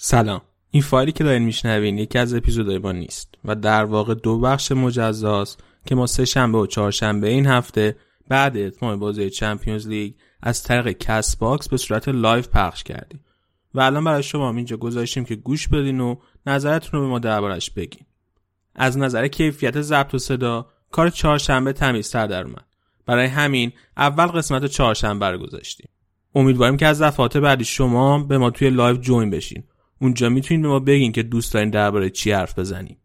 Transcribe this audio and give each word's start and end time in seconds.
سلام. 0.00 0.40
این 0.70 0.82
فایلی 0.82 1.12
که 1.12 1.24
دارین 1.24 1.42
میشنوین 1.42 1.98
یکی 1.98 2.18
از 2.18 2.34
اپیزودهای 2.34 2.78
ما 2.78 2.92
نیست 2.92 3.34
و 3.44 3.54
در 3.54 3.84
واقع 3.84 4.14
دو 4.14 4.40
بخش 4.40 4.72
مجزاست 4.72 5.60
که 5.86 5.94
ما 5.94 6.06
سه 6.06 6.24
شنبه 6.24 6.58
و 6.58 6.66
چهارشنبه 6.66 7.28
این 7.28 7.46
هفته 7.46 7.96
بعد 8.28 8.56
اتمام 8.56 8.98
بازی 8.98 9.30
Champions 9.30 9.88
League 9.88 10.14
از 10.42 10.62
طریق 10.62 10.98
Castbox 10.98 11.68
به 11.68 11.76
صورت 11.76 12.08
live 12.08 12.44
پخش 12.52 12.84
کردیم. 12.84 13.24
و 13.74 13.80
الان 13.80 14.04
برای 14.04 14.22
شما 14.22 14.50
اینجا 14.50 14.76
گذاشتیم 14.76 15.24
که 15.24 15.34
گوش 15.34 15.68
بدین 15.68 16.00
و 16.00 16.16
نظرتون 16.46 17.00
رو 17.00 17.06
به 17.06 17.10
ما 17.10 17.18
دربارش 17.18 17.70
بگین. 17.70 18.06
از 18.74 18.98
نظر 18.98 19.28
کیفیت 19.28 19.80
ضبط 19.80 20.14
و 20.14 20.18
صدا 20.18 20.66
کار 20.92 21.10
چهارشنبه 21.10 21.72
تمیزتر 21.72 22.26
در 22.26 22.44
اومد. 22.44 22.64
برای 23.06 23.26
همین 23.26 23.72
اول 23.96 24.26
قسمت 24.26 24.64
چهارشنبه 24.64 25.30
رو 25.30 25.38
گذاشتیم. 25.38 25.88
امیدواریم 26.34 26.76
که 26.76 26.86
از 26.86 27.02
دفعات 27.02 27.36
بعدی 27.36 27.64
شما 27.64 28.18
به 28.18 28.38
ما 28.38 28.50
توی 28.50 28.70
live 28.70 28.96
join 28.96 29.30
بشین. 29.30 29.64
اونجا 30.00 30.28
می‌تونید 30.28 30.62
به 30.62 30.68
ما 30.68 30.78
بگین 30.78 31.12
که 31.12 31.22
دوست 31.22 31.54
دارین 31.54 31.70
درباره 31.70 32.10
چی 32.10 32.32
حرف 32.32 32.58
بزنیم. 32.58 32.98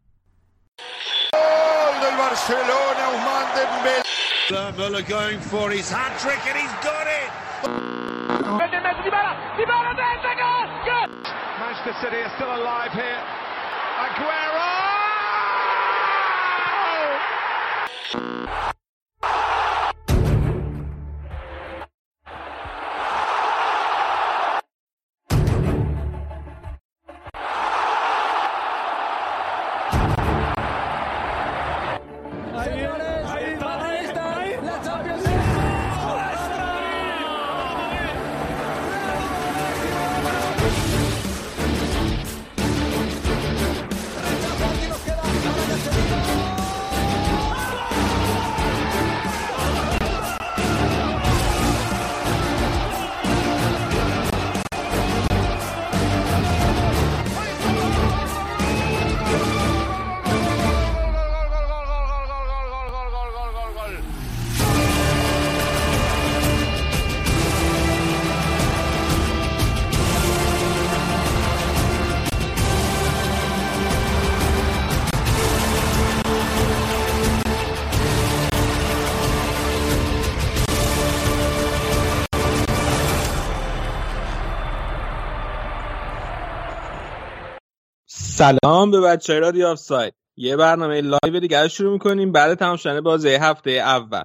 سلام 88.43 88.91
به 88.91 89.01
بچه 89.01 89.39
رادیو 89.39 89.67
آف 89.67 89.77
ساید 89.77 90.13
یه 90.37 90.55
برنامه 90.55 91.01
live 91.01 91.39
دیگه 91.39 91.67
شروع 91.67 91.93
می‌کنیم. 91.93 92.31
بعد 92.31 92.53
تمام 92.53 92.75
شدن 92.75 93.01
بازی 93.01 93.29
هفته 93.29 93.71
اول. 93.71 94.23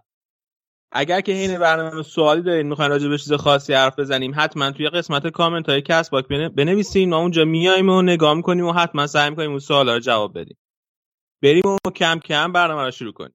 اگر 0.93 1.21
که 1.21 1.33
حین 1.33 1.59
برنامه 1.59 2.03
سوالی 2.03 2.43
دارین 2.43 2.69
می‌خواین 2.69 2.91
راجع 2.91 3.09
به 3.09 3.19
چیز 3.19 3.33
خاصی 3.33 3.75
حرف 3.75 3.99
بزنیم 3.99 4.33
حتما 4.37 4.71
توی 4.71 4.89
قسمت 4.89 5.27
کامنت 5.27 5.69
های 5.69 5.83
Castbox 5.83 6.29
بنویسین 6.29 7.11
ما 7.11 7.17
اونجا 7.17 7.45
میایم 7.45 7.89
و 7.89 8.03
نگاه 8.03 8.35
می‌کنیم 8.35 8.67
و 8.67 8.73
حتما 8.73 9.07
سعی 9.07 9.31
می‌کنیم 9.31 9.51
اون 9.51 9.59
سوالا 9.59 9.95
رو 9.95 10.01
جواب 10.01 10.39
بدیم. 10.39 10.57
بریم 11.43 11.63
و 11.67 11.91
کم 11.91 12.19
کم 12.19 12.53
برنامه 12.53 12.85
رو 12.85 12.91
شروع 12.91 13.13
کنیم. 13.13 13.35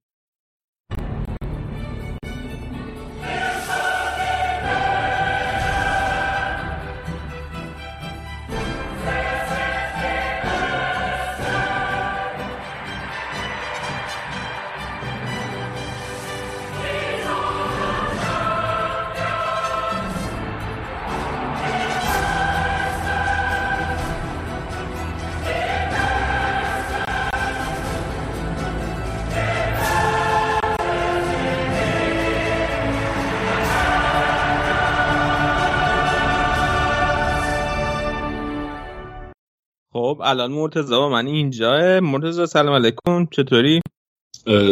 خب 40.13 40.21
الان 40.21 40.51
مرتضی 40.51 40.95
با 40.95 41.09
من 41.09 41.27
اینجا 41.27 41.99
مرتضی 42.03 42.45
سلام 42.45 42.75
علیکم. 42.75 43.25
چطوری؟ 43.31 43.81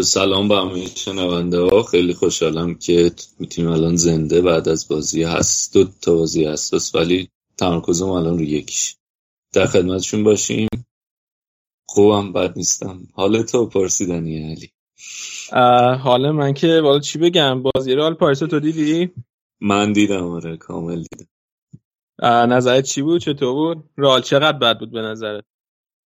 سلام 0.03 0.47
به 0.47 0.55
همه 0.55 0.85
شنونده 0.85 1.59
ها. 1.59 1.83
خیلی 1.83 2.13
خوشحالم 2.13 2.75
که 2.75 3.11
می‌تونیم 3.39 3.71
الان 3.71 3.95
زنده 3.95 4.41
بعد 4.41 4.69
از 4.69 4.87
بازی 4.87 5.23
هست. 5.23 5.73
دو 5.73 5.85
تا 6.01 6.15
بازی 6.15 6.45
هست 6.45 6.95
ولی 6.95 7.29
تمرکزم 7.57 8.09
الان 8.09 8.37
رو 8.37 8.43
یکیش. 8.43 8.95
در 9.53 9.65
خدمتشون 9.65 10.23
باشیم. 10.23 10.67
خوبم 11.85 12.33
بد 12.33 12.53
نیستم. 12.57 13.07
حال 13.13 13.41
تو 13.41 13.65
پرسیدنی 13.65 14.51
علی؟ 14.51 14.69
حال 15.97 16.31
من 16.31 16.53
که 16.53 16.81
بالا 16.83 16.99
چی 16.99 17.19
بگم؟ 17.19 17.63
بازی 17.63 17.93
رو 17.93 18.01
حال 18.01 18.13
پاریس 18.13 18.39
تو 18.39 18.59
دیدی؟ 18.59 19.09
من 19.61 19.93
دیدم 19.93 20.27
آره 20.27 20.57
کامل 20.57 21.03
دیدم. 21.11 21.29
نظرت 22.21 22.83
چی 22.83 23.01
بود؟ 23.01 23.21
چطور 23.21 23.53
بود؟ 23.53 23.89
رال 23.97 24.21
چقدر 24.21 24.57
بد 24.57 24.79
بود 24.79 24.91
به 24.91 25.01
نظرت؟ 25.01 25.43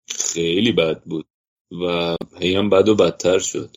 خیلی 0.08 0.72
بد 0.72 1.02
بود 1.02 1.26
و 1.84 2.16
هی 2.40 2.56
هم 2.56 2.70
بد 2.70 2.88
و 2.88 2.94
بدتر 2.94 3.38
شد. 3.38 3.76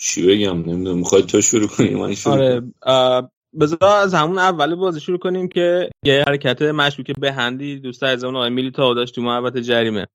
چی 0.00 0.26
بگم؟ 0.26 0.58
نمی‌دونم. 0.58 0.98
می‌خوای 0.98 1.22
تو 1.22 1.40
شروع 1.40 1.68
کنی؟ 1.68 1.94
من 1.94 2.14
شروع 2.14 2.62
آره. 2.82 3.30
بذار 3.60 3.84
از 3.84 4.14
همون 4.14 4.38
اول 4.38 4.74
بازی 4.74 5.00
شروع 5.00 5.18
کنیم 5.18 5.48
که 5.48 5.90
یه 6.04 6.24
حرکت 6.26 6.62
مشکوک 6.62 7.12
به 7.20 7.32
هندی 7.32 7.80
دوست 7.80 8.02
از 8.02 8.24
اون 8.24 8.36
آقای 8.36 8.50
میلی 8.50 8.70
تا 8.70 8.94
داشت 8.94 9.14
تو 9.14 9.22
محبت 9.22 9.58
جریمه. 9.58 10.06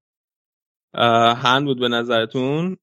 هند 1.35 1.66
بود 1.66 1.79
به 1.79 1.88
نظرتون؟ 1.88 2.77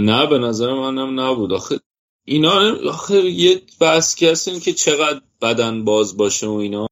نه 0.00 0.26
به 0.26 0.38
نظر 0.38 0.72
منم 0.72 1.20
نبود. 1.20 1.52
آخه 1.52 1.80
اینا 2.24 2.76
آخه 2.88 3.14
یه 3.14 3.62
بحث 3.80 4.14
کردن 4.14 4.58
که 4.60 4.72
چقدر 4.72 5.20
بدن 5.42 5.84
باز 5.84 6.16
باشه 6.16 6.46
و 6.46 6.52
اینا؟ 6.52 6.86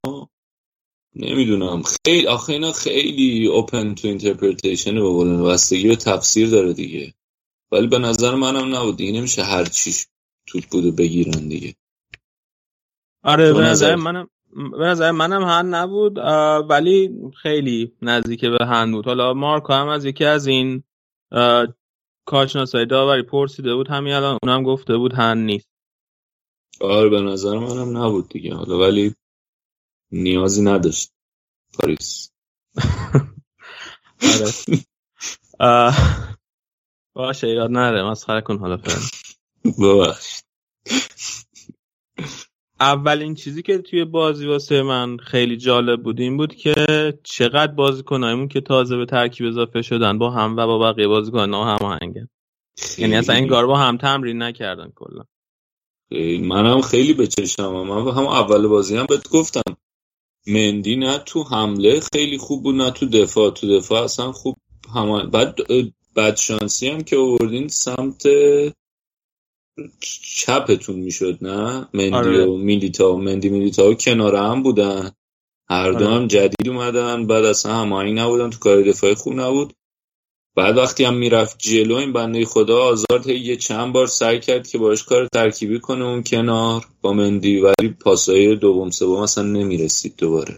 نمی‌دونم. 1.16 1.82
خیلی 2.06 2.26
آخه 2.26 2.52
اینا 2.52 2.72
خیلی 2.72 3.46
open 3.46 3.94
to 3.94 4.08
interpretation 4.08 5.00
بودن 5.00 5.44
بستگی 5.44 5.88
به 5.88 5.96
تفسیر 5.96 6.50
داره 6.50 6.72
دیگه. 6.72 7.14
ولی 7.72 7.86
به 7.86 7.98
نظر 7.98 8.34
منم 8.34 8.74
نبود. 8.74 8.96
دیگه 8.96 9.12
نمیشه 9.12 9.42
هر 9.42 9.64
چیش 9.64 10.06
توت 10.46 10.66
بودو 10.66 10.92
بگیرن 10.92 11.48
دیگه. 11.48 11.74
آره 13.22 13.52
به 13.52 13.60
نظر 13.60 13.94
منم 13.94 14.28
به 14.78 14.84
نظر 14.84 15.10
منم 15.10 15.42
هند 15.42 15.74
نبود. 15.74 16.18
ولی 16.70 17.10
خیلی 17.42 17.92
نزدیک 18.02 18.44
به 18.44 18.66
هند 18.66 18.92
بود. 18.92 19.06
حالا 19.06 19.34
مارکو 19.34 19.72
هم 19.72 19.88
از 19.88 20.04
یکی 20.04 20.24
از 20.24 20.46
این 20.46 20.82
کارشناسای 22.24 22.86
داوری 22.86 23.22
پرسیده 23.22 23.74
بود. 23.74 23.88
همین 23.88 24.12
الان 24.12 24.38
اونم 24.42 24.62
گفته 24.62 24.96
بود 24.96 25.12
هند 25.12 25.44
نیست. 25.44 25.73
آره 26.80 27.08
به 27.08 27.20
نظر 27.20 27.58
منم 27.58 27.96
نبود 27.96 28.28
دیگه. 28.28 28.54
حالا 28.54 28.78
ولی 28.78 29.14
نیازی 30.12 30.62
نداشت. 30.62 31.12
پاریس. 31.78 32.30
آره. 35.60 35.94
باشه 37.16 37.46
ایراد 37.46 37.70
نره. 37.70 38.02
مسخره 38.02 38.40
کن 38.40 38.58
حالا 38.58 38.76
فعلا 38.76 39.00
ببخش 39.78 40.40
اولین 42.80 43.34
چیزی 43.34 43.62
که 43.62 43.78
توی 43.78 44.04
بازی 44.04 44.46
واسه 44.46 44.82
من 44.82 45.16
خیلی 45.16 45.56
جالب 45.56 46.02
بود 46.02 46.20
این 46.20 46.36
بود 46.36 46.54
که 46.54 46.74
چقدر 47.22 47.72
بازیکنایمون 47.72 48.48
که 48.48 48.60
تازه 48.60 48.96
به 48.96 49.06
ترکیب 49.06 49.46
اضافه 49.46 49.82
شدن 49.82 50.18
با 50.18 50.30
هم 50.30 50.56
و 50.56 50.66
با 50.66 50.78
بقیه 50.78 51.08
بازیکن 51.08 51.54
هماهنگن. 51.54 52.28
یعنی 52.98 53.16
اصلا 53.16 53.34
این 53.34 53.48
کار 53.48 53.66
با 53.66 53.78
هم 53.78 53.96
تمرین 53.96 54.42
نکردن 54.42 54.92
کلا. 54.94 55.24
منم 56.40 56.80
خیلی 56.80 57.12
به 57.12 57.26
چشمم 57.26 57.86
من 57.88 58.12
هم 58.12 58.26
اول 58.26 58.66
بازی 58.66 58.96
هم 58.96 59.06
بهت 59.06 59.28
گفتم. 59.28 59.76
مندی 60.46 60.96
نه 60.96 61.18
تو 61.18 61.42
حمله 61.42 62.00
خیلی 62.12 62.38
خوب 62.38 62.62
بود 62.62 62.74
نه 62.74 62.90
تو 62.90 63.06
دفاع. 63.06 63.50
تو 63.50 63.78
دفاع 63.78 64.02
اصلا 64.02 64.32
خوب 64.32 64.56
همان 64.94 65.30
بعد 65.30 65.58
بد 66.16 66.36
شانسی 66.36 66.88
هم 66.88 67.02
که 67.02 67.16
آوردین 67.16 67.68
سمت 67.68 68.22
چپتون 70.36 70.96
می‌شد 70.96 71.38
نه؟ 71.42 71.88
مندی 71.94 72.14
آره. 72.14 72.44
و 72.46 72.56
میلیتا. 72.56 73.16
مندی 73.16 73.48
میلیتا 73.48 73.90
و 73.90 73.94
کنار 73.94 74.36
هم 74.36 74.62
بودن. 74.62 75.10
هر 75.68 75.92
دو 75.92 76.04
آره. 76.04 76.14
هم 76.14 76.26
جدید 76.26 76.68
اومدن. 76.68 77.26
بعد 77.26 77.44
اصلا 77.44 77.74
هماهنگ 77.74 78.18
نبودن. 78.18 78.50
تو 78.50 78.58
کار 78.58 78.82
دفاعی 78.82 79.14
خوب 79.14 79.40
نبود. 79.40 79.72
بعد 80.56 80.76
وقتی 80.76 81.04
هم 81.04 81.14
می‌رفت 81.14 81.58
جلو 81.58 81.94
این 81.94 82.12
بنده 82.12 82.44
خدا 82.44 82.82
آزارد 82.82 83.26
یه 83.26 83.56
چند 83.56 83.92
بار 83.92 84.06
سعی 84.06 84.40
کرد 84.40 84.68
که 84.68 84.78
باش 84.78 85.04
کار 85.04 85.28
ترکیبی 85.32 85.78
کنه 85.78 86.04
اون 86.04 86.22
کنار 86.22 86.84
با 87.02 87.12
مندی. 87.12 87.60
ولی 87.60 87.88
پاسای 87.88 88.56
دوم 88.56 88.90
سوم 88.90 89.20
اصلا 89.20 89.44
نمی‌رسید 89.44 90.14
دوباره. 90.18 90.54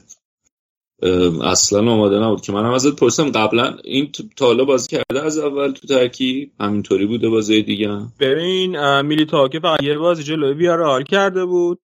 اصلا 1.43 1.93
آماده 1.93 2.17
نبود 2.19 2.41
که 2.41 2.53
منم 2.53 2.73
ازت 2.73 2.97
پرسم 2.97 3.31
قبلا 3.31 3.77
این 3.85 4.13
تا 4.37 4.47
حالا 4.47 4.65
بازی 4.65 4.89
کرده 4.89 5.27
از 5.27 5.39
اول 5.39 5.73
تو 5.73 5.87
ترکیب؟ 5.87 6.53
همینطوری 6.61 7.07
بوده 7.07 7.29
بازی 7.29 7.63
دیگه؟ 7.63 7.89
ببین 8.21 9.01
میلیتا 9.01 9.49
که 9.49 9.61
فقط 9.61 9.83
یه 9.83 9.99
بازی 9.99 10.23
جلوی 10.23 10.55
بیارال 10.55 11.03
کرده 11.03 11.45
بود. 11.45 11.79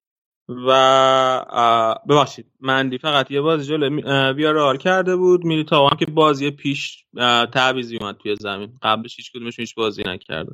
و 0.48 2.00
ببخشید 2.08 2.46
مندی 2.60 2.98
فقط 2.98 3.30
یه 3.30 3.40
بازی 3.40 3.64
جلو 3.64 4.00
بیارال 4.34 4.76
کرده 4.76 5.16
بود. 5.16 5.44
میلیتا 5.44 5.88
هم 5.88 5.96
که 5.96 6.06
بازی 6.06 6.50
پیش 6.50 7.04
تعویزی 7.52 7.96
اومد 7.96 8.16
توی 8.16 8.36
زمین. 8.40 8.78
قبلش 8.82 9.16
هیچ 9.16 9.32
کدومش 9.32 9.58
هیچ 9.58 9.74
بازی 9.74 10.02
نکرده. 10.06 10.52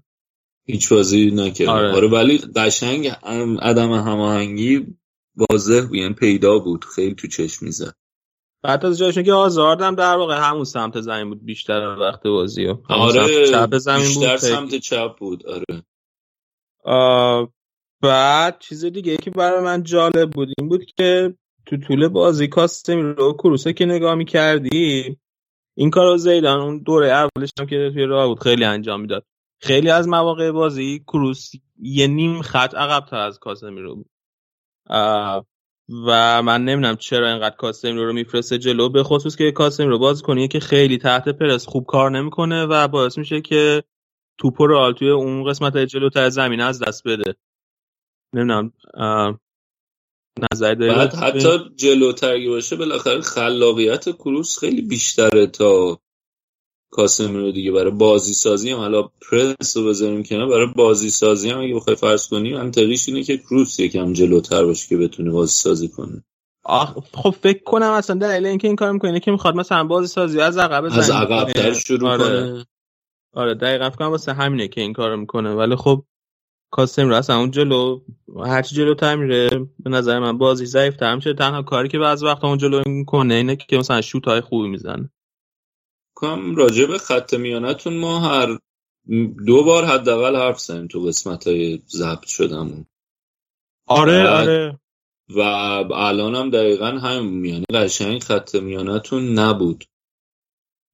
هیچ 0.66 0.92
بازی 0.92 1.30
نکرده. 1.34 1.70
آره, 1.70 1.92
آره 1.92 2.08
ولی 2.08 2.38
قشنگ 2.56 3.08
عدم 3.62 3.92
هماهنگی 3.92 4.86
واضح 5.36 5.96
یعنی 5.96 6.14
پیدا 6.14 6.58
بود. 6.58 6.84
خیلی 6.84 7.14
تو 7.14 7.28
چشم 7.28 7.66
می‌زد. 7.66 7.94
بعد 8.62 8.86
از 8.86 8.98
جایشون 8.98 9.22
که 9.22 9.32
آزاردم 9.32 9.94
در 9.94 10.16
واقع 10.16 10.38
همون 10.48 10.64
سمت 10.64 11.00
زمین 11.00 11.28
بود 11.28 11.44
بیشتر 11.44 11.96
وقت 12.00 12.22
بازی 12.22 12.66
آره 12.88 13.46
چپ 13.46 13.78
زمین 13.78 14.04
بیشتر 14.04 14.30
بود 14.30 14.36
سمت 14.36 14.74
چپ 14.74 15.16
بود. 15.18 15.44
آره. 16.84 17.52
بعد 18.02 18.58
چیز 18.58 18.84
دیگه 18.84 19.16
که 19.16 19.30
برای 19.30 19.64
من 19.64 19.82
جالب 19.82 20.30
بود 20.30 20.48
این 20.58 20.68
بود 20.68 20.84
که 20.84 21.34
تو 21.66 21.76
طول 21.76 22.08
بازی 22.08 22.48
کاستمی 22.48 23.02
رو 23.02 23.32
کروسه 23.32 23.72
که 23.72 23.86
نگاه 23.86 24.14
می‌کردی 24.14 25.16
این 25.76 25.90
کار 25.90 26.06
رو 26.06 26.16
زیدان 26.16 26.60
اون 26.60 26.82
دوره 26.82 27.06
اولش 27.06 27.50
هم 27.60 27.66
که 27.66 27.90
توی 27.94 28.04
راه 28.04 28.26
بود 28.26 28.42
خیلی 28.42 28.64
انجام 28.64 29.00
می‌داد. 29.00 29.24
خیلی 29.60 29.90
از 29.90 30.08
مواقع 30.08 30.50
بازی 30.50 30.98
کروس 31.06 31.50
یه 31.78 32.06
نیم 32.06 32.42
خط 32.42 32.74
عقب 32.74 33.06
تر 33.06 33.16
از 33.16 33.38
کاسمی 33.38 33.80
رو 33.80 33.94
بود. 33.96 34.10
و 36.06 36.42
من 36.42 36.64
نمی‌دونم 36.64 36.96
چرا 36.96 37.28
اینقدر 37.28 37.56
کاسمی 37.56 37.92
رو 37.92 38.12
میفرسته 38.12 38.58
جلو 38.58 38.88
به 38.88 39.02
خصوص 39.02 39.36
که 39.36 39.52
کاسمی 39.52 39.86
رو 39.86 39.98
باز 39.98 40.22
کنی 40.22 40.48
که 40.48 40.60
خیلی 40.60 40.98
تحت 40.98 41.28
پرس 41.28 41.66
خوب 41.66 41.84
کار 41.86 42.10
نمی‌کنه 42.10 42.66
و 42.66 42.88
باعث 42.88 43.18
میشه 43.18 43.40
که 43.40 43.82
توپ 44.38 44.62
رو 44.62 44.92
توی 44.92 45.10
اون 45.10 45.50
قسمت 45.50 45.78
جلوتر 45.78 46.28
زمین 46.28 46.60
از 46.60 46.82
دست 46.82 47.08
بده. 47.08 47.34
نمی‌دونم 48.34 48.72
نظر 50.52 50.74
بعد 50.74 51.14
حتی 51.14 51.58
جلوتر 51.76 52.48
باشه 52.48 52.76
بالاخره 52.76 53.20
خلاقیت 53.20 54.10
کروس 54.10 54.58
خیلی 54.58 54.82
بیشتره 54.82 55.46
تا 55.46 55.98
رو 57.18 57.52
دیگه. 57.52 57.72
برای 57.72 57.90
بازی 57.90 58.32
سازی 58.32 58.70
هم 58.70 58.78
حالا 58.78 59.02
پرس 59.02 59.76
رو 59.76 59.84
بذاریم 59.84 60.22
کنار 60.22 60.48
برای 60.48 60.66
بازی 60.76 61.10
سازی 61.10 61.50
هم 61.50 61.60
اگه 61.60 61.74
بخوای 61.74 61.96
فرض 61.96 62.28
کنی 62.28 62.54
منطقیش 62.54 63.08
اینه 63.08 63.22
که 63.22 63.38
کروس 63.38 63.80
یکم 63.80 64.12
جلوتر 64.12 64.64
باشه 64.64 64.88
که 64.88 64.96
بتونه 64.96 65.30
بازی 65.30 65.52
سازی 65.52 65.88
کنه 65.88 66.24
خب 67.12 67.30
فکر 67.30 67.62
کنم 67.62 67.90
اصلا 67.90 68.16
دلیل 68.16 68.46
اینکه 68.46 68.66
این 68.68 68.76
کار 68.76 68.92
می‌کنه 68.92 69.20
که 69.20 69.30
می‌خواد 69.30 69.54
مثلا 69.54 69.84
بازی 69.84 70.06
سازی 70.06 70.40
از 70.40 70.58
عقب 70.58 70.84
از 70.84 71.10
عقب 71.10 71.72
شروع 71.72 72.10
آره. 72.10 72.24
کنه. 72.24 72.66
آره 73.34 73.54
دقیقا 73.54 73.90
فکر 73.90 73.98
کنم 73.98 74.10
واسه 74.10 74.32
همینه 74.32 74.68
که 74.68 74.80
این 74.80 74.92
کارو 74.92 75.16
می‌کنه. 75.16 75.54
ولی 75.54 75.76
خب 75.76 76.04
کاسم 76.70 77.08
رو 77.08 77.14
اصلا 77.14 77.38
اون 77.38 77.50
جلو 77.50 78.00
هرچی 78.46 78.74
جلو 78.74 79.16
میره 79.16 79.48
به 79.78 79.90
نظر 79.90 80.18
من 80.18 80.38
بازی 80.38 80.66
ضعیف 80.66 80.96
تر 80.96 81.14
میشه. 81.14 81.34
تنها 81.34 81.62
کاری 81.62 81.88
که 81.88 81.98
بعض 81.98 82.22
وقت 82.22 82.44
اون 82.44 82.58
جلو 82.58 82.82
می‌کنه 82.86 83.34
اینه 83.34 83.56
که 83.56 83.78
مثلا 83.78 84.00
شوت 84.00 84.24
های 84.24 84.40
خوبی 84.40 84.68
می‌زنه. 84.68 85.10
کام 86.14 86.56
راجع 86.56 86.86
به 86.86 86.98
خط 86.98 87.34
میانتون 87.34 87.96
ما 87.96 88.20
هر 88.20 88.58
دو 89.46 89.64
بار 89.64 89.84
حداقل 89.84 90.36
حرف 90.36 90.60
زدیم 90.60 90.86
تو 90.86 91.00
قسمت 91.00 91.46
های 91.46 91.82
ضبط 91.88 92.26
شدم 92.26 92.86
آره 93.86 94.28
آره. 94.28 94.78
و 95.28 95.40
الان 95.94 96.34
هم 96.34 96.50
دقیقا 96.50 96.86
هم 96.86 97.44
یعنی 97.44 97.64
قشنگ 97.74 98.22
خط 98.22 98.54
میانتون 98.54 99.38
نبود. 99.38 99.84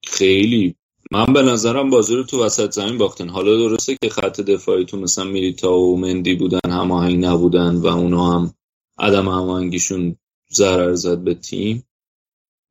خیلی 0.07 0.77
من 1.11 1.25
به 1.25 1.43
نظرم 1.43 1.91
بازی 1.91 2.17
رو 2.17 2.23
تو 2.23 2.45
وسط 2.45 2.71
زمین 2.71 2.99
باختن. 2.99 3.29
حالا 3.29 3.57
درسته 3.57 3.97
که 4.03 4.09
خط 4.09 4.41
دفاعیتون 4.41 5.01
مثلا 5.01 5.25
میریتا 5.25 5.79
و 5.79 5.97
مندی 5.97 6.35
بودن 6.35 6.71
هماهنگ 6.71 7.25
نبودن 7.25 7.77
و 7.77 7.87
اونا 7.87 8.33
هم 8.33 8.55
عدم 8.99 9.29
هماهنگیشون 9.29 10.17
ضرر 10.53 10.95
زد 10.95 11.19
به 11.19 11.35
تیم. 11.35 11.85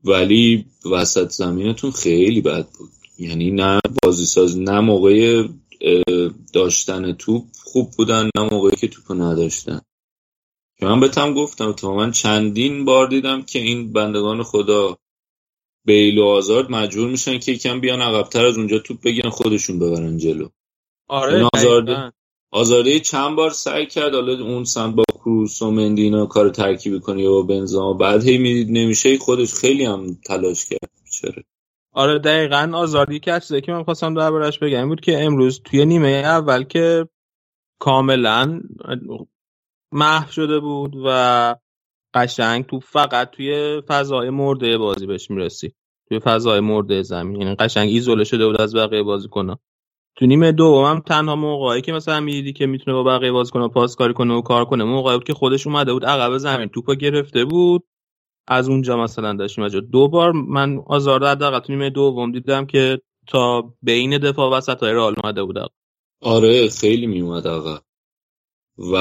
ولی 0.04 0.66
وسط 0.92 1.30
زمینتون 1.30 1.92
خیلی 1.92 2.42
بد 2.42 2.68
بود. 2.70 2.90
یعنی 3.20 3.52
نه 3.52 3.80
بازی 4.04 4.26
ساز 4.26 4.58
نه 4.58 4.80
موقع 4.80 5.48
داشتن 6.54 7.14
توپ 7.14 7.44
خوب 7.64 7.92
بودن 7.92 8.30
نه 8.36 8.50
موقعی 8.52 8.76
که 8.76 8.88
توپ 8.88 9.12
نداشتن. 9.12 9.82
که 10.80 10.86
من 10.86 11.00
بهتم 11.00 11.34
گفتم 11.34 11.72
تو 11.72 11.94
من 11.94 12.12
چندین 12.12 12.86
بار 12.86 13.08
دیدم 13.08 13.42
که 13.42 13.60
این 13.60 13.94
بندگان 13.94 14.44
خدا 14.44 14.98
بیل 15.86 16.18
و 16.18 16.26
آزارد 16.26 16.72
مجبور 16.72 17.10
میشن 17.10 17.40
که 17.40 17.52
یکم 17.52 17.80
بیان 17.80 18.02
عقبتر 18.02 18.46
از 18.46 18.58
اونجا 18.58 18.80
توپ 18.80 19.02
بگیرن 19.02 19.30
خودشون 19.30 19.80
ببرن 19.80 20.18
جلو. 20.18 20.48
آره 21.08 21.50
آزارده 21.54 22.14
آزارده 22.52 23.00
چند 23.00 23.36
بار 23.36 23.50
سعی 23.50 23.86
کرد 23.86 24.14
حالا 24.14 24.44
اون 24.44 24.64
سمت 24.64 24.96
با 24.96 25.04
کروس 25.14 25.62
و 25.62 25.72
مندینا 25.72 26.26
کار 26.26 26.50
ترکیبی 26.50 27.00
کنی 27.00 27.26
و 27.26 27.44
بنزما 27.44 27.94
بعد 27.94 28.24
هی 28.24 28.38
می‌دید 28.38 28.68
نمیشه 28.72 29.18
خودش 29.18 29.54
خیلی 29.54 29.86
هم 29.86 30.18
تلاش 30.26 30.66
کرد 30.66 30.92
چرا؟ 31.12 31.44
آره 31.92 32.20
دقیقا. 32.20 32.72
آزادی 32.74 33.20
که 33.20 33.40
چیزی 33.40 33.62
که 33.62 33.72
من 33.72 33.84
خواستم 33.84 34.14
دربارش 34.14 34.60
بگم 34.60 34.88
بود 34.88 35.02
که 35.02 35.24
امروز 35.24 35.62
توی 35.66 35.86
نیمه 35.86 36.08
اول 36.08 36.64
که 36.64 37.08
کاملا 37.80 38.62
محو 39.92 40.32
شده 40.32 40.60
بود 40.60 40.94
و 41.06 41.56
قشنگ 42.14 42.66
تو 42.66 42.80
فقط 42.80 43.30
توی 43.32 43.82
فضای 43.88 44.30
مرده 44.30 44.78
بازی 44.78 45.06
بهش 45.06 45.32
می‌رسی. 45.32 45.74
توی 46.08 46.20
فضای 46.20 46.60
مرده 46.60 47.02
زمین. 47.02 47.42
یعنی 47.42 47.56
قشنگ 47.56 47.90
ایزوله 47.90 48.24
شده 48.24 48.48
بود 48.48 48.62
از 48.62 48.76
بقیه 48.76 49.04
بازیکن‌ها. 49.04 49.60
تو 50.16 50.26
نیمه 50.26 50.52
دوم 50.52 50.86
هم 50.86 51.00
تنها 51.00 51.36
موقعی 51.36 51.82
که 51.82 51.92
مثلا 51.94 52.20
می‌دیدی 52.20 52.54
که 52.54 52.66
می‌تونه 52.66 52.98
با 52.98 53.04
بقیه 53.04 53.32
بازیکن‌ها 53.32 53.68
پاس 53.68 53.96
کاری 53.96 54.14
کنه 54.14 54.34
و 54.34 54.42
کار 54.42 54.66
کنه 54.66 54.84
موقعی 54.84 55.18
بود 55.18 55.28
که 55.28 55.34
خودش 55.34 55.68
اومده 55.68 55.94
بود 55.94 56.06
عقب 56.06 56.38
زمین. 56.38 56.70
توپو 56.70 56.96
گرفته 56.96 57.46
بود. 57.46 57.84
از 58.48 58.70
اونجا 58.70 58.98
مثلا 58.98 59.34
داشت 59.34 59.58
میاد 59.58 59.72
دو 59.72 60.08
بار 60.08 60.32
من 60.32 60.80
آزار 60.88 61.28
حداقل 61.28 61.60
تو 61.60 61.74
نیمه 61.74 61.90
دوم 61.90 62.32
دیدم 62.32 62.66
که 62.66 63.02
تا 63.28 63.74
بین 63.82 64.18
دفاع 64.18 64.58
وسط 64.58 64.84
های 64.84 64.94
رئال 64.94 65.16
اومده 65.24 65.44
بود 65.44 65.56
آره 66.22 66.70
خیلی 66.70 67.08
میومد 67.08 67.48
آقا 67.48 67.80
و 68.94 68.96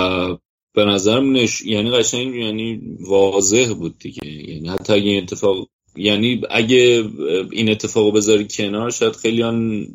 به 0.74 0.84
نظرم 0.84 1.32
نش... 1.32 1.62
یعنی 1.62 1.90
قشنگ 1.90 2.34
یعنی 2.34 2.80
واضح 3.00 3.74
بود 3.78 3.98
دیگه. 3.98 4.26
یعنی 4.26 4.68
حتی 4.68 4.92
اگه 4.92 5.10
این 5.10 5.22
اتفاق 5.22 5.68
یعنی 5.96 6.40
اگه 6.50 7.04
این 7.50 7.70
اتفاق 7.70 8.16
بذاری 8.16 8.46
کنار 8.50 8.90
شاید 8.90 9.16
خیلی 9.16 9.88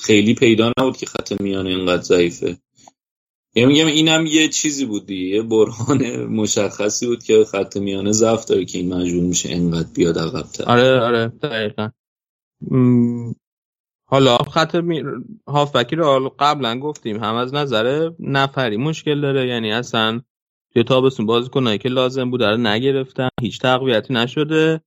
خیلی 0.00 0.34
پیدا 0.34 0.72
نبود 0.78 0.96
که 0.96 1.06
خط 1.06 1.40
میانه 1.40 1.70
اینقدر 1.70 2.02
ضعیفه. 2.02 2.58
یعنی 3.54 3.72
میگم 3.72 3.86
اینم 3.86 4.26
یه 4.26 4.48
چیزی 4.48 4.84
بود 4.84 5.06
دیگه. 5.06 5.36
یه 5.36 5.42
برهان 5.42 6.24
مشخصی 6.24 7.06
بود 7.06 7.22
که 7.22 7.44
خط 7.44 7.76
میانه 7.76 8.12
ضعف 8.12 8.44
داره 8.44 8.64
که 8.64 8.78
این 8.78 8.94
مجبور 8.94 9.22
میشه 9.22 9.48
اینقدر 9.48 9.88
بیاد 9.94 10.18
عقب‌تر. 10.18 10.64
آره 10.64 11.00
آره 11.00 11.32
دقیقا. 11.42 11.88
حالا 14.12 14.36
خط 14.36 14.74
می... 14.74 15.02
هافبکی 15.48 15.96
رو 15.96 16.34
قبلا 16.38 16.78
گفتیم 16.78 17.24
هم 17.24 17.34
از 17.34 17.54
نظر 17.54 18.10
نفری 18.18 18.76
مشکل 18.76 19.20
داره. 19.20 19.48
یعنی 19.48 19.72
اصلا 19.72 20.20
توی 20.72 20.84
تابستون 20.84 21.26
بازی 21.26 21.50
کنایی 21.50 21.78
که 21.78 21.88
لازم 21.88 22.30
بود 22.30 22.40
داره 22.40 22.56
نگرفتن 22.56 23.28
هیچ 23.40 23.60
تقویتی 23.60 24.14
نشده 24.14 24.80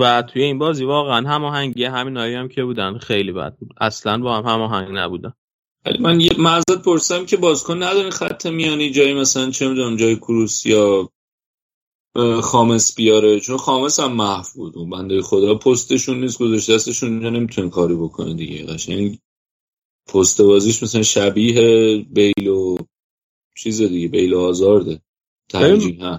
و 0.00 0.22
توی 0.22 0.42
این 0.42 0.58
بازی 0.58 0.84
واقعا 0.84 1.28
هماهنگی 1.28 1.84
همین 1.84 2.16
هم 2.16 2.48
که 2.48 2.64
بودن 2.64 2.98
خیلی 2.98 3.32
بد 3.32 3.56
بود. 3.56 3.74
اصلا 3.80 4.18
با 4.18 4.36
هم 4.36 4.52
هماهنگ 4.52 4.88
نبودن. 4.98 5.32
ولی 5.86 5.98
من 5.98 6.20
یه 6.20 6.30
معذرت 6.38 6.82
پرسم 6.84 7.26
که 7.26 7.36
بازیکن 7.36 7.82
نداره 7.82 8.10
خط 8.10 8.46
میانی 8.46 8.90
جایی 8.90 9.14
مثلا 9.14 9.50
چه 9.50 9.68
می‌دونم 9.68 9.96
جای 9.96 10.16
کروس 10.16 10.66
یا 10.66 11.08
خامس 12.42 12.94
بیاره. 12.96 13.40
چون 13.40 13.56
خامس 13.56 14.00
هم 14.00 14.12
محو 14.12 14.44
بود 14.54 14.78
اون 14.78 14.90
بنده 14.90 15.22
خدا 15.22 15.54
پستشون 15.54 16.20
نیست 16.20 16.38
گذاشته 16.38 16.74
دستشون 16.74 17.10
اینجا 17.10 17.30
نمی‌تونه 17.30 17.70
کاری 17.70 17.94
بکنه 17.94 18.34
دیگه. 18.34 18.66
قشنگ 18.66 19.18
پست 20.06 20.42
بازیش 20.42 20.82
مثلا 20.82 21.02
شبیه 21.02 21.96
بیل 22.10 22.48
و 22.48 22.76
چیز 23.56 23.82
دیگه 23.82 24.08
بیل 24.08 24.32
و 24.32 24.40
آزارده. 24.40 25.00
ترجیح 25.48 26.18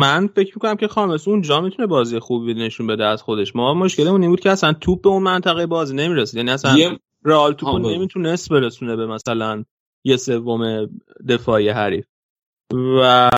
من 0.00 0.26
فکر 0.26 0.52
می‌کنم 0.54 0.76
که 0.76 0.88
خامس 0.88 1.28
اونجا 1.28 1.60
می‌تونه 1.60 1.86
بازی 1.88 2.18
خوبی 2.18 2.54
نشون 2.54 2.86
بده 2.86 3.04
از 3.04 3.22
خودش. 3.22 3.56
ما 3.56 3.74
مشکلمون 3.74 4.22
این 4.22 4.30
بود 4.30 4.40
که 4.40 4.50
اصلا 4.50 4.72
توپ 4.72 5.02
به 5.02 5.08
اون 5.08 5.22
منطقه 5.22 5.66
بازی 5.66 5.96
نمی‌رسید. 5.96 6.36
یعنی 6.36 6.50
اصلا 6.50 6.78
یه- 6.78 6.98
رئال 7.24 7.52
توپ 7.52 7.68
ها،. 7.68 7.78
نمی‌تونست 7.78 8.48
برسونه 8.48 8.96
به 8.96 9.06
مثلا 9.06 9.64
یه 10.04 10.16
سوم 10.16 10.90
دفاعی 11.28 11.68
حریف. 11.68 12.06
و 12.74 13.30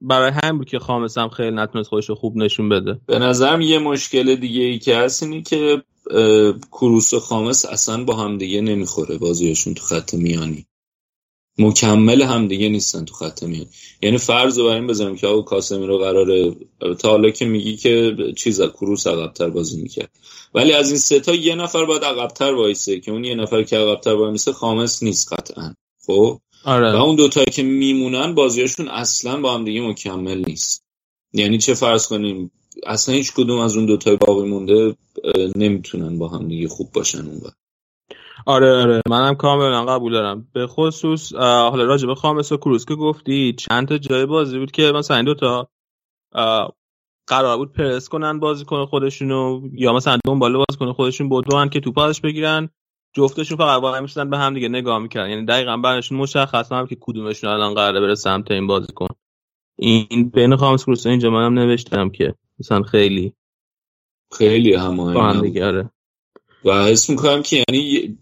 برای 0.00 0.32
همین 0.42 0.58
بود 0.58 0.68
که 0.68 0.78
خامس 0.78 1.18
هم 1.18 1.28
خیلی 1.28 1.56
نتونست 1.56 1.88
خودش 1.88 2.08
رو 2.08 2.14
خوب 2.14 2.36
نشون 2.36 2.68
بده. 2.68 3.00
به 3.06 3.18
نظرم 3.18 3.60
یه 3.60 3.78
مشکل 3.78 4.34
دیگه 4.34 4.62
ای 4.62 4.78
که 4.78 4.96
هست 4.96 5.22
اینه 5.22 5.42
که 5.42 5.82
کروس 6.72 7.14
و 7.14 7.20
خامس 7.20 7.64
اصلا 7.64 8.04
با 8.04 8.16
هم 8.16 8.38
دیگه 8.38 8.60
نمی‌خوره 8.60 9.18
بازیشون 9.18 9.74
تو 9.74 9.84
خط 9.84 10.14
میانی. 10.14 10.66
مکمل 11.58 12.22
هم 12.22 12.48
دیگه 12.48 12.68
نیستن 12.68 13.04
تو 13.04 13.14
خط 13.14 13.42
میانی. 13.42 13.68
یعنی 14.02 14.18
فرض 14.18 14.58
رو 14.58 14.64
بر 14.64 14.74
این 14.74 14.86
بذارم 14.86 15.16
که 15.16 15.26
آقا 15.26 15.42
کاسمیرو 15.42 15.98
قراره 15.98 16.56
تا 16.98 17.10
حالا 17.10 17.30
که 17.30 17.44
میگی 17.44 17.76
که 17.76 18.16
چیز 18.36 18.62
کروس 18.62 19.06
عقبتر 19.06 19.50
بازی 19.50 19.82
می‌کرد. 19.82 20.10
ولی 20.54 20.72
از 20.72 20.88
این 20.90 20.98
سه 20.98 21.20
تا 21.20 21.34
یه 21.34 21.54
نفر 21.54 21.84
باید 21.84 22.04
عقبتر 22.04 22.54
وایسه 22.54 23.00
که 23.00 23.10
اون 23.10 23.24
یه 23.24 23.34
نفر 23.34 23.62
که 23.62 23.76
عقبتر 23.76 24.14
وایسه 24.14 24.52
خامس 24.52 25.02
نیست 25.02 25.32
قطعا. 25.32 25.74
خب؟ 26.06 26.40
و 26.64 26.68
آره 26.68 27.02
اون 27.02 27.16
دوتایی 27.16 27.46
که 27.46 27.62
میمونن 27.62 28.34
بازیاشون 28.34 28.88
اصلا 28.88 29.40
با 29.40 29.54
هم 29.54 29.64
دیگه 29.64 29.88
مکمل 29.88 30.44
نیست. 30.46 30.84
یعنی 31.32 31.58
چه 31.58 31.74
فرض 31.74 32.08
کنیم 32.08 32.50
اصلا 32.86 33.14
هیچ 33.14 33.32
کدوم 33.32 33.60
از 33.60 33.76
اون 33.76 33.86
دوتای 33.86 34.16
باقی 34.16 34.48
مونده 34.48 34.96
نمی‌تونن 35.56 36.18
با 36.18 36.28
هم 36.28 36.48
دیگه 36.48 36.68
خوب 36.68 36.92
باشن 36.92 37.26
اون 37.26 37.40
وقت. 37.44 37.56
آره 38.46 38.82
آره. 38.82 39.02
منم 39.08 39.34
کاملا 39.34 39.84
قبول 39.84 40.12
دارم. 40.12 40.48
به 40.52 40.66
خصوص 40.66 41.34
حالا 41.34 41.84
راجع 41.84 42.06
به 42.06 42.14
خامس 42.14 42.52
و 42.52 42.56
کروس 42.56 42.84
که 42.84 42.94
گفتی 42.94 43.52
چند 43.52 43.88
تا 43.88 43.98
جای 43.98 44.26
بازی 44.26 44.58
بود 44.58 44.70
که 44.70 44.92
مثلا 44.92 45.16
این 45.16 45.26
دوتا 45.26 45.68
قرار 47.26 47.56
بود 47.56 47.72
پرس 47.72 48.08
کنن 48.08 48.40
بازیکن 48.40 48.86
خودشونو 48.86 49.60
یا 49.72 49.92
مثلا 49.92 50.18
دنبال 50.24 50.52
بازیکن 50.56 50.92
خودشون 50.92 51.28
بدون 51.28 51.68
که 51.68 51.80
توپ 51.80 51.98
ازش 51.98 52.20
بگیرن. 52.20 52.70
جفتشون 53.16 53.58
فقط 53.58 53.82
وای 53.82 54.00
میستن 54.00 54.30
به 54.30 54.38
هم 54.38 54.54
دیگه 54.54 54.68
نگاه 54.68 54.98
می‌کردن. 54.98 55.30
یعنی 55.30 55.46
دقیقا 55.46 55.76
براشون 55.76 56.18
مشخص 56.18 56.72
هم 56.72 56.86
که 56.86 56.96
کدومشون 57.00 57.50
الان 57.50 57.74
قراره 57.74 58.00
بره 58.00 58.14
سمت 58.14 58.50
این 58.50 58.66
بازیکن. 58.66 59.06
این 59.78 60.28
بین 60.34 60.56
خامس 60.56 60.84
کروس 60.84 61.06
اینجا 61.06 61.30
منم 61.30 61.58
نوشتم 61.58 62.10
که 62.10 62.34
مثلا 62.58 62.82
خیلی 62.82 63.32
خیلی 64.32 64.72
با 64.72 64.80
هم 64.80 64.90
هماهنگ 64.90 65.42
دیگه 65.42 65.66
آره. 65.66 65.90
و 66.64 66.84
حس 66.84 67.10
می‌کنم 67.10 67.42
که 67.42 67.64
یعنی 67.68 68.18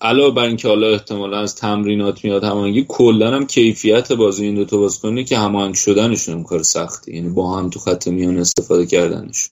علاوه 0.00 0.34
بر 0.34 0.44
اینکه 0.44 0.68
حالا 0.68 0.86
احتمالا 0.86 1.38
از 1.38 1.56
تمرینات 1.56 2.24
میاد 2.24 2.44
هماهنگی 2.44 2.86
کلا 2.88 3.30
هم 3.30 3.46
کیفیت 3.46 4.12
بازی 4.12 4.44
این 4.44 4.54
دوتا 4.54 4.76
بازیکنه 4.76 5.24
که 5.24 5.38
هماهنگ 5.38 5.74
شدنشون 5.74 6.42
کار 6.42 6.62
سختی. 6.62 7.14
یعنی 7.14 7.28
با 7.28 7.58
هم 7.58 7.70
تو 7.70 7.80
خط 7.80 8.08
میان 8.08 8.38
استفاده 8.38 8.86
کردنش. 8.86 9.50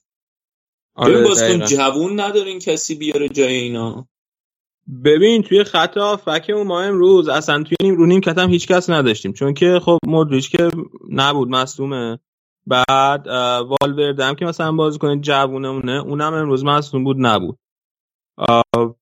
آره 0.95 1.23
بازیکن. 1.23 1.67
جوون 1.67 2.21
ندارین 2.21 2.59
کسی 2.59 2.95
بیاره 2.95 3.29
جای 3.29 3.55
اینا؟ 3.55 4.09
ببین 5.05 5.43
توی 5.43 5.65
خط 5.65 5.97
هافبک 5.97 6.51
ما 6.51 6.83
امروز 6.83 7.29
اصلا 7.29 7.63
توی 7.63 7.77
نیم 7.83 7.97
رو 7.97 8.07
نیم 8.07 8.21
کتم 8.21 8.51
هیچ 8.51 8.67
کس 8.69 8.91
نداشتیم. 8.91 9.33
چون 9.33 9.55
که 9.55 9.81
خب 9.83 9.99
مودریچ 10.07 10.51
که 10.51 10.71
نبود 11.11 11.49
مصدومه. 11.49 12.19
بعد 12.67 13.27
والورده 13.81 14.25
هم 14.25 14.35
که 14.35 14.45
مثلا 14.45 14.73
بازی 14.73 14.99
کنه 14.99 15.21
جوونمونه 15.21 15.93
اونم 15.93 16.35
امروز 16.35 16.65
مصدوم 16.65 17.05
بود 17.05 17.17
نبود. 17.19 17.59
اه، 18.39 18.97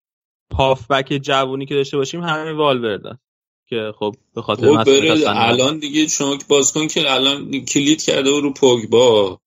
هافبک 0.54 1.18
جوونی 1.22 1.66
که 1.66 1.74
داشته 1.74 1.96
باشیم 1.96 2.22
همین 2.22 2.56
والورده. 2.56 3.18
که 3.68 3.92
خب 3.98 4.14
به 4.34 4.42
خاطر 4.42 4.84
خب. 4.84 4.90
الان 5.26 5.78
دیگه 5.78 6.06
شما 6.06 6.36
که 6.36 6.44
بازیکن 6.48 6.86
که 6.86 7.14
الان 7.14 7.60
کلید 7.60 8.02
کرده 8.02 8.32
بود 8.32 8.42
رو 8.42 8.52
پوگبا. 8.52 9.40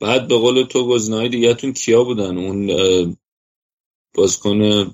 بعد 0.00 0.28
به 0.28 0.38
قول 0.38 0.62
تو 0.62 0.88
گزینه‌های 0.88 1.28
دیگه‌تون 1.28 1.72
کیا 1.72 2.04
بودن؟ 2.04 2.38
اون 2.38 2.66
بازیکن 4.14 4.90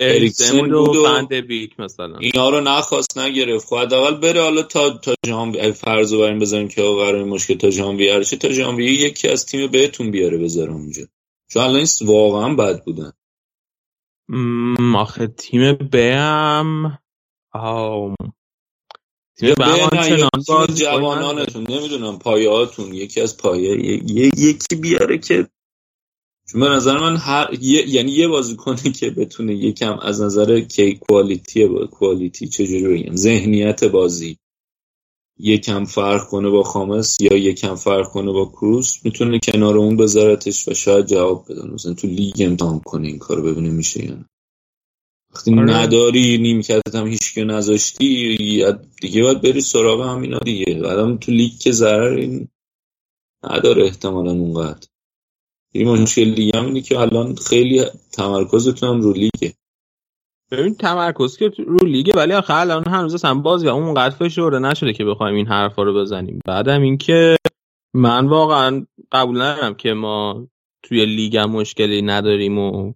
اریکسن 0.00 0.60
بود 0.60 0.72
و 0.72 0.84
بود 0.86 0.96
و- 0.96 1.04
فندبیک 1.04 1.80
مثلا 1.80 2.18
اینا 2.18 2.50
رو 2.50 2.60
نخواست 2.60 3.18
نگرفت 3.18 3.66
خب 3.66 3.76
حداقل 3.76 4.14
بره 4.20 4.42
حالا 4.42 4.62
تا 4.62 4.90
تا 4.90 5.14
اگه 5.24 5.72
فرض 5.72 6.12
رو 6.12 6.18
بریم 6.20 6.38
بذاریم 6.38 6.68
که 6.68 6.82
آقا 6.82 7.04
قرار 7.04 7.24
مشکل 7.24 7.54
تا 7.54 7.70
ژانویه 7.70 8.14
هرچه 8.14 8.36
تا 8.36 8.48
ژانویه 8.50 8.92
یکی 8.92 9.28
از 9.28 9.46
تیم 9.46 9.70
بهتون 9.70 10.10
بیاره 10.10 10.38
بذاره 10.38 10.72
اونجا 10.72 11.02
چون 11.50 11.62
الان 11.62 11.76
این 11.76 11.86
واقعا 12.02 12.54
بد 12.54 12.84
بودن 12.84 13.12
آخه 14.96 15.26
تیم 15.26 15.72
بم 15.72 16.98
آه. 17.52 18.14
تیم 19.38 19.54
بم. 19.54 20.66
جوانانتون 20.74 21.66
نمی‌دونم 21.70 22.18
پایه 22.18 22.50
هاتون 22.50 22.94
یکی 22.94 23.20
از 23.20 23.36
پایه 23.36 23.70
ی- 23.70 24.02
ی- 24.08 24.30
یکی 24.38 24.76
بیاره 24.82 25.18
که 25.18 25.48
چون 26.52 26.60
به 26.60 26.68
نظر 26.68 26.98
من 26.98 27.16
هر 27.16 27.48
یه- 27.60 27.88
یعنی 27.88 28.12
یه 28.12 28.28
بازیکنی 28.28 28.92
که 29.00 29.10
بتونه 29.10 29.54
یکم 29.54 29.98
از 29.98 30.20
نظر 30.22 30.60
کی 30.60 30.94
کوالیتی 30.96 31.66
با 31.66 31.86
کوالیتی 31.86 32.48
چجوری 32.48 33.02
بگم 33.02 33.16
ذهنیت 33.16 33.84
بازی 33.84 34.36
یکم 35.38 35.84
فرق 35.84 36.24
کنه 36.28 36.50
با 36.50 36.62
خامس 36.62 37.16
یا 37.20 37.36
یکم 37.36 37.74
فرق 37.74 38.08
کنه 38.08 38.32
با 38.32 38.44
کروس 38.46 39.04
می‌تونه 39.04 39.38
کنار 39.44 39.78
اون 39.78 39.96
بذارتش 39.96 40.68
و 40.68 40.74
شاید 40.74 41.06
جواب 41.06 41.44
بده. 41.48 41.66
مثلا 41.66 41.94
تو 41.94 42.06
لیگ 42.06 42.34
امتحان 42.40 42.80
کنه 42.80 43.08
این 43.08 43.18
کارو 43.18 43.42
ببینه 43.42 43.70
میشه 43.70 44.04
یا 44.04 44.14
نه. 44.14 44.24
وقتی 45.34 45.54
آره. 45.54 45.62
نداری 45.62 46.38
نیمکتت 46.38 46.94
هم 46.94 47.06
هیچ 47.06 47.34
که 47.34 47.44
نذاشتی 47.44 48.38
دیگه 49.00 49.22
باید 49.22 49.40
بری 49.42 49.60
سراغ 49.60 50.00
همینا 50.16 50.38
دیگه. 50.38 50.74
بعدم 50.74 51.16
تو 51.16 51.32
لیگ 51.32 51.52
که 51.60 51.72
ضرری 51.72 52.48
نداره 53.44 53.84
احتمالا 53.84 54.30
اونقدر. 54.30 54.88
این 55.72 55.88
مشکل 55.88 56.34
دیگه 56.34 56.58
هم 56.58 56.66
اینه 56.66 56.80
که 56.80 56.98
الان 56.98 57.34
خیلی 57.34 57.84
تمرکزتون 58.12 58.88
هم 58.88 59.00
رو 59.00 59.12
لیگه. 59.12 59.54
ببین 60.50 60.74
تمرکز 60.74 61.36
که 61.36 61.52
رو 61.66 61.86
لیگه 61.86 62.12
ولی 62.16 62.32
آخه 62.32 62.54
الان 62.54 62.88
هنوز 62.88 63.14
اصلا 63.14 63.34
بازی 63.34 63.68
اونقدر 63.68 64.14
فشرده 64.14 64.58
نشده 64.58 64.92
که 64.92 65.04
بخوایم 65.04 65.34
این 65.34 65.46
حرفا 65.46 65.82
رو 65.82 65.94
بزنیم. 65.94 66.40
بعدم 66.46 66.82
اینکه 66.82 67.36
من 67.94 68.26
واقعا 68.26 68.86
قبول 69.12 69.42
ندارم 69.42 69.74
که 69.74 69.92
ما 69.92 70.46
توی 70.82 71.06
لیگ 71.06 71.36
هم 71.36 71.50
مشکلی 71.50 72.02
نداریم 72.02 72.58
و 72.58 72.92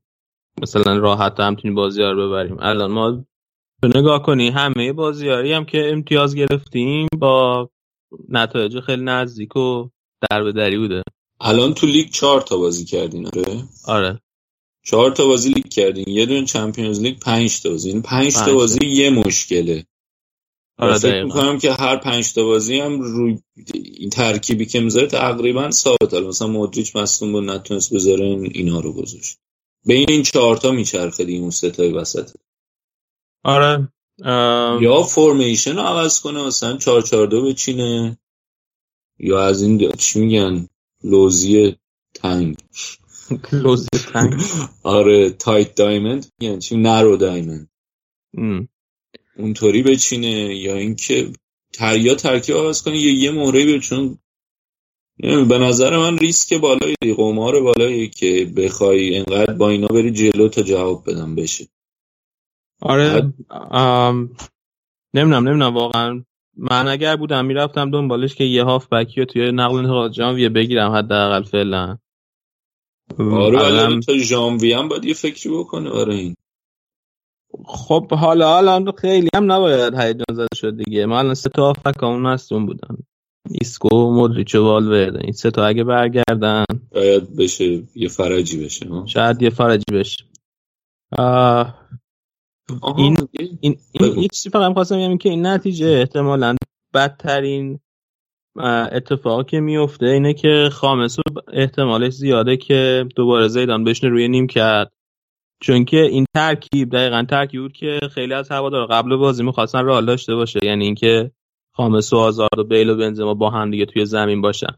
مثلا 0.63 0.97
راحت 0.97 1.41
هم 1.41 1.51
می‌تونیم 1.51 1.75
بازی 1.75 2.03
ها 2.03 2.11
رو 2.11 2.29
ببریم. 2.29 2.57
الان 2.61 2.91
ما 2.91 3.25
تو 3.83 3.99
نگاه 3.99 4.23
کنی 4.23 4.49
همه 4.49 4.93
بازیاری 4.93 5.53
هم 5.53 5.65
که 5.65 5.93
امتیاز 5.93 6.35
گرفتیم 6.35 7.09
با 7.19 7.69
نتایج 8.29 8.81
خیلی 8.81 9.03
نزدیک 9.03 9.57
و 9.57 9.89
در 10.31 10.43
به 10.43 10.79
بوده. 10.79 11.03
الان 11.47 11.75
تو 11.75 11.87
لیگ 11.87 12.11
چهار 12.11 12.41
تا 12.41 12.57
بازی 12.57 12.85
کردین 12.85 13.27
آره؟ 13.27 13.65
آره. 13.85 14.21
چهار 14.85 15.11
تا 15.11 15.27
بازی 15.27 15.49
لیگ 15.49 15.69
کردین 15.69 16.09
یه 16.09 16.27
دونه 16.27 16.45
چمپیونز 16.45 17.01
لیگ 17.01 17.19
پنج 17.19 17.63
تا 17.63 17.71
بازی. 17.71 17.89
یعنی 17.89 18.01
پنج 18.01 18.35
تا. 18.35 18.55
بازی 18.55 18.87
یه 18.87 19.11
مشکله. 19.11 19.87
آره 20.79 20.99
فکر 20.99 21.25
می‌کنم 21.25 21.59
که 21.59 21.73
هر 21.73 21.97
پنج 21.97 22.33
تا 22.33 22.45
بازی 22.45 22.81
هم 22.81 23.01
روی 23.01 23.39
این 23.75 24.11
ترکیبی 24.11 24.67
که 24.67 24.81
می‌ذاره 24.81 25.07
تقریبا 25.07 25.71
ثابت 25.71 26.15
مثلا 26.15 26.49
مودریچ 26.49 26.97
مصدوم 26.97 27.33
بود 27.33 27.45
نتونست 27.45 27.95
بذاره 27.95 28.25
این 28.25 28.51
اینا 28.55 28.81
رو 28.81 28.93
گذاشت. 28.93 29.39
بین 29.87 30.11
این 30.11 30.23
چهار 30.23 30.57
تا 30.57 30.71
میچرخه 30.71 31.25
دیگه 31.25 31.41
اون 31.41 31.51
ستای 31.51 31.93
وسط. 31.93 32.31
آره. 33.45 33.89
ام، 34.25 34.83
یا 34.83 35.03
فرمیشن 35.03 35.77
رو 35.77 35.83
عوض 35.83 36.21
کنه 36.21 36.47
مثلا 36.47 36.77
4 36.77 37.03
4 37.03 37.27
2 37.27 37.43
بچینه 37.43 38.19
یا 39.19 39.45
از 39.45 39.63
این 39.63 39.91
چی 39.91 40.21
میگن؟ 40.21 40.69
لوزی 41.05 41.77
تنگ. 42.15 42.57
لوزی 43.53 43.89
تنگ. 44.13 44.41
آره 44.83 45.31
تایت 45.31 45.75
دایموند 45.75 46.27
میگن 46.41 46.59
چی؟ 46.59 46.77
نرو 46.77 47.17
دایموند. 47.17 47.69
اونطوری 49.37 49.83
بچینه 49.83 50.57
یا 50.57 50.75
اینکه 50.77 51.33
تر 51.73 51.99
یا 51.99 52.15
ترکیب 52.15 52.57
عوض 52.57 52.83
کنه 52.83 52.99
یا 52.99 53.13
یه 53.13 53.31
مهره 53.31 53.65
بیاره 53.65 53.81
چون 53.81 54.19
به 55.19 55.59
نظر 55.59 55.99
من 55.99 56.19
ریسک 56.19 56.55
بالایی 56.55 57.15
قمار 57.17 57.61
بالایی 57.61 58.09
که 58.09 58.53
بخوای 58.57 59.17
انقدر 59.17 59.55
با 59.55 59.69
اینا 59.69 59.87
بری 59.87 60.11
جلو 60.11 60.49
تا 60.49 60.63
جواب 60.63 61.11
بدم 61.11 61.35
بشه. 61.35 61.69
آره 62.81 63.33
نمی‌دونم 65.15 65.49
نمی‌دونم 65.49 65.75
واقعا 65.75 66.25
من 66.57 66.89
اگر 66.89 67.17
بودم 67.17 67.45
می‌رفتم 67.45 67.91
دنبالش 67.91 68.35
که 68.35 68.45
یه 68.45 68.65
هاف 68.65 68.89
بکی 68.93 69.21
رو 69.21 69.27
توی 69.27 69.53
نقل 69.53 69.75
و 69.75 69.79
انتقالات 69.79 70.13
ژانویه 70.13 70.49
بگیرم 70.49 70.93
حداقل 70.93 71.43
فعلا. 71.43 71.99
آره 73.19 73.59
الان- 73.65 74.01
تا 74.01 74.13
ژانویه 74.19 74.79
هم 74.79 74.89
باید 74.89 75.05
یه 75.05 75.15
فکری 75.15 75.51
بکنه 75.59 75.91
برای 75.91 76.19
این. 76.19 76.35
خب 77.67 78.13
حالا 78.13 78.57
الان 78.59 78.93
خیلی 78.93 79.29
هم 79.35 79.53
نباید 79.53 79.95
هیجان 79.95 80.25
زده 80.33 80.47
شد 80.55 80.77
دیگه. 80.77 81.07
ما 81.07 81.19
الان 81.19 81.35
سه 81.35 81.49
تا 81.49 81.67
هافبکامون 81.67 82.23
مصدوم 82.23 82.67
بودن. 82.67 82.97
ایسکو 83.51 84.13
مودریچ 84.13 84.55
و 84.55 84.65
والورده. 84.65 85.19
این 85.23 85.33
سه 85.33 85.51
تا 85.51 85.67
اگه 85.67 85.85
برگردن. 85.85 86.65
باید 86.93 87.37
بشه 87.37 87.83
یه 87.95 88.09
فرجی 88.09 88.65
بشه 88.65 88.89
ها. 88.89 89.07
شاید 89.07 89.43
یه 89.43 89.51
فرجی 89.51 89.85
بشه. 89.93 90.25
آه، 91.19 91.89
این- 92.97 93.29
این 93.61 93.79
این 94.01 94.29
چیزی 94.29 94.51
فقط 94.51 94.73
خواستم 94.73 94.97
بگم 94.97 95.19
که 95.19 95.29
این 95.29 95.47
نتیجه 95.47 95.87
احتمالاً 95.87 96.57
بدترین 96.95 97.81
اتفاقی 98.93 99.45
که 99.45 99.61
میفته 99.61 100.07
اینه 100.07 100.35
که 100.35 100.69
خامسو 100.73 101.23
احتمالش 101.53 102.13
زیاده 102.13 102.57
که 102.57 103.09
دوباره 103.17 103.49
زیدان 103.49 103.85
بشنه 103.85 104.11
روی 104.11 104.29
نیم 104.29 104.47
کرد. 104.47 104.93
چون 105.61 105.85
که 105.85 106.01
این 106.03 106.25
ترکیب 106.35 106.91
دقیقا 106.93 107.25
ترکیب 107.31 107.61
بود 107.61 107.73
که 107.73 107.99
خیلی 108.13 108.35
از 108.35 108.51
هوادار 108.51 108.87
قبل 108.87 109.17
بازی 109.17 109.43
می‌خواستن 109.45 109.85
راه 109.85 110.01
داشته 110.01 110.35
باشه. 110.35 110.61
یعنی 110.63 110.85
اینکه 110.85 111.31
خامس 111.73 112.13
و 112.13 112.17
آزارد 112.17 112.59
و 112.59 112.65
بیل 112.65 112.91
و 112.91 112.97
بنزما 112.97 113.35
با 113.35 113.51
هم 113.51 113.71
دیگه 113.71 113.87
توی 113.87 114.07
زمین 114.07 114.41
باشن. 114.41 114.77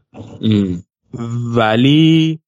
ولی 1.55 2.39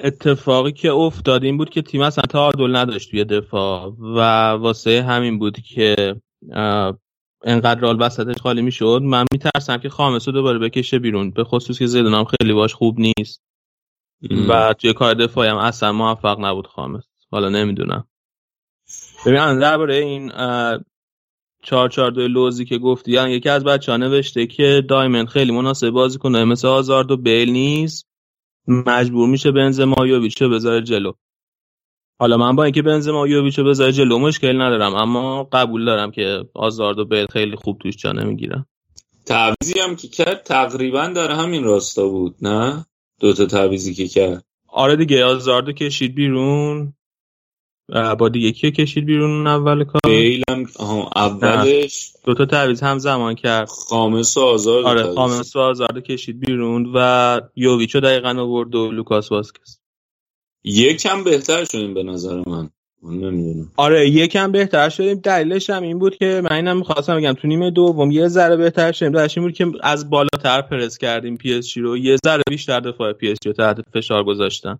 اتفاقی 0.00 0.72
که 0.72 0.90
افتاد 0.90 1.44
این 1.44 1.56
بود 1.56 1.70
که 1.70 1.82
تیم 1.82 2.00
اصلا 2.00 2.22
تعادل 2.22 2.76
نداشت 2.76 3.10
توی 3.10 3.24
دفاع 3.24 3.94
و 4.00 4.18
واسه 4.52 5.02
همین 5.02 5.38
بود 5.38 5.60
که 5.60 6.16
انقدر 7.44 7.80
رال 7.80 7.96
وسطش 8.00 8.40
خالی 8.42 8.62
می‌شد. 8.62 9.00
من 9.04 9.24
میترسم 9.32 9.76
که 9.76 9.88
خامس 9.88 10.28
رو 10.28 10.34
دوباره 10.34 10.58
بکشه 10.58 10.98
بیرون 10.98 11.30
به 11.30 11.44
خصوص 11.44 11.78
که 11.78 11.86
زیدان 11.86 12.24
خیلی 12.24 12.52
باش 12.52 12.74
خوب 12.74 12.96
نیست. 13.00 13.42
و 14.48 14.74
توی 14.74 14.92
کار 14.92 15.14
دفاعی 15.14 15.48
هم 15.48 15.56
اصلا 15.56 15.92
موفق 15.92 16.40
نبود 16.40 16.66
خامس. 16.66 17.04
حالا 17.30 17.48
نمی‌دونم. 17.48 18.04
ببین 19.26 19.58
درباره 19.58 19.96
این 19.96 20.32
چهار 21.62 21.88
چهار 21.88 22.10
دوی 22.10 22.28
لوزی 22.28 22.64
که 22.64 22.78
گفتی 22.78 23.12
یعنی 23.12 23.32
یکی 23.32 23.48
از 23.48 23.64
بچه 23.64 23.92
ها 23.92 23.98
نوشته 23.98 24.46
که 24.46 24.84
دایمن 24.88 25.26
خیلی 25.26 25.52
مناسب 25.52 25.90
بازی 25.90 26.18
کنه 26.18 26.44
مثل 26.44 26.68
آزارد 26.68 27.10
و 27.10 27.16
بیل 27.16 27.50
نیست. 27.50 28.07
مجبور 28.68 29.28
میشه 29.28 29.50
بنزما 29.50 30.06
یوویچو 30.06 30.48
بذاره 30.48 30.82
جلو. 30.82 31.12
حالا 32.20 32.36
من 32.36 32.56
با 32.56 32.64
اینکه 32.64 32.82
بنزما 32.82 33.28
یوویچو 33.28 33.64
بذاره 33.64 33.92
جلو 33.92 34.18
مشکل 34.18 34.62
ندارم 34.62 34.94
اما 34.94 35.44
قبول 35.44 35.84
دارم 35.84 36.10
که 36.10 36.44
آزارد 36.54 36.98
و 36.98 37.04
بیل 37.04 37.26
خیلی 37.32 37.56
خوب 37.56 37.78
توش 37.78 37.96
جا 37.96 38.12
نمی‌گیرن 38.12 38.66
تعویزی 39.26 39.80
هم 39.80 39.96
که 39.96 40.08
کرد 40.08 40.42
تقریبا 40.42 41.06
در 41.06 41.30
همین 41.30 41.64
راستا 41.64 42.08
بود 42.08 42.36
نه؟ 42.42 42.86
دوتا 43.20 43.46
تعویزی 43.46 43.94
که 43.94 44.08
کرد. 44.08 44.44
آره 44.68 44.96
دیگه 44.96 45.24
آزاردو 45.24 45.72
کشید 45.72 46.14
بیرون. 46.14 46.94
با 48.18 48.28
دیگه 48.28 48.52
کیو 48.52 48.70
کشید 48.70 49.06
بیرون 49.06 49.46
اول 49.46 49.84
کار. 49.84 50.00
بیلم 50.04 50.66
اولش 51.16 52.12
دو 52.24 52.34
تا 52.34 52.46
تعویض 52.46 52.82
هم 52.82 52.98
زمان 52.98 53.34
کرد. 53.34 53.68
خامس 53.68 54.36
و 54.36 54.40
آزار 54.40 54.84
آره 54.84 55.14
خامس 55.14 55.56
و 55.56 55.58
آزار 55.58 56.00
کشید 56.00 56.40
بیرون 56.40 56.92
و 56.94 57.40
یوویچو 57.56 58.00
دقیقا 58.00 58.42
آورد 58.42 58.74
و 58.74 58.92
لوکاس 58.92 59.32
واسکس 59.32 59.78
یکم 60.64 61.24
بهتر 61.24 61.64
شدیم 61.64 61.94
به 61.94 62.02
نظر 62.02 62.42
من. 62.46 62.70
نمی‌دونم. 63.02 63.72
آره 63.76 64.08
یکم 64.08 64.52
بهتر 64.52 64.88
شدیم. 64.88 65.14
دلیلش 65.14 65.70
هم 65.70 65.82
این 65.82 65.98
بود 65.98 66.16
که 66.16 66.42
من 66.44 66.56
اینم 66.56 66.76
می‌خواستم 66.76 67.16
بگم 67.16 67.32
تو 67.32 67.48
نیمه 67.48 67.70
دوم 67.70 68.10
یه 68.10 68.28
ذره 68.28 68.56
بهتر 68.56 68.92
شدیم. 68.92 69.12
دلیلش 69.12 69.38
این 69.38 69.46
بود 69.46 69.54
که 69.54 69.66
از 69.82 70.10
بالاتر 70.10 70.62
پرس 70.62 70.98
کردیم 70.98 71.36
پی 71.36 71.54
اس 71.54 71.78
رو. 71.78 71.96
یه 71.96 72.16
ذره 72.24 72.42
بیشتر 72.50 72.80
دفاع 72.80 73.12
پی 73.12 73.30
اس 73.30 73.38
رو 73.46 73.52
تحت 73.52 73.80
فشار 73.94 74.24
گذاشتن. 74.24 74.78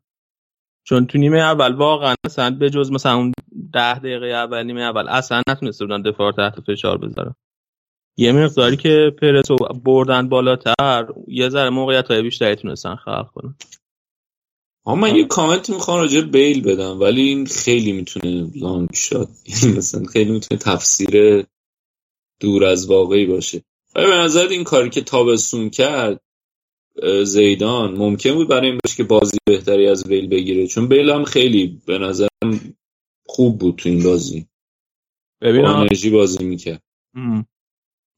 چون 0.89 1.07
تو 1.07 1.19
نیمه 1.19 1.39
اول 1.39 1.75
واقعا 1.75 2.15
اصلا 2.25 2.51
به 2.51 2.71
جز 2.71 2.93
مثلا 2.93 3.15
اون 3.15 3.33
ده 3.73 3.99
دقیقه 3.99 4.27
اول 4.27 4.63
نیمه 4.63 4.81
اول 4.81 5.09
اصلا 5.09 5.43
نتونسته 5.49 5.85
بودن 5.85 6.03
دفاع 6.03 6.33
تحت 6.33 6.61
فشار 6.61 6.99
بذارن 6.99 7.35
یه 8.17 8.33
مقداری 8.33 8.77
که 8.77 9.13
پرس 9.23 9.47
بردن 9.85 10.29
بالاتر 10.29 11.07
یه 11.29 11.49
ذره 11.49 11.71
موقعیت 11.71 12.11
های 12.11 12.23
بیشتری 12.23 12.57
تونستن 12.57 12.95
خلق 12.95 13.31
کنن. 13.35 13.55
من 14.87 15.17
یه 15.17 15.25
کامنت 15.25 15.71
می‌خوام 15.71 15.99
راجع 15.99 16.21
بیل 16.21 16.63
بدم 16.63 17.01
ولی 17.01 17.23
این 17.23 17.47
خیلی 17.47 17.93
می‌تونه 17.93 18.51
لانگ 18.57 18.89
شات 18.95 19.29
مثلا 19.77 20.05
خیلی 20.05 20.31
می‌تونه 20.31 20.61
تفسیر 20.61 21.45
دور 22.41 22.65
از 22.65 22.91
واقعی 22.91 23.27
باشه. 23.27 23.63
ولی 23.97 24.07
به 24.07 24.17
نظر 24.17 24.47
این 24.49 24.65
کاری 24.65 24.91
که 24.91 25.01
تابستون 25.01 25.71
کرد 25.71 26.21
زیدان. 27.25 27.97
ممکن 27.97 28.35
بود 28.35 28.49
برای 28.49 28.71
این 28.71 28.79
باشه 28.85 28.97
که 28.97 29.05
بازی 29.05 29.39
بهتری 29.47 29.89
از 29.89 30.05
بیل 30.05 30.29
بگیره 30.29 30.67
چون 30.67 30.89
بیل 30.89 31.11
هم 31.11 31.25
خیلی 31.25 31.83
به 31.87 31.99
نظرم 31.99 32.75
خوب 33.27 33.59
بود 33.59 33.77
تو 33.77 33.89
این 33.89 34.03
بازی. 34.03 34.47
ببین 35.43 35.65
انرژی 35.65 36.11
بازی 36.11 36.45
می‌کرد. 36.45 36.83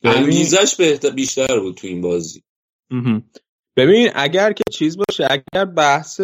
انگیزش 0.02 0.76
بهتر 0.78 1.10
بیشتر 1.10 1.60
بود 1.60 1.74
تو 1.74 1.86
این 1.86 2.00
بازی. 2.00 2.42
ببین 3.76 4.10
اگر 4.14 4.52
که 4.52 4.62
چیز 4.72 4.96
باشه 4.96 5.28
اگر 5.30 5.64
بحث 5.64 6.20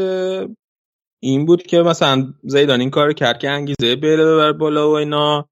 این 1.22 1.46
بود 1.46 1.62
که 1.62 1.78
مثلا 1.78 2.34
زیدان 2.42 2.80
این 2.80 2.90
کار 2.90 3.12
کرد 3.12 3.38
که 3.38 3.50
انگیزه 3.50 3.96
بیل 3.96 4.16
ببر 4.16 4.52
بالا 4.52 4.90
و 4.90 4.94
اینا. 4.94 5.48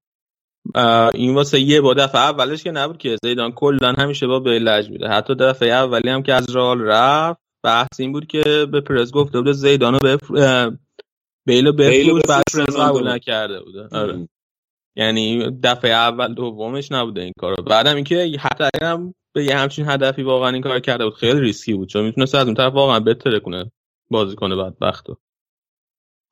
این 1.13 1.35
واسه 1.35 1.59
یه 1.59 1.81
با 1.81 1.93
دفعه 1.93 2.21
اولش 2.21 2.63
که 2.63 2.71
نبود 2.71 2.97
که 2.97 3.17
زیدان 3.23 3.51
کلا 3.51 3.93
همیشه 3.97 4.27
با 4.27 4.37
لج 4.45 4.89
میده. 4.89 5.07
حتی 5.07 5.35
دفعه 5.35 5.69
اولی 5.69 6.09
هم 6.09 6.23
که 6.23 6.33
از 6.33 6.49
رال 6.49 6.81
رفت 6.81 7.39
بحث 7.63 7.99
این 7.99 8.11
بود 8.11 8.27
که 8.27 8.67
به 8.71 8.81
پرز 8.81 9.11
گفته 9.11 9.41
بود 9.41 9.51
زیدانو 9.51 9.99
به 9.99 10.17
بیلو 11.47 11.73
بفروش 11.73 12.21
بعد 12.29 12.43
پرز 12.53 12.77
قبول 12.77 13.07
نکرده 13.07 13.61
بوده. 13.61 13.87
آره. 13.91 14.27
یعنی 14.95 15.51
دفعه 15.63 15.91
اول 15.91 16.33
دومش 16.33 16.91
نبوده 16.91 17.21
این 17.21 17.33
کارو. 17.39 17.63
بعدم 17.63 17.95
اینکه 17.95 18.37
حتی 18.39 18.63
اگرم 18.73 19.13
به 19.33 19.43
یه 19.45 19.57
همچین 19.57 19.89
هدفی 19.89 20.23
واقعا 20.23 20.49
این 20.49 20.61
کار 20.61 20.79
کرده 20.79 21.05
بود 21.05 21.13
خیلی 21.13 21.39
ریسکی 21.39 21.73
بود. 21.73 21.89
چون 21.89 22.05
می‌تونست 22.05 22.35
از 22.35 22.45
اون 22.45 22.55
طرف 22.55 22.73
واقعا 22.73 22.99
بهتره 22.99 23.39
کنه 23.39 23.71
بازی 24.09 24.35
کنه 24.35 24.55
بعد 24.55 24.79
بختو 24.81 25.17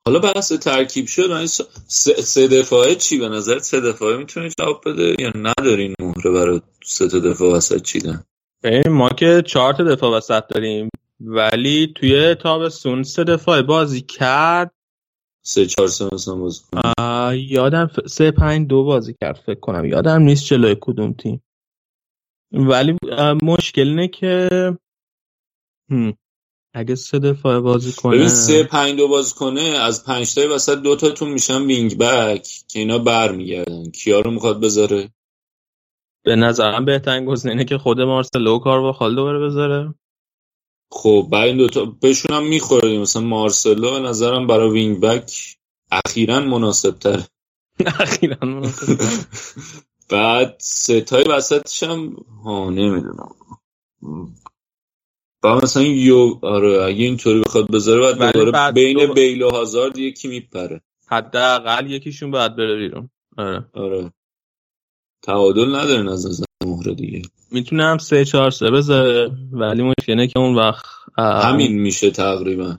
حالا 0.08 0.18
بحث 0.18 0.52
ترکیب 0.52 1.06
شد 1.06 1.44
سه 1.86 2.48
دفاعه 2.48 2.94
چی 2.94 3.18
به 3.18 3.28
نظر 3.28 3.58
سه 3.58 3.80
دفاعه 3.80 4.16
می‌تونه 4.16 4.48
جواب 4.58 4.82
بده؟ 4.86 5.16
یا 5.18 5.32
ندارین 5.34 5.94
مهره 6.00 6.30
برای 6.30 6.60
سه 6.84 7.08
تا 7.08 7.18
دفاع 7.18 7.56
وسط 7.56 7.82
چیدن؟ 7.82 8.24
ما 8.90 9.08
که 9.08 9.42
چهار 9.46 9.72
تا 9.72 9.84
دفاع 9.84 10.16
وسط 10.16 10.46
داریم 10.48 10.88
ولی 11.20 11.92
توی 11.96 12.34
تابستون 12.34 13.02
سه 13.02 13.24
دفاع 13.24 13.62
بازی 13.62 14.00
کرد. 14.00 14.74
سه 15.44 15.66
چهار 15.66 15.88
سه 15.88 16.08
مثلا 16.12 16.34
بازی 16.34 16.60
یادم 17.34 17.90
سه 18.06 18.30
پنج 18.30 18.68
دو 18.68 18.84
بازی 18.84 19.14
کرد 19.20 19.36
فکر 19.46 19.60
کنم. 19.60 19.84
یادم 19.84 20.22
نیست 20.22 20.44
جلوی 20.44 20.76
کدوم 20.80 21.12
تیم. 21.12 21.42
ولی 22.52 22.96
مشکل 23.42 23.88
اینه 23.88 24.08
که 24.08 24.48
اگه 26.74 26.94
سه 26.94 27.18
دفاعه 27.18 27.60
بازی 27.60 27.92
کنه. 27.92 28.16
ببین 28.16 28.28
سه 28.28 28.62
پنج 28.64 28.96
دو 28.96 29.08
بازی 29.08 29.34
کنه 29.34 29.60
از 29.60 30.04
پنج 30.04 30.34
تای 30.34 30.46
وسط 30.46 30.78
دو 30.78 30.96
تاتون 30.96 31.30
میشن 31.30 31.62
وینگ 31.62 31.98
بک 31.98 32.48
که 32.68 32.78
اینا 32.78 32.98
برمیگردن. 32.98 33.90
کیا 33.90 34.20
رو 34.20 34.30
می‌خواد 34.30 34.60
بذاره؟ 34.60 35.10
به 36.24 36.36
نظرم 36.36 36.84
بهترین 36.84 37.24
گزینه 37.24 37.64
که 37.64 37.78
خود 37.78 38.00
مارسلو 38.00 38.58
کار 38.58 38.80
با 38.80 38.92
خالدو 38.92 39.24
بره 39.24 39.38
بذاره. 39.38 39.94
خب 40.90 41.28
برای 41.32 41.48
این 41.48 41.56
دوتا 41.56 41.84
بهشون 41.84 42.36
هم 42.36 42.46
می‌خوره. 42.46 42.98
مثلا 42.98 43.22
مارسلو 43.22 43.90
به 43.90 44.08
نظرم 44.08 44.46
برای 44.46 44.70
وینگ 44.70 45.00
بک 45.00 45.56
اخیرا 45.92 46.40
مناسب 46.40 46.98
تر 46.98 47.22
اخیرا 48.00 48.36
مناسب 48.42 49.00
بعد 50.10 50.56
ستای 50.58 51.24
وسطش 51.24 51.82
هم 51.82 52.16
ها 52.44 52.70
نمی‌دونم. 52.70 53.34
با 55.44 55.60
مثلا 55.62 55.82
یو 55.82 56.38
آره 56.42 56.82
اگه 56.82 57.04
اینطوری 57.04 57.40
بخواد 57.40 57.70
بذاره 57.70 58.14
بعد 58.14 58.32
دوباره 58.32 58.72
بین 58.72 59.06
دو... 59.06 59.14
بیل 59.14 59.42
و 59.42 59.50
هازارد 59.50 59.98
یکی 59.98 60.28
میپره. 60.28 60.80
حداقل 61.06 61.90
یکیشون 61.90 62.30
باید 62.30 62.56
بره 62.56 62.76
بیرون. 62.76 63.10
آره. 63.36 63.64
آره. 63.72 64.12
تعادل 65.22 65.74
نداره 65.74 66.12
از 66.12 66.26
نظر 66.26 66.44
مهره 66.64 66.94
دیگه. 66.94 67.22
می‌تونم 67.50 67.98
سه 67.98 68.24
چهار 68.24 68.50
سه 68.50 68.70
بذاره 68.70 69.30
ولی 69.52 69.82
مشکله 69.82 70.26
که 70.26 70.38
اون 70.38 70.54
وقت 70.54 70.84
همین 71.18 71.72
میشه 71.72 72.10
تقریبا. 72.10 72.78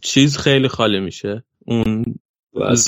چیز 0.00 0.38
خیلی 0.38 0.68
خالی 0.68 1.00
میشه. 1.00 1.44
اون 1.66 2.04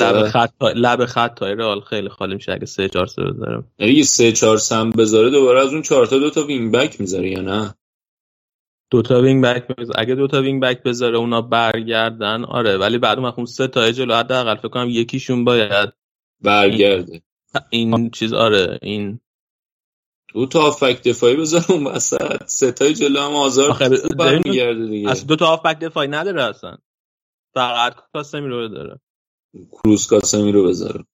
لب 0.00 0.28
خط 0.28 0.62
لب 0.62 1.04
خط 1.04 1.42
رئال 1.42 1.80
خیلی 1.80 2.08
خالی 2.08 2.34
میشه 2.34 2.52
اگه 2.52 2.66
سه 2.66 2.88
چهار 2.88 3.06
سه 3.06 3.22
بذاره. 3.22 3.64
اگه 3.78 4.02
سه 4.02 4.32
چهار 4.32 4.56
سم 4.56 4.90
بذاره 4.90 5.30
دوباره 5.30 5.60
از 5.60 5.72
اون 5.72 5.82
چهار 5.82 6.06
تا 6.06 6.18
دو 6.18 6.30
تا 6.30 6.46
wing 6.46 6.72
back 6.72 7.00
می‌ذاره 7.00 7.30
یا 7.30 7.40
نه؟ 7.40 7.74
دوتا 8.90 9.20
wing 9.20 9.44
back 9.44 9.66
بذاره. 9.66 10.00
اگه 10.00 10.14
دوتا 10.14 10.42
wing 10.42 10.62
back 10.62 10.82
بذاره 10.82 11.18
اونا 11.18 11.42
برگردن 11.42 12.44
آره 12.44 12.76
ولی 12.76 12.98
بعد 12.98 13.18
اون 13.18 13.46
سه 13.46 13.66
تا 13.66 13.90
جلو 13.90 14.14
حداقل 14.14 14.56
فکر 14.56 14.68
کنم 14.68 14.88
یکیشون 14.90 15.44
باید 15.44 15.92
برگرده. 16.40 17.22
این 17.70 18.10
چیز 18.10 18.32
آره 18.32 18.78
این 18.82 19.20
دو 20.34 20.46
تا 20.46 20.62
آفک 20.62 21.02
دفاعی 21.02 21.36
بذاره 21.36 21.70
اون 21.70 21.86
وسط. 21.86 22.46
سه 22.46 22.72
تا 22.72 22.92
جلو 22.92 23.20
هم 23.20 23.32
آزار 23.32 23.78
برمیگرده 24.18 24.86
دیگه. 24.86 25.10
اصلا 25.10 25.26
دو 25.26 25.36
تا 25.36 25.46
آفک 25.46 25.78
دفاعی 25.78 26.08
نداره 26.08 26.44
اصلا. 26.44 26.76
فقط 27.54 27.94
کاسمی 28.12 28.48
رو 28.48 28.68
داره. 28.68 29.00
کروس 29.72 30.06
کاسمی 30.06 30.52
رو 30.52 30.68
بذاره 30.68 31.04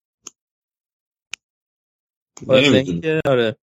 آره. 3.26 3.56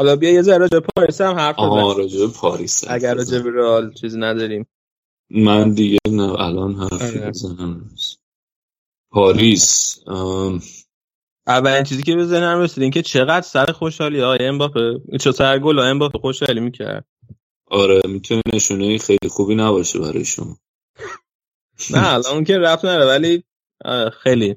حالا 0.00 0.16
بیا 0.16 0.30
یه 0.30 0.42
ذره 0.42 0.58
راجع 0.58 0.80
پاریس 0.96 1.20
هم 1.20 1.34
حرف 1.34 1.56
بزنیم. 1.56 1.96
راجع 1.96 2.26
پاریس 2.26 2.84
اگر 2.88 3.14
راجع 3.14 3.38
به 3.38 3.50
رئال 3.50 3.94
چیزی 3.94 4.18
نداریم. 4.18 4.66
من 5.30 5.72
دیگه 5.72 5.98
نه 6.08 6.40
الان 6.40 6.74
حرفی 6.74 7.18
آره. 7.18 7.28
بزنم. 7.28 7.90
پاریس 9.10 9.98
اولین 11.46 11.84
چیزی 11.84 12.02
که 12.02 12.16
به 12.16 12.24
ذهنم 12.24 12.60
رسید 12.60 12.92
که 12.92 13.02
چقدر 13.02 13.40
سر 13.40 13.72
خوشحالی 13.72 14.20
های 14.20 14.46
امباپه. 14.46 15.00
چه 15.20 15.32
سر 15.32 15.58
گل 15.58 15.78
امباپه 15.78 16.18
خوشحالی 16.18 16.60
می‌کرد. 16.60 17.04
آره 17.66 18.00
می‌تونه 18.08 18.42
نشونه 18.54 18.98
خیلی 18.98 19.28
خوبی 19.30 19.54
نباشه 19.54 19.98
برای 19.98 20.24
شما. 20.24 20.56
نه 21.90 22.12
الان 22.12 22.44
که 22.44 22.58
رفت 22.58 22.84
نره 22.84 23.06
ولی 23.06 23.44
خیلی. 24.22 24.56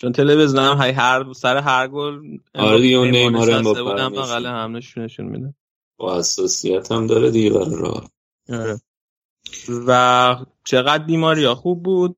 چون 0.00 0.12
تلویزیون 0.12 0.64
هم 0.64 0.76
های 0.76 0.90
هر 0.90 1.32
سر 1.32 1.56
هر 1.56 1.88
گل 1.88 2.20
آره 2.54 2.80
دیگه 2.80 2.96
اون 2.96 3.10
نیمار 3.10 3.50
امباپه 3.50 3.82
بودم 3.82 4.12
بغل 4.12 4.46
هم 4.46 4.76
نشون 4.76 5.26
میده 5.26 5.54
با 5.96 6.18
حساسیت 6.18 6.92
هم 6.92 7.06
داره 7.06 7.30
دیگه 7.30 7.50
برای 7.50 7.76
راه 7.76 8.10
آره. 8.48 8.80
و 9.86 10.36
چقدر 10.64 11.04
دی 11.04 11.44
ماریا 11.44 11.54
خوب 11.54 11.82
بود؟ 11.82 12.16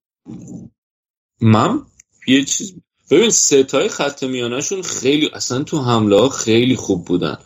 من 1.40 1.82
یه 2.26 2.44
چیز 2.44 2.74
ببین 3.10 3.30
سه 3.30 3.59
تای 3.59 3.88
خط 3.88 4.22
میانشون 4.22 4.82
خیلی 4.82 5.30
اصلا 5.34 5.62
تو 5.62 5.78
حمله 5.82 6.20
ها 6.20 6.28
خیلی 6.28 6.76
خوب 6.76 7.04
بودن. 7.04 7.38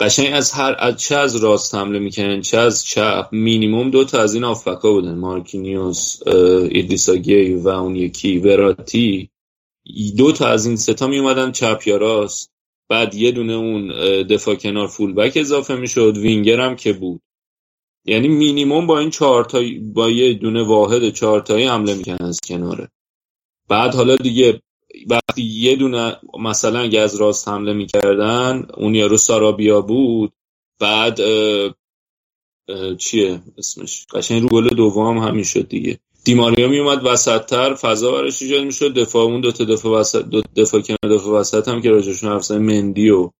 قشنگ 0.00 0.32
از 0.32 0.52
هر 0.52 0.76
از 0.78 0.96
چه 0.96 1.16
از 1.16 1.36
راست 1.36 1.74
حمله 1.74 1.98
می‌کنن 1.98 2.40
چه 2.40 2.58
از 2.58 2.84
چپ 2.84 3.28
مینیموم 3.32 3.90
دو 3.90 4.04
تا 4.04 4.22
از 4.22 4.34
این 4.34 4.44
هافبکا 4.44 4.92
بودن. 4.92 5.14
مارکینیوس 5.14 6.26
ادریسا 6.26 7.11
گی 7.11 7.54
و 7.54 7.68
اون 7.68 7.96
یکی 7.96 8.38
وراتی. 8.38 9.30
دو 10.16 10.32
تا 10.32 10.46
از 10.46 10.66
این 10.66 10.76
سه 10.76 10.96
تا 10.96 11.06
می 11.06 11.18
اومدن 11.18 11.52
چپ 11.52 11.82
یا 11.86 11.96
راست. 11.96 12.50
بعد 12.88 13.14
یه 13.14 13.30
دونه 13.30 13.52
اون 13.52 13.88
دفاع 14.22 14.54
کنار 14.54 14.86
full 14.86 15.12
back 15.12 15.32
اضافه 15.36 15.74
می‌شد. 15.74 16.16
وینگر 16.16 16.60
هم 16.60 16.76
که 16.76 16.92
بود. 16.92 17.20
یعنی 18.04 18.28
مینیموم 18.28 18.86
با 18.86 18.98
این 18.98 19.10
چهار 19.10 19.44
تا 19.44 19.62
با 19.94 20.10
یه 20.10 20.34
دونه 20.34 20.62
واحد 20.62 21.10
چهار 21.10 21.40
تایی 21.40 21.64
حمله 21.64 21.94
می‌کنن 21.94 22.18
از 22.20 22.40
کناره 22.40 22.88
بعد 23.68 23.94
حالا 23.94 24.16
دیگه 24.16 24.62
وقتی 25.06 25.42
یه 25.42 25.76
دونه 25.76 26.16
مثلا 26.38 26.78
اگه 26.78 27.00
از 27.00 27.16
راست 27.16 27.48
حمله 27.48 27.72
می‌کردن 27.72 28.66
اون 28.76 28.94
یارو 28.94 29.16
سارابیا 29.16 29.80
بود. 29.80 30.32
بعد 30.80 31.20
اه 31.20 31.74
اه 32.68 32.96
چیه 32.96 33.40
اسمش؟ 33.58 34.06
قشنگ 34.12 34.42
رو 34.42 34.48
گل 34.48 34.68
دوم 34.68 35.18
همین 35.18 35.44
شد 35.44 35.68
دیگه. 35.68 35.98
دیماریا 36.24 36.68
می 36.68 36.78
اومد 36.78 37.00
وسط 37.04 37.44
تر 37.46 37.74
فضا 37.74 38.12
براش 38.12 38.42
ایجاد 38.42 38.64
می‌شد. 38.64 38.94
دفاعمون 38.94 39.40
دو 39.40 39.52
تا 39.52 39.64
دفاع 39.64 40.00
وسط 40.00 40.24
دو 40.24 40.42
دفاع 40.56 40.80
کنار 40.80 41.16
دفاع 41.16 41.40
وسط 41.40 41.68
هم 41.68 41.82
که 41.82 41.90
راجعشون 41.90 42.30
حرف 42.30 42.50
مندی 42.50 43.10
و 43.10 43.30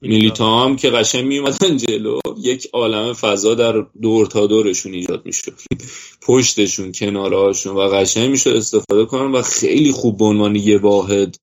میلیتا 0.00 0.64
هم 0.64 0.76
که 0.76 0.90
قشنگ 0.90 1.24
می 1.24 1.38
اومدن 1.38 1.76
جلو. 1.76 2.20
یک 2.38 2.68
عالم 2.72 3.12
فضا 3.12 3.54
در 3.54 3.86
دور 4.02 4.26
تا 4.26 4.46
دورشون 4.46 4.94
ایجاد 4.94 5.26
می‌شد. 5.26 5.52
پشتشون 6.22 6.92
کنارهاشون 6.92 7.76
و 7.76 7.80
قشنگ 7.80 8.30
می‌شد 8.30 8.50
استفاده 8.50 9.04
کنن 9.04 9.32
و 9.32 9.42
خیلی 9.42 9.92
خوب 9.92 10.18
به 10.18 10.24
عنوان 10.24 10.56
یه 10.56 10.78
واحد 10.78 11.36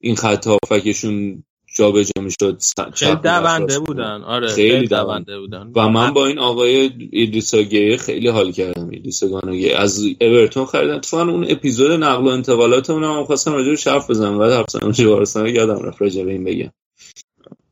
این 0.00 0.16
خط 0.16 0.46
هافکشون 0.46 1.44
جابجا 1.76 2.22
می‌شد 2.22 2.62
خیلی 2.94 3.16
دونده 3.16 3.78
بودن. 3.78 4.22
آره 4.22 4.48
خیلی 4.48 4.86
دونده 4.86 5.38
بودن. 5.40 5.72
و 5.74 5.88
من 5.88 6.10
با 6.10 6.26
این 6.26 6.38
آقای 6.38 6.90
ایدریسا 7.12 7.62
گیه 7.62 7.96
خیلی 7.96 8.28
حال 8.28 8.52
کردم. 8.52 8.90
ایدریسا 8.90 9.28
گانوگیه 9.28 9.76
از 9.76 10.04
اورتون 10.20 10.66
خریدن 10.66 11.00
تو 11.00 11.16
اون 11.16 11.46
اپیزود 11.48 11.90
نقل 11.90 12.24
و 12.24 12.28
انتقالات 12.28 12.90
اونم 12.90 13.24
خواستم 13.24 13.52
راجع 13.52 13.70
به 13.70 13.90
حرف 13.90 14.10
بزنم. 14.10 14.38
بعد 14.38 14.52
حرف 14.52 14.66
زدم 14.70 15.46
یادم 15.46 15.82
رفت 15.82 16.02
راجع 16.02 16.24
به 16.24 16.32
این 16.32 16.44
بگم. 16.44 16.70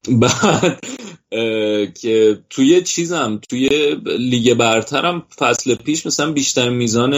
بعد 0.09 0.81
که 2.01 2.39
توی 2.51 2.83
چیزم 2.83 3.41
توی 3.51 3.69
لیگ 4.19 4.55
برترم 4.55 5.27
فصل 5.39 5.75
پیش 5.75 6.07
مثلا 6.07 6.33
بیشتر 6.33 6.69
میزان 6.69 7.13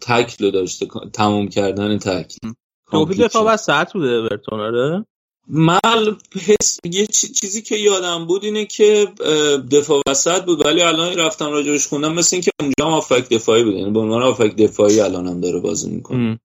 تکل 0.00 0.50
داشته 0.50 0.86
تموم 1.12 1.48
کردن 1.48 1.98
تکل. 1.98 2.48
توپی 2.90 3.14
دفاع 3.14 3.52
وسط 3.52 3.92
بوده 3.92 4.08
اورتون 4.08 4.60
آره؟ 4.60 5.04
من 5.48 6.18
حس 6.46 6.78
یه 6.84 7.06
چیزی 7.06 7.62
که 7.62 7.76
یادم 7.76 8.26
بود 8.26 8.44
اینه 8.44 8.66
که 8.66 9.08
دفاع 9.70 10.02
وسط 10.08 10.44
بود 10.44 10.66
ولی 10.66 10.82
الان 10.82 11.16
رفتم 11.16 11.50
راجبش 11.50 11.86
خوندم 11.86 12.14
مثل 12.14 12.36
اینکه 12.36 12.50
اونجا 12.60 12.86
هم 12.86 12.92
آفک 12.92 13.28
دفاعی 13.28 13.64
بود 13.64 13.74
یعنی 13.74 13.90
به 13.90 14.00
عنوان 14.00 14.22
آفک 14.22 14.56
دفاعی 14.56 15.00
الان 15.00 15.26
هم 15.26 15.40
داره 15.40 15.60
بازی 15.60 15.90
می‌کنه. 15.90 16.40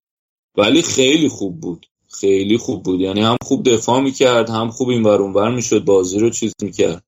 ولی 0.57 0.81
خیلی 0.81 1.29
خوب 1.29 1.59
بود. 1.61 1.85
خیلی 2.09 2.57
خوب 2.57 2.83
بود. 2.83 2.99
یعنی 2.99 3.21
هم 3.21 3.37
خوب 3.43 3.69
دفاع 3.69 4.01
می‌کرد 4.01 4.49
هم 4.49 4.69
خوب 4.71 4.89
این 4.89 5.03
ور 5.03 5.21
اونور 5.21 5.55
می‌شد 5.55 5.85
بازی 5.85 6.19
رو 6.19 6.29
چیز 6.29 6.53
می‌کرد. 6.61 7.03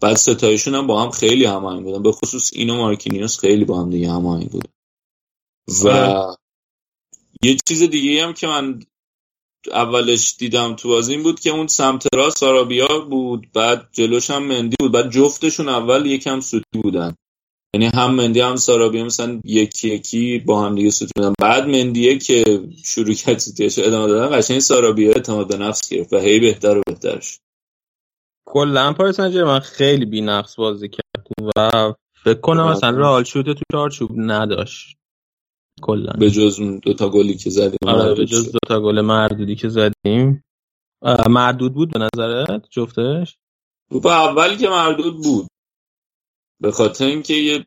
بعد 0.00 0.16
ستایشون 0.16 0.74
هم 0.74 0.86
با 0.86 1.02
هم 1.02 1.10
خیلی 1.10 1.44
هماهنگ 1.44 1.84
بودن. 1.84 2.02
به 2.02 2.12
خصوص 2.12 2.50
اینو 2.54 2.76
مارکینیوس 2.76 3.38
خیلی 3.38 3.64
با 3.64 3.80
هم 3.80 3.90
دیگه 3.90 4.10
هماهنگ 4.10 4.50
بود. 4.50 4.68
و 5.84 6.36
یه 7.42 7.56
چیز 7.68 7.82
دیگه 7.82 8.26
هم 8.26 8.32
که 8.32 8.46
من 8.46 8.80
اولش 9.72 10.36
دیدم 10.38 10.74
تو 10.74 10.88
بازی 10.88 11.12
این 11.12 11.22
بود 11.22 11.40
که 11.40 11.50
اون 11.50 11.66
سمت 11.66 12.06
راست 12.14 12.38
سارابیا 12.38 12.88
بود 13.10 13.52
بعد 13.54 13.88
جلوش 13.92 14.30
هم 14.30 14.42
مندی 14.42 14.76
بود 14.80 14.92
بعد 14.92 15.10
جفتشون 15.10 15.68
اول 15.68 16.06
یکم 16.06 16.40
سوتی 16.40 16.78
بودن. 16.82 17.14
یعنی 17.74 17.86
هم 17.86 18.14
مندی 18.14 18.40
هم 18.40 18.56
سارابیا 18.56 19.04
مثلا 19.04 19.40
یکی 19.44 19.88
یکی 19.88 20.38
با 20.38 20.64
هم 20.64 20.74
دیگه 20.74 20.90
سوتی 20.90 21.12
بودن. 21.16 21.32
بعد 21.40 21.68
مندیه 21.68 22.18
که 22.18 22.44
شروع 22.84 23.14
کرد 23.14 23.38
سوتیش 23.38 23.78
ادامه 23.78 24.06
دادن 24.06 24.38
قشنگ 24.38 24.58
سارابیا 24.58 25.12
اعتماد 25.12 25.48
به 25.48 25.56
نفس 25.56 25.88
گرفت 25.88 26.12
و 26.12 26.18
هی 26.18 26.40
بهتر 26.40 26.78
و 26.78 26.82
بهترش. 26.86 27.40
کلا 28.46 28.92
پاریس 28.92 29.16
سن 29.16 29.58
خیلی 29.58 30.04
بی 30.04 30.20
نفس 30.20 30.56
بازی 30.56 30.88
کرد 30.88 31.26
و 31.56 31.92
فکر 32.24 32.40
کنم 32.40 32.70
مثلا 32.70 32.90
رئال 32.90 33.24
شوت 33.24 33.46
تو 33.46 33.62
چارچوب 33.72 34.10
نداشت. 34.16 34.96
کلا. 35.82 36.12
به 36.18 36.30
جز 36.30 36.60
دو 36.82 36.94
تا 36.94 37.08
گلی 37.08 37.34
که 37.34 37.50
زدیم 37.50 37.78
آره 37.86 38.14
به 38.14 38.26
جز 38.26 38.52
دو 38.52 38.58
تا 38.68 38.80
گل 38.80 39.00
مردودی 39.00 39.56
که 39.56 39.68
زدیم. 39.68 40.44
مردود 41.28 41.74
بود 41.74 41.92
به 41.92 41.98
نظرت؟ 41.98 42.64
جفتش؟ 42.70 43.36
توپ 43.90 44.06
اولی 44.06 44.56
که 44.56 44.68
مردود 44.68 45.22
بود. 45.22 45.46
به 46.60 46.70
خاطر 46.70 47.04
اینکه 47.04 47.34
یه 47.34 47.66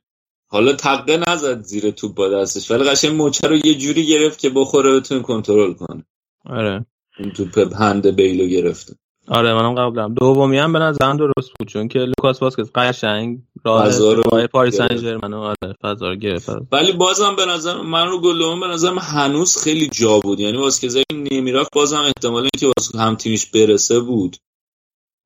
حالا 0.51 0.73
تقه 0.73 1.17
نزد 1.27 1.61
زیر 1.61 1.91
توپ 1.91 2.15
با 2.15 2.29
دستش 2.29 2.71
ولی 2.71 2.83
قشنگ 2.83 3.15
موچه 3.15 3.47
رو 3.47 3.55
یه 3.55 3.75
جوری 3.75 4.07
گرفت 4.07 4.39
که 4.39 4.49
بخوره 4.49 4.99
بتونه 4.99 5.21
کنترل 5.21 5.73
کنه. 5.73 6.05
آره. 6.45 6.85
این 7.19 7.31
توپ 7.31 7.73
هند 7.75 8.07
بیل 8.07 8.31
رو 8.31 8.47
گرفته 8.47 8.95
آره 9.27 9.53
منم 9.53 9.75
قبولم 9.75 10.13
دومی 10.13 10.57
هم 10.57 10.73
به 10.73 10.79
نظرم 10.79 11.17
درست 11.17 11.51
بود 11.59 11.67
چون 11.67 11.87
که 11.87 11.99
لوکاس 11.99 12.41
واسکز 12.41 12.71
قشنگ 12.75 13.39
راه 13.65 14.47
پاریس 14.47 14.75
سن 14.75 14.97
ژرمن 14.97 15.33
آره 15.33 15.75
فضا 15.81 16.09
رو 16.09 16.15
گرفت. 16.15 16.49
ولی 16.71 16.91
بازم 16.91 17.35
به 17.35 17.45
نظر 17.45 17.81
من 17.81 18.07
رو 18.07 18.21
گل 18.21 18.59
به 18.59 18.67
نظرم 18.67 18.99
هنوز 18.99 19.57
خیلی 19.57 19.87
جا 19.87 20.19
بود. 20.19 20.39
یعنی 20.39 20.57
واسکز 20.57 20.97
نمی‌رفت 21.11 21.69
بازم 21.73 22.01
احتمال 22.01 22.43
اینکه 22.43 22.67
واسه 22.77 22.99
هم 22.99 23.15
تیمش 23.15 23.45
برسه 23.45 23.99
بود. 23.99 24.37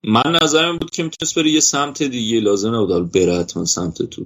من 0.04 0.38
نظرم 0.44 0.78
بود 0.78 0.90
که 0.90 1.04
می‌تونست 1.04 1.40
بره 1.40 1.50
یه 1.50 1.60
سمت 1.60 2.04
دیگه. 2.04 2.40
لازم 2.40 2.76
نبود 2.76 3.12
بره 3.12 3.40
حتما 3.40 3.66
سمت 3.66 4.04
تو. 4.04 4.26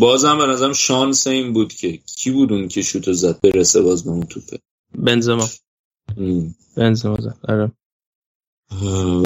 بازم 0.00 0.38
به 0.38 0.46
نظرم 0.46 0.72
شانس 0.72 1.26
این 1.26 1.52
بود 1.52 1.72
که 1.72 1.96
کی 1.96 2.30
بود 2.30 2.52
اون 2.52 2.68
که 2.68 2.82
شوتو 2.82 3.12
زد؟ 3.12 3.40
برسه 3.40 3.82
باز 3.82 4.04
به 4.04 4.10
اون 4.10 4.22
توپه. 4.22 4.58
بنزما. 4.94 5.48
بنزما 6.76 7.16
زد. 7.20 7.38
آره. 7.48 7.72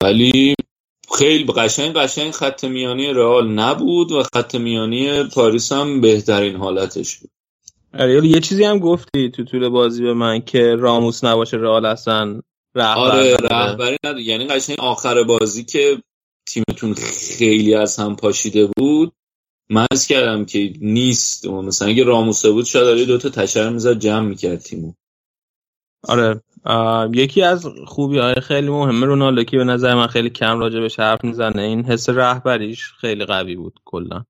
ولی 0.02 0.54
خیلی 1.18 1.44
قشنگ 1.44 1.92
قشنگ 1.92 2.30
خط 2.30 2.64
میانی 2.64 3.06
رئال 3.06 3.48
نبود 3.48 4.12
و 4.12 4.22
خط 4.34 4.54
میانی 4.54 5.24
پاریس 5.24 5.72
هم 5.72 6.00
بهترین 6.00 6.56
حالتش 6.56 7.18
بود. 7.18 7.30
آره 7.98 8.26
یه 8.26 8.40
چیزی 8.40 8.64
هم 8.64 8.78
گفتی 8.78 9.30
تو 9.30 9.44
طول 9.44 9.68
بازی 9.68 10.02
به 10.02 10.14
من 10.14 10.40
که 10.40 10.74
راموس 10.74 11.24
نباشه 11.24 11.56
رئال 11.56 11.86
اصلا 11.86 12.40
رهبر 12.74 13.00
آره 13.00 13.36
رهبری 13.36 13.96
نداره 14.04 14.22
یعنی 14.22 14.46
قشنگ 14.46 14.76
آخر 14.80 15.22
بازی 15.22 15.64
که 15.64 16.02
تیمتون 16.48 16.94
خیلی 17.38 17.74
از 17.74 17.98
هم 17.98 18.16
پاشیده 18.16 18.66
بود 18.76 19.12
من 19.70 19.86
کردم 20.08 20.44
که 20.44 20.72
نیست. 20.80 21.46
مثلا 21.46 21.88
اگه 21.88 22.04
راموسه 22.04 22.50
بود 22.50 22.64
شاید 22.64 23.06
دو 23.06 23.18
تا 23.18 23.28
تشر 23.28 23.68
می‌زد 23.68 23.98
جمع 23.98 24.28
می‌کرد 24.28 24.58
تیمو. 24.58 24.92
آره. 26.02 26.40
یکی 27.14 27.42
از 27.42 27.66
خوبی 27.86 28.18
های 28.18 28.34
خیلی 28.34 28.68
مهمه 28.68 29.06
رونالدو 29.06 29.44
که 29.44 29.56
به 29.56 29.64
نظر 29.64 29.94
من 29.94 30.06
خیلی 30.06 30.30
کم 30.30 30.58
راجع 30.58 30.80
به 30.80 30.88
حرف 30.98 31.24
می‌زنه. 31.24 31.62
این 31.62 31.84
حس 31.84 32.08
رهبریش 32.08 32.92
خیلی 33.00 33.24
قوی 33.24 33.56
بود 33.56 33.80
کلا. 33.84 34.24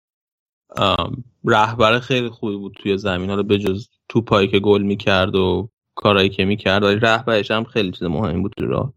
رهبر 1.45 2.01
خیلی 2.01 2.29
خوبی 2.29 2.57
بود 2.57 2.77
توی 2.83 2.99
زمین. 2.99 3.31
حالا 3.31 3.43
به 3.43 3.59
جز 3.59 3.89
توپایی 4.09 4.49
که 4.49 4.59
گل 4.59 4.83
می‌کرد 4.83 5.35
و 5.35 5.69
کارایی 5.95 6.29
که 6.29 6.45
می‌کرد 6.45 6.83
ولی 6.83 7.01
رهبرش 7.01 7.51
هم 7.51 7.65
خیلی 7.65 7.91
چیز 7.91 8.03
مهمی 8.03 8.43
بود 8.43 8.53
تو 8.59 8.67
راه. 8.67 8.93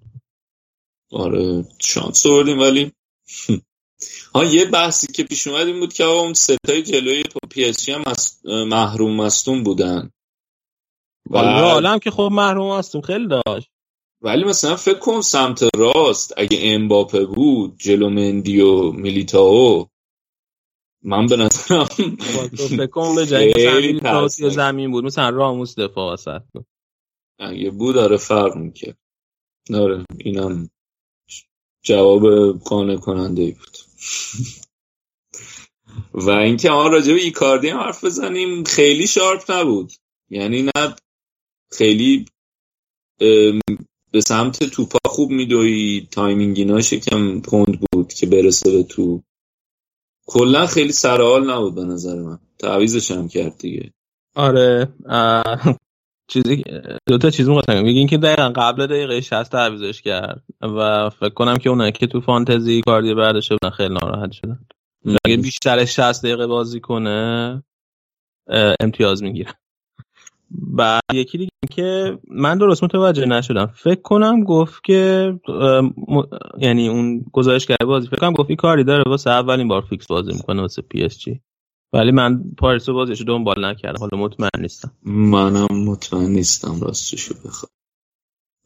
آره 1.12 1.66
شانس 1.80 2.26
آوردیم 2.26 2.60
ولی. 2.60 2.92
ها 4.36 4.44
یه 4.44 4.66
بحثی 4.66 5.08
که 5.08 5.24
پیش 5.24 5.48
اومد 5.48 5.68
این 5.68 5.80
بود 5.80 5.94
که 5.94 6.04
اون 6.04 6.34
ستای 6.34 6.82
جلوی 6.84 7.24
پی 7.50 7.66
اس 7.66 7.90
هم 7.90 8.04
محروم 8.70 9.16
مستون 9.16 9.64
بودن. 9.64 10.12
ولی 11.30 11.48
عالم 11.48 12.00
که 12.00 12.12
خب 12.12 12.30
محروم 12.32 12.78
هستیم 12.78 13.02
خیلی 13.02 13.28
داشت 13.28 13.70
ولی 14.22 14.44
مثلا 14.44 14.76
فکر 14.76 15.00
کن 15.00 15.22
سمت 15.22 15.64
راست 15.76 16.34
اگه 16.38 16.60
امباپه 16.62 17.26
بود 17.26 17.78
جلو 17.80 18.10
مندی 18.10 18.62
و 18.62 18.92
میلیتاو 18.92 19.88
من 21.04 21.26
به 21.26 21.38
نظرم 21.38 21.86
فکر 22.70 22.88
کنم 22.88 23.16
به 23.16 23.26
جایی 23.26 24.00
زمین 24.50 24.92
بود 24.92 25.06
مثلا 25.06 25.30
راموس 25.30 25.80
دفاع 25.80 26.14
وسط 26.14 26.42
بود. 26.54 26.66
اگه 27.40 27.70
بود 27.70 27.96
داره 27.96 28.18
فرق 28.18 28.56
می‌کرد. 28.56 28.98
آره 29.74 30.06
اینم 30.18 30.70
جواب 31.84 32.52
قانع 32.60 32.96
کننده 32.96 33.42
ای 33.42 33.52
بود. 33.52 33.78
و 36.26 36.30
اینکه 36.30 36.70
ما 36.70 36.88
راجع 36.88 37.14
به 37.14 37.22
ایکاردی 37.22 37.70
هم 37.70 37.80
حرف 37.80 38.04
بزنیم 38.04 38.64
خیلی 38.64 39.08
sharp 39.08 39.52
نبود. 39.52 39.92
یعنی 40.30 40.62
نه 40.62 40.96
خیلی 41.72 42.26
به 44.12 44.22
سمت 44.22 44.64
توپا 44.64 45.00
خوب 45.06 45.32
می‌دوید. 45.32 46.08
timing 46.12 46.61
ایناش 46.61 46.94
یکم 46.94 47.42
کند 47.42 47.80
بود 47.80 48.14
که 48.14 48.26
برسه 48.28 48.72
به 48.72 48.84
توپ. 48.84 49.24
کلا 50.28 50.66
خیلی 50.66 50.92
سرحال 50.92 51.52
نبود 51.52 51.76
به 51.76 51.84
نظر 51.84 52.16
من. 52.16 52.40
تعویزش 52.60 53.12
هم 53.12 53.28
کرد 53.28 53.58
دیگه. 53.58 53.92
آره 54.36 54.94
چیزی 56.30 56.64
دو 57.08 57.18
تا 57.18 57.30
چیز 57.30 57.48
می‌خواستم 57.48 57.74
بگم. 57.74 57.86
اینکه 57.86 58.18
دقیقا 58.18 58.50
قبل 58.56 58.88
دقیقه 58.88 59.22
60 59.22 59.52
تعویزش 59.52 60.02
کرد 60.02 60.44
و 60.62 61.10
فکر 61.10 61.34
کنم 61.34 61.58
که 61.58 61.70
اونایی 61.70 61.92
که 61.92 62.08
تو 62.08 62.22
فانتزی 62.22 62.82
ایکاردی 62.82 63.14
برداشته 63.14 63.56
بودن 63.56 63.76
خیلی 63.76 63.94
ناراحت 63.94 64.32
شدن. 64.32 64.60
اگه 65.26 65.38
بیشتر 65.38 65.86
60 65.86 66.26
دقیقه 66.26 66.48
بازی 66.48 66.80
کنه 66.80 67.64
امتیاز 68.80 69.24
می‌گیره 69.24 69.54
و 70.78 71.00
یکی 71.14 71.38
دیگه 71.38 71.52
که 71.70 72.18
من 72.32 72.58
درست 72.58 72.84
متوجه 72.84 73.26
نشدم. 73.26 73.72
فکر 73.76 74.02
کنم 74.02 74.44
گفت 74.44 74.84
که 74.84 75.34
یعنی 76.60 76.90
اون 76.90 77.26
گزارشگر 77.32 77.76
بازی 77.86 78.08
فکر 78.08 78.20
کنم 78.20 78.34
گفت 78.34 78.52
ایکاردی 78.52 78.84
داره 78.84 79.04
واسه 79.08 79.30
اولین 79.30 79.68
بار 79.68 79.82
فیکس 79.82 80.08
بازی 80.08 80.32
می‌کنه 80.34 80.62
واسه 80.62 80.82
پی 80.82 81.04
اس 81.04 81.20
جی. 81.20 81.42
ولی 81.94 82.12
من 82.12 82.44
پاریس 82.58 82.90
بازیشو 82.90 83.24
دنبال 83.24 83.66
نکردم 83.66 84.00
حالا 84.00 84.18
مطمئن 84.24 84.62
نیستم. 84.62 84.92
منم 85.06 85.68
مطمئن 85.86 86.30
نیستم 86.30 86.80
راستشو 86.82 87.36
بخوام. 87.46 87.70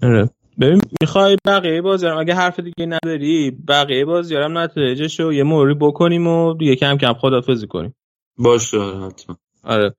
آره. 0.03 0.29
ببین 0.59 0.81
می‌خوای 1.01 1.37
بقیه 1.45 1.81
بازیارم 1.81 2.17
اگه 2.17 2.33
حرف 2.33 2.59
دیگه 2.59 2.85
نداری 2.85 3.51
بقیه 3.51 4.05
بازیارم 4.05 4.57
نتیجهشو 4.57 5.33
یه 5.33 5.43
موری 5.43 5.73
بکنیم 5.73 6.27
و 6.27 6.53
دیگه 6.53 6.75
کم 6.75 6.97
کم 6.97 7.13
خدافزی 7.13 7.67
کنیم. 7.67 7.95
باشه 8.37 8.77
حتما. 8.79 9.35
آره. 9.63 9.95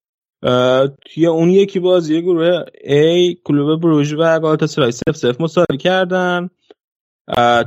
توی 1.05 1.27
اون 1.27 1.51
یکی 1.51 1.81
بازی 1.81 2.23
گروه 2.23 2.65
A 2.85 3.35
کلوب 3.45 3.81
بروژ 3.81 4.13
و 4.13 4.41
گالاتاسرای 4.41 4.93
سف 4.93 5.17
سف 5.17 5.41
مساوی 5.41 5.77
کردن. 5.79 6.51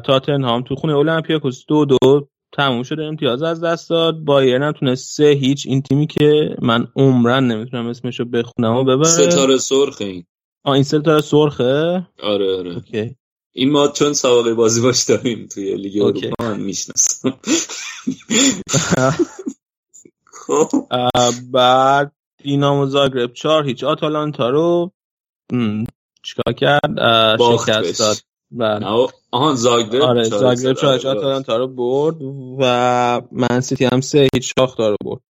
تاتنهام 0.05 0.63
تو 0.63 0.75
خونه 0.75 0.93
اولمپیاکوس 0.93 1.65
دو 1.67 1.85
دو 1.85 2.27
تموم 2.53 2.83
شده 2.83 3.03
امتیاز 3.03 3.43
از 3.43 3.63
دست 3.63 3.89
داد. 3.89 4.19
بایرن 4.19 4.63
هم 4.63 4.71
تونست 4.71 5.15
سه 5.15 5.27
هیچ. 5.27 5.65
این 5.67 5.81
تیمی 5.81 6.07
که 6.07 6.55
من 6.61 6.87
عمرن 6.95 7.47
نمی‌تونم 7.47 7.87
اسمشو 7.87 8.25
بخونم 8.25 8.75
و 8.75 8.83
ببره. 8.83 9.09
ستاره 9.09 9.57
سرخه 9.57 10.05
این. 10.05 10.25
آ 10.63 10.73
این 10.73 10.83
ستاره 10.83 11.21
سرخه؟ 11.21 12.07
آره 12.23 12.57
آره. 12.57 12.73
اوکی. 12.73 13.15
این 13.51 13.71
ما 13.71 13.87
چون 13.87 14.13
سابقه 14.13 14.53
بازی 14.53 14.81
باش 14.81 15.03
داریم 15.03 15.47
توی 15.47 15.75
لیگ 15.75 16.01
اروپا 16.01 16.29
من 16.39 16.59
می‌شناسم. 16.59 17.33
خب. 20.47 20.69
بعد 21.51 22.14
دینامو 22.45 22.85
زاگرب 22.85 23.33
چهار 23.33 23.65
هیچ 23.65 23.83
آتالانتا 23.83 24.49
رو 24.49 24.91
چیکار 26.23 26.53
کرد؟ 26.53 26.81
شکست 27.39 27.99
داد. 27.99 28.17
بله. 28.51 28.85
آهان 29.31 29.55
زاگرب 29.55 30.01
آره 30.01 30.23
زاگرب 30.23 30.73
چهار 30.73 30.93
هیچ 30.93 31.05
آتالانتا 31.05 31.57
رو 31.57 31.67
برد 31.67 32.15
و 32.59 33.21
من 33.31 33.59
سیتی 33.61 33.85
هم 33.85 34.01
سه 34.01 34.27
هیچ 34.33 34.53
شاختار 34.59 34.91
رو 34.91 34.97
برد. 35.05 35.21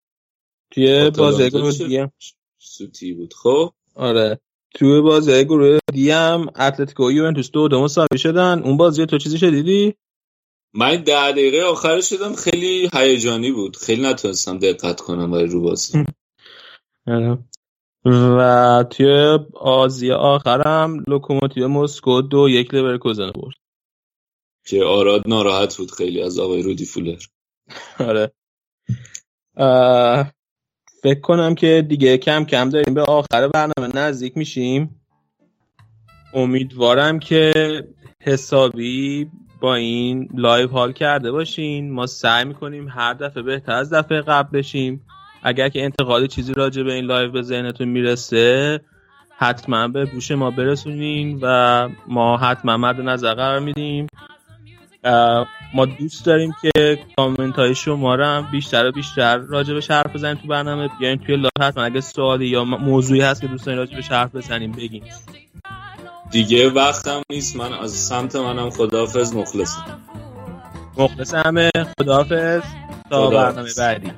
توی 0.71 1.10
بازی 1.10 1.49
گروه 1.49 1.71
دیگه 1.71 2.12
سوتی 2.60 3.13
بود. 3.13 3.34
خب. 3.34 3.71
آره. 3.95 4.39
توی 4.73 5.01
بازی 5.01 5.45
گروه 5.45 5.80
دیگه 5.93 6.15
هم 6.15 6.47
اتلتیکو 6.56 7.12
یوونتوس 7.12 7.51
دو 7.51 7.67
دو 7.67 7.84
مساوی 7.84 8.17
شدن. 8.17 8.62
اون 8.63 8.78
بازی 8.78 9.06
تو 9.06 9.17
چیزی 9.17 9.38
شدیدی 9.38 9.93
من 10.73 10.95
ده 10.95 11.32
دقیقه 11.32 11.62
آخر 11.62 12.01
شدم 12.01 12.36
خیلی 12.36 12.89
هیجانی 12.93 13.51
بود. 13.51 13.78
خیلی 13.78 14.01
نتونستم 14.01 14.60
دقت 14.60 15.01
کنم 15.01 15.32
برای 15.32 15.47
رو 15.47 15.62
بازی. 15.62 16.04
و 18.06 18.84
توی 18.89 19.39
آزیا 19.54 20.18
آخرم 20.18 21.04
لوکوموتیو 21.08 21.68
مسکو 21.68 22.22
دو 22.22 22.50
یک 22.50 22.74
لورکوزن 22.74 23.32
برد. 23.32 23.56
که 24.65 24.84
آراد 24.84 25.28
ناراحت 25.28 25.78
بود 25.78 25.91
خیلی 25.91 26.22
از 26.22 26.39
آقای 26.39 26.62
رودی 26.62 26.86
فولر. 26.86 27.18
آره. 28.00 28.32
فکر 31.04 31.20
کنم 31.22 31.56
که 31.56 31.86
دیگه 31.89 32.18
کم 32.18 32.46
کم 32.46 32.70
داریم 32.70 32.94
به 32.94 33.02
آخر 33.02 33.48
برنامه 33.48 33.96
نزدیک 33.96 34.38
میشیم. 34.38 35.02
امیدوارم 36.34 37.20
که 37.20 37.54
حسابی 38.22 39.30
با 39.62 39.76
این 39.76 40.30
live 40.34 40.67
حال 40.68 40.94
کرده 40.94 41.32
باشین. 41.32 41.91
ما 41.91 42.08
سعی 42.08 42.46
می‌کنیم 42.46 42.88
هر 42.88 43.13
دفعه 43.13 43.44
بهتر 43.44 43.72
از 43.72 43.94
دفعه 43.94 44.22
قبل 44.22 44.58
بشیم. 44.58 45.06
اگر 45.47 45.69
که 45.69 45.84
انتقادی 45.84 46.27
چیزی 46.27 46.53
راجع 46.53 46.84
به 46.84 46.93
این 46.93 47.05
live 47.06 47.32
به 47.31 47.41
ذهنتون 47.41 47.88
می‌رسه 47.88 48.81
حتما 49.38 49.88
به 49.88 50.05
گوش 50.05 50.31
ما 50.31 50.51
برسونین 50.51 51.39
و 51.41 51.89
ما 52.08 52.38
حتما 52.38 52.77
مد 52.77 53.01
نظر 53.01 53.34
قرار 53.34 53.60
میدیم. 53.60 54.08
ما 55.73 55.86
دوست 55.99 56.25
داریم 56.25 56.53
که 56.62 56.99
کامنت 57.17 57.55
های 57.55 57.75
شما 57.75 58.15
رو 58.15 58.25
هم 58.25 58.47
بیشتر 58.51 58.86
و 58.86 58.91
بیشتر 58.91 59.38
راجع 59.38 59.73
به 59.73 59.81
حرف 59.89 60.15
بزنیم 60.15 60.36
تو 60.36 60.47
برنامه. 60.47 60.89
بیاین 60.99 61.17
توی 61.17 61.36
live 61.36 61.49
حتما 61.62 61.84
اگه 61.84 62.01
سوالی 62.01 62.47
یا 62.47 62.63
موضوعی 62.63 63.21
هست 63.21 63.41
که 63.41 63.47
دوست 63.47 63.65
دارین 63.65 63.79
راجع 63.79 63.95
به 63.97 64.03
حرف 64.03 64.36
بزنیم 64.36 64.71
بگین. 64.71 65.03
دیگه 66.31 66.69
وقتم 66.69 67.21
نیست. 67.29 67.55
من 67.55 67.73
از 67.73 67.91
سمت 67.91 68.36
منم 68.36 68.69
خداحافظ 68.69 69.36
مخلصم. 69.36 69.99
مخلص 70.97 71.34
همه 71.34 71.71
خداحافظ. 71.99 72.62
تا 73.10 73.29
برنامه 73.29 73.69
بعدی. 73.77 74.12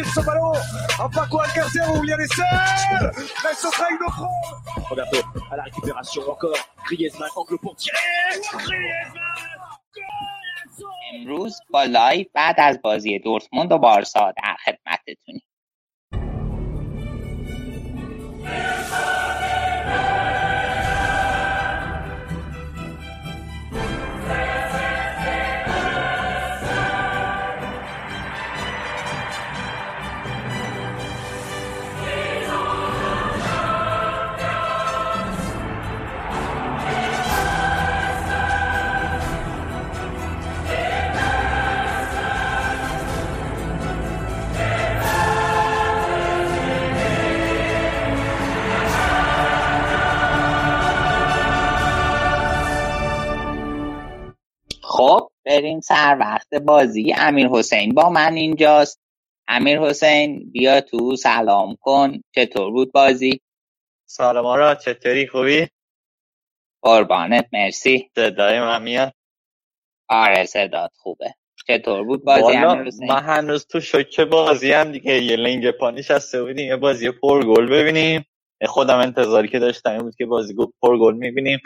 Offrir 0.00 0.14
ce 0.14 0.20
ballon 0.26 0.52
à 0.98 1.08
Paco 1.08 1.40
Alcacer 1.40 1.80
y 2.04 2.12
a 2.12 2.16
les 2.16 2.26
serres 2.26 3.10
Mais 3.14 3.54
ce 3.54 3.68
sera 3.70 3.90
une 3.90 4.10
front 4.10 4.28
Roberto 4.88 5.18
à 5.50 5.56
la 5.56 5.62
récupération 5.64 6.22
encore 6.30 6.56
Griezmann 6.86 7.28
angle 7.36 7.58
pour 7.58 7.76
tirer 7.76 7.96
Griezmann 8.52 9.22
امروز 11.14 11.60
با 11.70 11.84
لایو 11.84 12.24
بعد 12.34 12.54
از 12.58 12.82
بازی 12.82 13.18
دورتموند 13.18 13.72
و 13.72 13.78
بارسا 13.78 14.32
در 14.32 14.56
خدمتتونیم 14.64 15.42
بریم 55.60 55.80
سر 55.80 56.16
وقت 56.20 56.54
بازی. 56.54 57.14
امیر 57.18 57.48
حسین 57.48 57.94
با 57.94 58.10
من 58.10 58.34
اینجاست. 58.34 59.00
امیر 59.48 59.80
حسین 59.80 60.50
بیا 60.52 60.82
تو 60.82 61.16
سلام 61.16 61.76
کن. 61.82 62.22
چطور 62.36 62.72
بود 62.72 62.92
بازی؟ 62.92 63.40
سلام 64.08 64.46
را 64.58 64.76
چطوری؟ 64.76 65.28
خوبی؟ 65.28 65.68
قربانت 66.82 67.48
مرسی. 67.52 68.10
صدای 68.16 68.60
من 68.60 68.82
میاد؟ 68.82 69.12
آره 70.08 70.44
صدات 70.46 70.92
خوبه. 70.96 71.34
چطور 71.68 72.04
بود 72.04 72.24
بازی 72.24 72.56
من 73.08 73.24
هنوز 73.24 73.66
تو 73.66 73.80
شوکه 73.80 74.24
بازی 74.24 74.72
هم 74.72 74.92
دیگه. 74.92 75.22
یه 75.24 75.36
لنگ 75.36 75.70
پانیش 75.70 76.10
هسته 76.10 76.42
بودیم 76.44 76.68
یه 76.68 76.76
بازی 76.76 77.10
پر 77.10 77.46
گل 77.46 77.70
ببینیم. 77.70 78.26
خودم 78.66 78.98
انتظاری 78.98 79.48
که 79.48 79.58
داشتم 79.58 79.98
بود 79.98 80.16
که 80.16 80.26
بازی 80.26 80.54
پر 80.82 80.98
گل 80.98 81.14
می‌بینیم. 81.16 81.60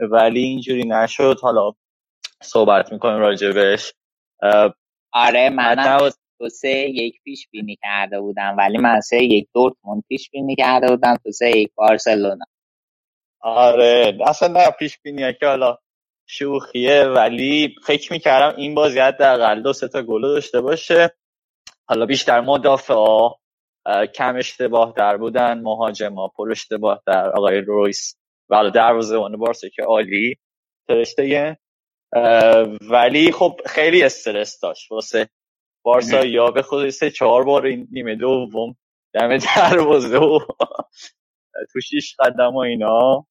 ولی 0.00 0.40
اینجوری 0.40 0.84
نشد. 0.84 1.38
حالا 1.42 1.72
صحبت 2.42 2.92
می‌کنیم 2.92 3.18
راجبش. 3.18 3.92
آره 5.12 5.50
من 5.50 6.10
تو 6.38 6.48
سه 6.48 6.68
یک 6.68 7.22
پیش 7.24 7.48
بینی 7.50 7.78
کرده 7.82 8.20
بودم 8.20 8.54
ولی 8.58 8.78
من 8.78 9.00
سه 9.00 9.22
یک 9.22 9.48
دورتموند 9.54 10.04
پیش 10.08 10.30
بینی 10.30 10.56
کرده 10.56 10.86
بودم 10.86 11.16
تو 11.24 11.30
سه 11.30 11.50
یک 11.50 11.70
بارسلونا. 11.74 12.44
آره 13.40 14.18
اصلا 14.26 14.48
نه 14.48 14.70
پیش 14.70 14.98
بینی 14.98 15.32
که 15.40 15.46
حالا 15.46 15.78
شوخیه 16.26 17.04
ولی 17.04 17.74
فکر 17.86 18.12
می‌کردم 18.12 18.56
این 18.56 18.74
بازی 18.74 18.98
حداقل 18.98 19.62
دو 19.62 19.72
سه 19.72 19.88
تا 19.88 20.02
گل 20.02 20.22
داشته 20.22 20.60
باشه. 20.60 21.10
حالا 21.88 22.06
بیشتر 22.06 22.40
مدافع 22.40 23.28
کم 24.14 24.36
اشتباه 24.36 24.92
در 24.96 25.16
بودن 25.16 25.60
مهاجما 25.60 26.28
پر 26.28 26.50
اشتباه 26.50 27.02
در 27.06 27.28
آقای 27.28 27.60
رویس 27.60 28.16
و 28.50 28.56
حالا 28.56 28.70
دروازه‌بان 28.70 29.36
بارسا 29.36 29.68
که 29.68 29.82
عالی 29.82 30.36
ترشته 30.88 31.56
ولی 32.90 33.32
خب 33.32 33.60
خیلی 33.66 34.02
استرس 34.02 34.60
داشت. 34.60 34.92
واسه 34.92 35.28
بارسا 35.84 36.24
یا 36.24 36.50
به 36.50 36.62
خود 36.62 36.90
سه 36.90 37.10
چهار 37.10 37.44
بار 37.44 37.66
این 37.66 37.88
نیمه 37.92 38.14
دوم 38.14 38.76
دم 39.14 39.36
دروازه 39.36 40.18
و 40.18 40.38
تو 41.72 41.80
شیش 41.80 42.16
قدم 42.18 42.54
و 42.54 42.58
اینا. 42.58 43.26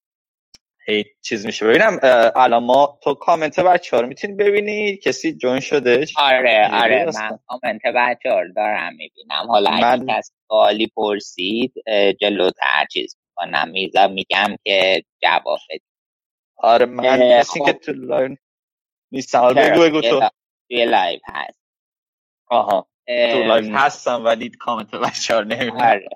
هی 0.87 1.05
چیز 1.21 1.45
میشه. 1.45 1.67
ببینم 1.67 1.99
الان 2.35 2.63
ما 2.63 2.99
تو 3.03 3.13
کامنت 3.13 3.59
بچه 3.59 3.95
ها 3.95 4.01
رو 4.01 4.07
می‌تونی 4.07 4.33
ببینی 4.33 4.97
کسی 4.97 5.33
جون 5.33 5.59
شده 5.59 6.05
آره 6.17 6.69
آره 6.73 7.05
من 7.05 7.39
کامنت 7.47 7.81
بچه 7.95 8.29
ها 8.29 8.41
رو 8.41 8.53
دارم 8.53 8.93
می‌بینم. 8.95 9.47
حالا 9.47 9.71
من... 9.71 9.83
اگه 9.83 10.05
کسی 10.17 10.33
سوالی 10.47 10.87
پرسید 10.95 11.73
جلوتر 12.21 12.85
چیز 12.91 13.17
می‌کنم. 13.27 13.69
میزم 13.69 14.11
میگم 14.11 14.55
که 14.63 15.03
جواب 15.23 15.59
آره 16.57 16.85
من 16.85 17.39
کسی 17.39 17.59
خب. 17.59 17.65
که 17.65 17.73
تو 17.73 17.91
live 17.91 18.35
نیستم 19.13 19.53
بگو 19.53 19.81
بگو 19.81 20.01
تو. 20.01 20.29
توی 20.69 20.85
live 20.85 21.19
هست. 21.25 21.59
آها 22.47 22.87
تو 23.07 23.43
live 23.43 23.75
هستم 23.75 24.25
ولی 24.25 24.49
کامنت 24.49 24.95
بچه 24.95 25.35
ها 25.35 25.39
آره. 25.89 26.09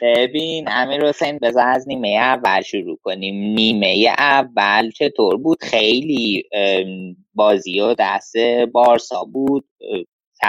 ببین 0.00 0.68
امیر 0.68 1.06
حسین 1.06 1.38
بذار 1.38 1.68
از 1.68 1.88
نیمه 1.88 2.08
اول 2.08 2.62
شروع 2.62 2.98
کنیم. 3.02 3.34
نیمه 3.54 4.14
اول 4.18 4.90
چطور 4.90 5.36
بود؟ 5.36 5.58
خیلی 5.62 6.48
بازی 7.34 7.80
و 7.80 7.94
دست 7.98 8.36
بارسا 8.72 9.24
بود. 9.24 9.68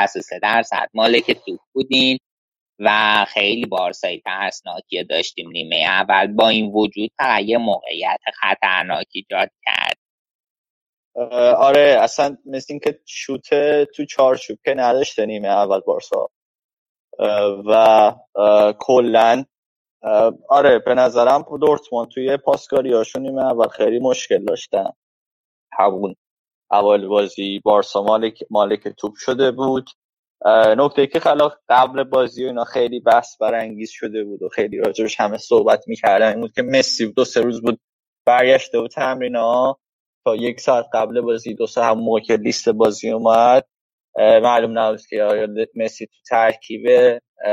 سه 0.10 0.40
درصد 0.44 0.90
مالک 0.94 1.32
توپ 1.32 1.60
بودین 1.74 2.18
و 2.80 3.26
خیلی 3.30 3.66
بارسایی 3.66 4.22
ترسناکی 4.22 5.04
داشتیم 5.04 5.50
نیمه 5.50 5.76
اول. 5.76 6.28
با 6.28 6.50
این 6.50 6.72
وجود 6.72 7.12
فقط 7.18 7.44
یه 7.44 7.58
موقعیت 7.58 8.20
خطرناکی 8.36 9.26
جاد 9.30 9.52
کرد. 9.66 9.87
آره 11.58 11.98
اصلا 12.02 12.38
مثل 12.46 12.66
اینکه 12.70 13.00
شوت 13.06 13.50
تو 13.84 14.06
چارچوب 14.06 14.58
که 14.66 14.74
نداشته 14.74 15.26
نیمه 15.26 15.48
اول 15.48 15.80
بارسا. 15.80 16.30
و 17.68 18.14
کلا 18.80 19.44
آره 20.50 20.80
به 20.80 20.94
نظرم 20.94 21.46
دورتموند 21.62 22.08
توی 22.08 22.38
پاسکاری 22.38 22.94
هاشون 22.94 23.22
نیمه 23.22 23.46
اول 23.46 23.68
خیلی 23.68 24.00
مشکل 24.00 24.46
داشتن. 24.46 24.90
همون 25.74 26.16
اول 26.72 27.08
بازی 27.08 27.60
بارسا 27.60 28.04
مالک, 28.04 28.40
مالک 28.50 28.88
توپ 28.88 29.14
شده 29.16 29.52
بود. 29.52 29.90
نکته 30.78 31.08
که 31.08 31.20
خلا 31.20 31.50
قبل 31.70 32.04
بازی 32.04 32.44
و 32.44 32.48
اینا 32.48 32.64
خیلی 32.64 33.00
بحث 33.00 33.38
برانگیز 33.42 33.90
شده 33.90 34.24
بود 34.24 34.44
و 34.44 34.50
خیلی 34.50 34.78
راجبش 34.78 35.20
همه 35.20 35.38
صحبت 35.38 35.88
می‌کردن 35.88 36.30
این 36.30 36.42
بود 36.42 36.52
که 36.54 36.62
مسی 36.62 37.12
دو 37.12 37.26
سه 37.26 37.42
روز 37.42 37.62
بود 37.62 37.80
برگشته 38.26 38.80
بود 38.80 38.92
تمرین 38.92 39.36
ها 39.36 39.80
یک 40.36 40.60
ساعت 40.60 40.86
قبل 40.94 41.22
بازی 41.22 41.54
دو 41.54 41.68
سه 41.68 41.84
هم 41.84 42.00
موقع 42.00 42.36
لیست 42.36 42.70
بازی 42.70 43.12
اومد 43.12 43.66
معلوم 44.18 44.80
نبود 44.80 45.02
که 45.10 45.24
آیا 45.24 45.48
مسی 45.76 46.06
تو 46.06 46.14
ترکیب 46.30 46.88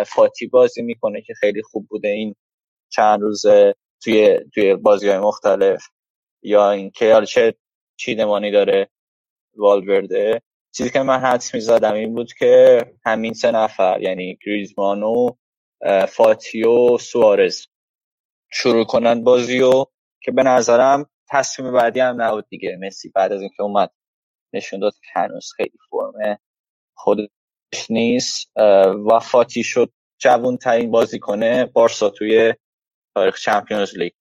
فاتی 0.06 0.46
بازی 0.46 0.82
می‌کنه 0.82 1.22
که 1.22 1.34
خیلی 1.34 1.62
خوب 1.62 1.86
بوده 1.88 2.08
این 2.08 2.34
چند 2.92 3.20
روزه 3.20 3.74
توی 4.02 4.40
توی 4.54 4.74
بازی 4.76 5.08
های 5.08 5.18
مختلف. 5.18 5.86
یا 6.42 6.70
اینکه 6.70 7.12
حالا 7.12 7.24
چه 7.24 7.54
چیدمانی 7.96 8.50
داره 8.50 8.88
والورده. 9.56 10.42
چیزی 10.72 10.90
که 10.90 11.02
من 11.02 11.20
حدس 11.20 11.54
می‌زدم 11.54 11.94
این 11.94 12.14
بود 12.14 12.32
که 12.32 12.80
همین 13.06 13.32
سه 13.34 13.50
نفر 13.50 14.02
یعنی 14.02 14.38
گریزمان 14.46 15.02
و 15.02 15.30
فاتی 16.08 16.64
و 16.64 16.98
سوارز 16.98 17.66
شروع 18.52 18.84
کنن 18.84 19.24
بازی 19.24 19.60
و 19.60 19.84
که 20.22 20.32
به 20.32 20.42
نظرم 20.42 21.10
تصمیم 21.34 21.72
بعدی 21.72 22.00
هم 22.00 22.22
نبود 22.22 22.48
دیگه. 22.48 22.78
مسی 22.80 23.08
بعد 23.08 23.32
از 23.32 23.40
اینکه 23.40 23.62
اومد 23.62 23.90
نشون 24.52 24.80
داد 24.80 24.92
که 24.94 25.20
هنوز 25.20 25.52
خیلی 25.56 25.78
فرمه. 25.90 26.38
خودش 26.96 27.28
نیست. 27.90 28.52
و 29.10 29.18
فاتی 29.22 29.62
شد 29.62 29.92
جوون 30.18 30.56
ترین 30.56 30.90
بازی 30.90 31.18
کنه 31.18 31.64
بارسا 31.64 32.10
توی 32.10 32.54
تاریخ 33.16 33.40
Champions 33.40 33.98
League. 33.98 34.12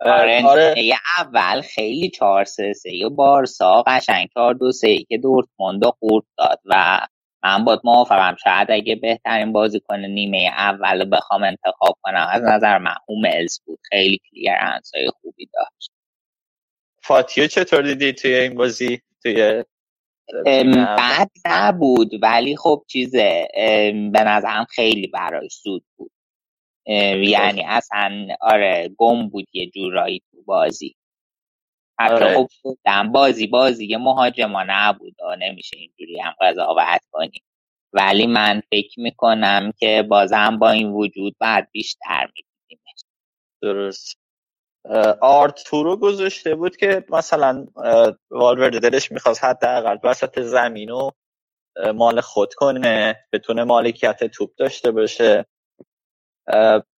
آره, 0.00 0.46
آره. 0.46 0.74
اول 1.18 1.60
خیلی 1.62 2.10
چهار 2.10 2.44
سه 2.44 2.72
سه 2.72 2.90
بارسا 3.16 3.82
قشنگ 3.86 4.28
چهار 4.34 4.54
دو 4.54 4.72
سه 4.72 4.98
که 4.98 5.18
دورتموند 5.18 5.84
قورت 5.84 6.24
داد 6.38 6.60
و 6.64 7.00
من 7.44 7.64
باید 7.64 7.80
موافقم. 7.84 8.36
شاید 8.44 8.70
اگه 8.70 8.96
بهترین 8.96 9.52
بازی 9.52 9.80
کنه 9.80 10.08
نیمه 10.08 10.50
اول 10.56 11.10
بخوام 11.12 11.44
انتخاب 11.44 11.98
کنم 12.02 12.26
از 12.30 12.42
نظر 12.42 12.78
من 12.78 12.94
هوملز 13.08 13.60
بود. 13.66 13.78
خیلی 13.90 14.20
clearance 14.30 14.90
های 14.94 15.10
خوبی 15.22 15.50
داشت. 15.54 15.92
فاتیو 17.06 17.46
چطور 17.46 17.82
دیدی 17.82 18.12
توی 18.12 18.34
این 18.34 18.54
بازی؟ 18.54 19.02
توی 19.22 19.64
بد 20.98 21.30
نبود 21.46 22.10
ولی 22.22 22.56
خب 22.56 22.84
چیزه. 22.86 23.48
به 24.12 24.24
نظرم 24.24 24.64
خیلی 24.70 25.06
براش 25.06 25.60
زود 25.64 25.84
بود. 25.96 26.10
یعنی 26.86 27.64
اصلا 27.66 28.26
آره 28.40 28.90
گم 28.96 29.28
بود 29.28 29.46
یه 29.52 29.70
جورایی 29.70 30.22
تو 30.30 30.42
بازی. 30.42 30.96
حتی 31.98 32.24
آره. 32.24 32.46
خب 32.62 33.12
بازی 33.12 33.46
بازی 33.46 33.86
یه 33.86 33.98
مهاجما 33.98 34.64
نبود 34.68 35.16
نمیشه 35.38 35.76
اینجوری 35.76 36.20
هم 36.20 36.34
قضاوت 36.40 37.00
کنیم 37.10 37.42
ولی 37.92 38.26
من 38.26 38.62
فکر 38.70 39.00
می‌کنم 39.00 39.72
که 39.78 40.02
بازم 40.08 40.58
با 40.58 40.70
این 40.70 40.88
وجود 40.88 41.36
بعد 41.40 41.68
بیشتر 41.72 42.28
میدیدیمش 42.36 43.00
درست. 43.62 44.25
آرتورو 45.20 45.96
گذاشته 45.96 46.54
بود 46.54 46.76
که 46.76 47.04
مثلا 47.10 47.66
والورده 48.30 48.78
دلش 48.78 49.12
می‌خواست 49.12 49.44
حداقل 49.44 49.98
وسط 50.04 50.40
زمین 50.40 50.90
و 50.90 51.10
مال 51.94 52.20
خود 52.20 52.54
کنه 52.54 53.26
بتونه 53.32 53.64
مالکیت 53.64 54.24
توپ 54.24 54.54
داشته 54.56 54.90
باشه. 54.90 55.46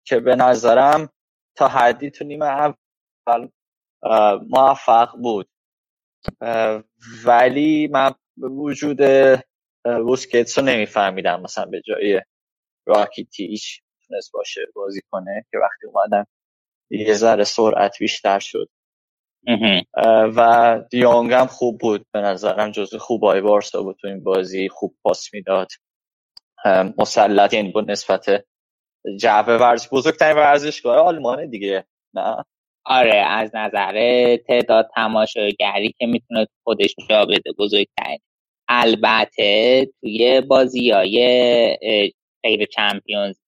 که 0.06 0.20
به 0.20 0.36
نظرم 0.36 1.10
تا 1.58 1.68
حدی 1.68 2.12
تو 2.12 2.26
نیمه 2.26 2.46
اول 2.46 3.50
موفق 4.50 5.18
بود. 5.18 5.50
ولی 7.26 7.88
من 7.88 8.12
وجود 8.38 9.00
بوسکتس 9.84 10.60
رو 10.60 10.66
نمیفهمیدم 10.66 11.42
مثلا 11.42 11.66
به 11.66 11.82
جای 11.82 12.22
راکیتیش 12.88 13.82
تونست 14.08 14.32
باشه 14.34 14.62
بازی 14.76 15.02
کنه 15.12 15.46
که 15.52 15.58
وقتی 15.58 15.88
اومدن 15.88 16.26
یه 16.90 17.14
ذره 17.14 17.44
سرعت 17.44 18.00
بیشتر 18.00 18.40
شد. 18.40 18.70
و 20.36 20.82
دیونگ 20.90 21.34
هم 21.34 21.48
خوب 21.48 21.78
بود 21.80 22.06
به 22.14 22.22
نظرم 22.22 22.72
جزو 22.72 22.98
خوبای 22.98 23.42
بارسا 23.42 23.84
بود 23.84 23.98
تو 24.02 24.08
این 24.08 24.24
بازی 24.24 24.70
خوب 24.70 24.96
پاس 25.04 25.34
می‌داد. 25.34 25.68
مسلط 26.98 27.54
یعنی 27.54 27.72
با 27.72 27.82
نسبت 27.82 28.46
جعبه 29.20 29.58
ورزش 29.58 29.90
بزرگترین 29.92 30.38
ورزشگاه 30.38 30.98
آلمانه 30.98 31.48
دیگه 31.48 31.86
نه؟ 32.14 32.44
آره 32.86 33.16
از 33.16 33.52
نظر 33.56 34.38
تعداد 34.38 34.90
تماشاگری 34.96 35.94
که 36.00 36.06
می‌تونه 36.06 36.48
خودش 36.64 36.96
جا 37.10 37.26
بده 37.26 37.52
بزرگترین. 37.58 38.20
البته 38.70 39.86
توی 40.02 40.42
بازی 40.42 40.92
های 40.92 41.18
غیر 42.44 42.66
چمپیونز 42.66 43.40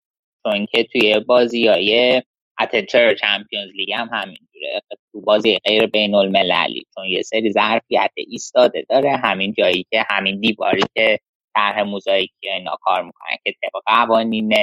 چون 0.42 0.66
که 0.66 0.84
توی 0.84 1.18
بازی 1.18 1.66
های 1.66 2.22
حتی 2.60 2.86
چرا 2.86 3.14
چمپیونز 3.14 3.70
لیگ 3.74 3.92
هم 3.92 4.10
همینجوره. 4.12 4.82
تو 5.12 5.20
بازی 5.20 5.58
غیر 5.58 5.86
بین 5.86 6.14
المللی 6.14 6.86
چون 6.94 7.04
یه 7.04 7.22
سری 7.22 7.52
ظرفیت 7.52 8.10
ایستاده 8.16 8.86
داره. 8.88 9.16
همین 9.16 9.52
جایی 9.52 9.86
که 9.90 10.04
همین 10.10 10.40
دیواری 10.40 10.82
که 10.94 11.18
طرح 11.54 11.82
موزاییکی 11.82 12.50
اینا 12.50 12.76
کار 12.80 13.02
می‌کنن 13.02 13.36
که 13.44 13.52
طبق 13.62 13.82
قوانین 13.86 14.54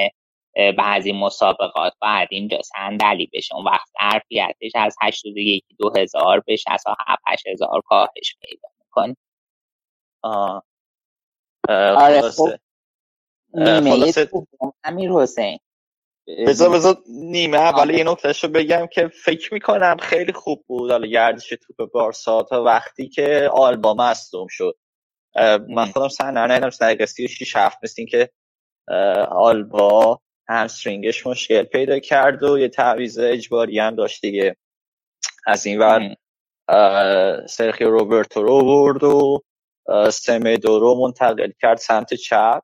بعضی 0.77 1.11
مسابقات 1.11 1.93
باید 2.01 2.27
اینجا 2.31 2.61
صندلی 2.61 3.29
بشه. 3.33 3.55
اون 3.55 3.65
وقت 3.65 3.87
ظرفیتش 4.01 4.71
از 4.75 4.95
81 5.01 5.63
دو 5.79 5.93
هزار 5.97 6.39
به 6.39 6.55
67 6.55 7.47
هزار 7.47 7.81
کاهش 7.85 8.35
پیدا 8.41 8.69
می‌کنه. 8.79 9.15
آه. 10.23 10.63
آره 11.69 12.21
خب 12.21 12.49
نیمه 13.53 14.13
امیر 14.83 15.11
حسین. 15.11 15.59
بذار 16.27 16.69
بذار 16.69 16.97
نیمه 17.09 17.57
اول 17.57 17.89
یه 17.89 18.03
نکتهش 18.03 18.43
رو 18.43 18.49
بگم 18.49 18.87
که 18.91 19.07
فکر 19.07 19.53
می‌کنم 19.53 19.97
خیلی 19.97 20.33
خوب 20.33 20.63
بود. 20.67 20.91
حالا 20.91 21.07
گردش 21.07 21.49
توپ 21.49 21.91
بارسا 21.91 22.43
تا 22.43 22.63
وقتی 22.63 23.09
که 23.09 23.49
آلبا 23.53 23.93
مصدوم 23.93 24.47
شد. 24.49 24.77
من 25.69 25.85
خودم 25.93 26.07
سن 26.07 26.37
ندیدم 26.37 26.69
دقیقه 26.69 27.05
36 27.05 27.55
هفت 27.55 27.77
مثل 27.83 28.05
که 28.05 28.29
آلبا 29.31 30.19
همسترینگش 30.49 31.27
مشکل 31.27 31.63
پیدا 31.63 31.99
کرد 31.99 32.43
و 32.43 32.59
یه 32.59 32.69
تعویض 32.69 33.19
اجباری 33.19 33.79
هم 33.79 33.95
داشت 33.95 34.21
دیگه. 34.21 34.55
از 35.47 35.65
این 35.65 35.79
ور 35.79 36.15
سرخی 37.47 37.83
روبرتو 37.83 38.43
رو 38.43 38.65
برد 38.65 39.03
و 39.03 39.43
سمدو 40.11 40.79
رو 40.79 40.95
منتقل 41.01 41.51
کرد 41.61 41.77
سمت 41.77 42.13
چپ. 42.13 42.61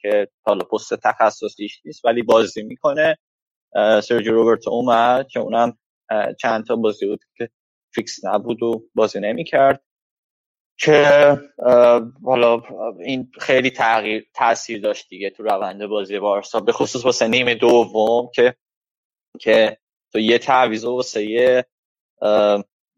که 0.00 0.28
حالا 0.42 0.64
پست 0.64 0.94
تخصصیش 0.94 1.80
نیست 1.84 2.04
ولی 2.04 2.22
بازی 2.22 2.62
می‌کنه. 2.62 3.18
سرجی 4.02 4.30
روبرتو 4.30 4.70
اومد 4.70 5.28
که 5.28 5.40
اونم 5.40 5.78
چند 6.40 6.66
تا 6.66 6.76
بازی 6.76 7.06
بود 7.06 7.20
که 7.36 7.50
فیکس 7.94 8.24
نبود 8.24 8.62
و 8.62 8.82
بازی 8.94 9.20
نمی‌کرد. 9.20 9.82
که 10.78 11.36
حالا 12.24 12.62
این 13.04 13.30
خیلی 13.40 13.70
تغییر 13.70 14.26
تاثیر 14.34 14.80
داشت 14.80 15.08
دیگه 15.08 15.30
تو 15.30 15.42
روند 15.42 15.86
بازی 15.86 16.18
بارسا 16.18 16.60
به 16.60 16.72
خصوص 16.72 17.04
واسه 17.04 17.28
نیمه 17.28 17.54
دوم 17.54 18.30
که 18.34 18.56
که 19.40 19.78
تو 20.12 20.18
یه 20.18 20.38
تعویض 20.38 20.84
واسه 20.84 21.24
یه 21.24 21.64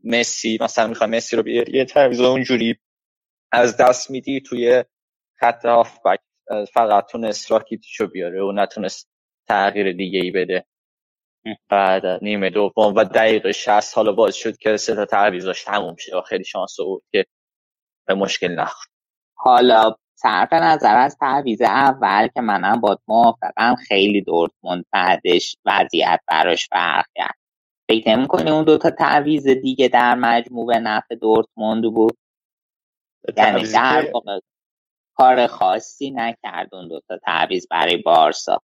مسی 0.05 0.59
مثلا 0.61 0.87
می‌خوای 0.87 1.11
مسی 1.11 1.37
رو 1.37 1.43
بیاری 1.43 1.79
یه 1.79 1.85
تعویض 1.85 2.21
اونجوری 2.21 2.79
از 3.53 3.77
دست 3.77 4.11
میدی 4.11 4.41
توی 4.41 4.85
خط 5.41 5.65
هافبک. 5.65 6.21
فقط 6.73 7.07
تونست 7.11 7.51
راکیتیشو 7.51 8.07
بیاره 8.07 8.43
و 8.43 8.53
نتونست 8.53 9.09
تغییر 9.49 9.93
دیگه 9.93 10.21
ای 10.21 10.31
بده. 10.31 10.65
بعد 11.69 12.07
نیمه 12.07 12.51
دوم 12.51 12.95
و 12.95 13.05
دقیقه 13.05 13.53
60 13.53 13.95
حالا 13.95 14.13
باز 14.13 14.35
شد 14.35 14.57
که 14.57 14.77
سه 14.77 14.95
تا 14.95 15.05
تعویضاش 15.05 15.65
تموم 15.65 15.97
شد 15.99 16.23
خیلی 16.29 16.45
شانس 16.45 16.77
بود 16.81 17.03
که 17.13 17.27
به 18.07 18.15
مشکل 18.15 18.49
نخورد. 18.49 18.89
حالا 19.35 19.95
صرف 20.15 20.53
نظر 20.53 20.97
از 20.97 21.17
تعویض 21.21 21.63
اول 21.63 22.29
که 22.29 22.41
منم 22.41 22.81
با 22.81 22.99
موافقم 23.09 23.75
خیلی 23.75 24.23
دورتموند 24.23 24.85
بعدش 24.93 25.57
وضعیت 25.65 26.21
براش 26.29 26.69
فرق 26.69 27.05
کرد. 27.15 27.39
فکر 27.89 28.17
نمی‌کنی 28.17 28.51
اون 28.51 28.65
دوتا 28.65 28.91
تعویض 28.91 29.49
دیگه 29.49 29.89
در 29.89 30.15
مجموع 30.15 30.67
به 30.67 30.79
نفع 30.79 31.15
دورتموند 31.15 31.85
بود؟ 31.85 32.19
یعنی 33.37 33.73
در 33.73 34.13
کار 35.19 35.47
خاصی 35.47 36.11
نکرد 36.11 36.75
اون 36.75 36.89
دوتا 36.89 37.19
تعویض 37.25 37.67
برای 37.71 37.97
بارسا. 37.97 38.61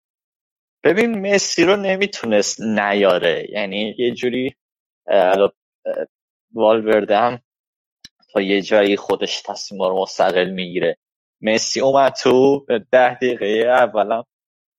ببین 0.84 1.34
مسی 1.34 1.64
رو 1.64 1.76
نمی‌تونست 1.76 2.62
نیاره. 2.62 3.48
یعنی 3.50 3.96
یه 3.98 4.12
جوری 4.12 4.56
والورده 6.54 7.18
هم 7.18 7.42
تا 8.34 8.42
یه 8.42 8.62
جایی 8.62 8.98
خودش 8.98 9.42
تصمیم 9.42 9.84
رو 9.84 10.02
مستقل 10.02 10.50
می‌گیره. 10.50 10.98
مسی 11.42 11.82
اومد 11.82 12.14
تو 12.14 12.66
ده 12.92 13.16
دقیقه 13.16 13.46
اولا 13.70 14.24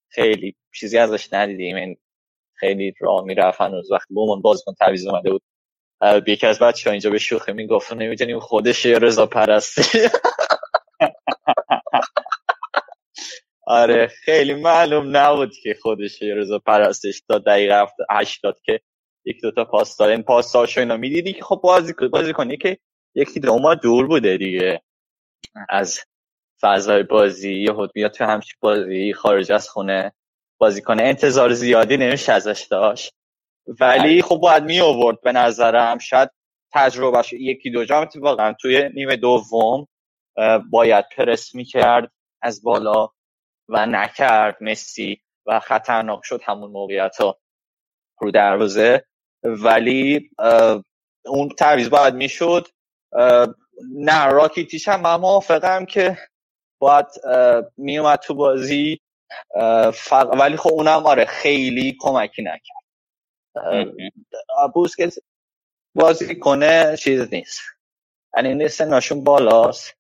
خیلی 0.09 0.57
چیزی 0.75 0.99
ازش 0.99 1.33
ندیدیم. 1.33 1.77
این 1.77 1.97
خیلی 2.55 2.95
راه 3.01 3.25
می‌رفت 3.25 3.61
هنوز. 3.61 3.93
وقتی 3.93 4.15
بومون 4.15 4.43
بازیکن 4.43 4.75
تعویض 4.75 5.07
اومده 5.07 5.31
بود. 5.31 5.43
یکی 6.27 6.47
از 6.47 6.59
بچه 6.59 6.91
ها 6.91 6.93
اینجا 6.93 7.11
به 7.11 7.19
شوخی 7.19 7.53
می‌گفت 7.53 7.93
نمی‌دونیم 7.93 8.41
خودش 8.41 8.87
یه 8.87 8.99
رضا 8.99 9.27
پرستی. 9.27 10.09
آره 13.67 14.07
خیلی 14.07 14.55
معلوم 14.55 15.17
نبود 15.17 15.53
که 15.63 15.77
خودش 15.83 16.23
یه 16.23 16.35
رضا 16.35 16.59
پرستش 16.59 17.23
تا 17.29 17.39
دقیقه 17.39 17.87
هشتاد 18.11 18.61
که 18.65 18.81
یک 19.25 19.43
دوتا 19.43 19.65
پاس 19.65 19.97
داره 19.97 20.13
این 20.13 20.23
پاس 20.23 20.57
هاشو 20.57 20.81
اینا 20.81 20.97
می‌دیدی 20.97 21.33
که 21.33 21.43
خب 21.43 21.61
بازی, 21.63 21.93
بازی 22.13 22.33
کنی 22.33 22.57
که 22.57 22.79
یکی 23.15 23.41
دو 23.41 23.59
ما 23.59 23.75
دور 23.75 24.07
بوده 24.07 24.37
دیگه. 24.37 24.83
از 25.69 26.01
فضای 26.61 27.03
بازی 27.03 27.55
یه 27.55 27.73
بیاد 27.95 28.11
تو 28.11 28.25
همچی 28.25 28.53
بازی 28.61 29.13
خارج 29.13 29.53
از 29.53 29.69
خونه 29.69 30.13
بازی 30.59 30.83
کنه. 30.83 31.03
انتظار 31.03 31.53
زیادی 31.53 31.97
نمیشه 31.97 32.33
ازش 32.33 32.67
داشت. 32.71 33.15
ولی 33.81 34.23
خب 34.23 34.37
باید 34.37 34.65
می 34.65 34.81
آورد 34.81 35.21
به 35.21 35.33
نظرم. 35.33 35.99
شاید 35.99 36.31
تجربهش 36.73 37.33
یکی 37.33 37.71
دو 37.71 37.85
جام 37.85 38.09
واقعا 38.17 38.55
توی 38.61 38.89
نیمه 38.95 39.17
دوم 39.17 39.87
باید 40.71 41.05
پرس 41.17 41.55
می‌کرد 41.55 42.13
از 42.43 42.63
بالا. 42.63 43.09
و 43.69 43.87
نکرد 43.87 44.57
مسی 44.61 45.23
و 45.47 45.61
خطرناک 45.61 46.21
شد 46.25 46.41
همون 46.45 46.71
موقعیت 46.71 47.17
ها 47.17 47.39
رو 48.21 48.31
دروازه. 48.31 49.05
ولی 49.43 50.31
اون 51.27 51.49
تعویض 51.49 51.89
باید 51.89 52.15
می‌شد. 52.15 52.69
نه 53.95 54.27
راکیتیش 54.27 54.89
هم 54.89 55.01
من 55.01 55.17
موافقم 55.17 55.85
که 55.85 56.19
باید 56.79 57.07
میومد 57.77 58.19
تو 58.19 58.35
بازی. 58.35 59.01
ولی 60.39 60.57
خب 60.57 60.73
اونم 60.73 61.07
آره 61.07 61.25
خیلی 61.25 61.97
کمکی 62.01 62.43
نکرد. 62.43 62.85
بوسکت 64.75 65.15
بازی 65.95 66.39
کنه 66.39 66.97
چیز 66.97 67.35
نیست. 67.35 67.61
یعنی 68.37 68.55
نیست 68.55 68.83
ناشون 68.83 69.25
بالاست. 69.25 69.97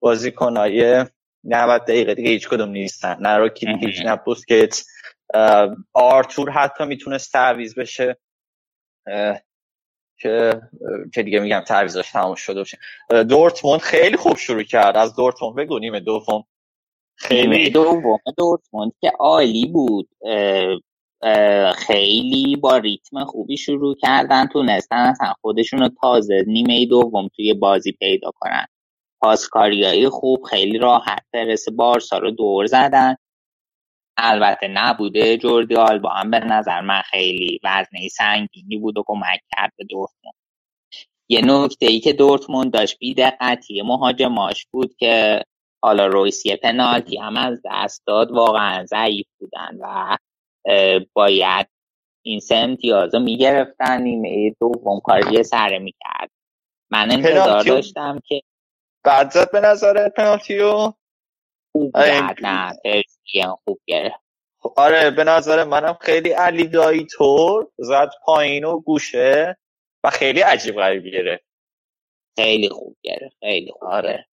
بازی 0.00 0.32
کنای 0.32 1.06
90 1.48 1.82
دقیقه 1.82 2.14
دیگه 2.14 2.30
هیچ 2.30 2.48
کدوم 2.48 2.68
نیستن. 2.68 3.16
نه 3.20 3.36
راکیتیش 3.36 4.00
نه 4.00 4.16
بوسکت. 4.16 4.84
آرتور 5.92 6.50
حتی 6.50 6.84
می‌تونست 6.84 7.32
تعویز 7.32 7.74
بشه. 7.74 8.18
که 10.20 10.60
که 11.14 11.22
دیگه 11.22 11.40
میگم 11.40 11.60
تعویضاش 11.60 12.10
تموم 12.10 12.34
شده 12.34 12.60
باشه. 12.60 12.78
دورتموند 13.24 13.80
خیلی 13.80 14.16
خوب 14.16 14.36
شروع 14.36 14.62
کرد. 14.62 14.96
از 14.96 15.16
دورتموند 15.16 15.56
بگو 15.56 15.78
نیمه 15.78 16.00
دوم. 16.00 16.44
خیلی. 17.16 17.70
دوم. 17.70 18.18
دورتموند 18.36 18.92
که 19.00 19.12
عالی 19.18 19.66
بود. 19.66 20.08
خیلی 21.76 22.56
با 22.56 22.76
ریتم 22.76 23.24
خوبی 23.24 23.56
شروع 23.56 23.96
کردن 23.96 24.46
تونستن 24.46 24.96
اصلا 24.96 25.34
خودشون 25.40 25.80
رو 25.80 25.88
تازه 26.00 26.44
نیمه 26.46 26.86
دوم 26.86 27.28
توی 27.28 27.54
بازی 27.54 27.92
پیدا 27.92 28.30
کنن. 28.34 28.66
پاسکاریایی 29.20 30.08
خوب 30.08 30.42
خیلی 30.42 30.78
راحت 30.78 31.24
پرس 31.32 31.68
بارسا 31.68 32.18
رو 32.18 32.30
دور 32.30 32.66
زدن. 32.66 33.16
البته 34.16 34.68
نبوده 34.68 35.36
جوردی 35.36 35.76
آلبا 35.76 36.10
هم 36.10 36.30
به 36.30 36.38
نظر 36.38 36.80
من 36.80 37.02
خیلی 37.02 37.60
وزنه 37.64 38.08
سنگینی 38.08 38.76
بود 38.76 38.98
و 38.98 39.04
کمک 39.06 39.40
کرد 39.56 39.72
به 39.78 39.84
دورتموند. 39.84 40.34
یه 41.28 41.40
نکته 41.44 41.86
ای 41.86 42.00
که 42.00 42.12
دورتموند 42.12 42.72
داشت 42.72 42.98
بیدقتی 42.98 43.82
مهاجماش 43.82 44.66
بود 44.72 44.94
که 44.98 45.42
حالا 45.82 46.06
رویسی 46.06 46.56
پنالتی 46.56 47.18
هم 47.18 47.36
از 47.36 47.62
دست 47.64 48.02
داد. 48.06 48.30
واقعا 48.30 48.84
ضعیف 48.84 49.26
بودن 49.40 49.78
و 49.80 50.16
باید 51.12 51.66
این 52.24 52.40
سه 52.40 52.56
امتیاز 52.56 53.14
رو 53.14 53.20
می‌گرفتن. 53.20 54.02
نیمه 54.02 54.54
دوم 54.60 55.00
کار 55.00 55.32
یه 55.32 55.42
سره 55.42 55.78
می‌کرد. 55.78 56.30
من 56.90 57.10
انتظار 57.10 57.62
داشتم 57.62 58.20
که 58.24 58.42
بعد 59.08 59.30
زد 59.30 59.52
به 59.52 59.60
نظر 59.60 60.08
پنالتیو 60.08 60.92
خوب 61.72 61.96
نه 62.42 62.72
خوب 63.64 63.80
گرفت 63.86 64.20
آره 64.76 65.10
به 65.10 65.24
نظر 65.24 65.64
منم 65.64 65.98
خیلی 66.00 66.30
علی 66.30 66.66
دایی 66.66 67.06
طور 67.06 67.68
زد 67.78 68.10
پایین 68.24 68.64
و 68.64 68.80
گوشه 68.80 69.56
و 70.04 70.10
خیلی 70.10 70.40
عجیب 70.40 70.74
غریب 70.74 71.04
گرفت. 71.04 71.44
خیلی 72.36 72.68
خوب 72.68 72.96
گرفت 73.02 73.36
خیلی 73.40 73.72
خوب 73.72 73.84
آره. 73.84 74.26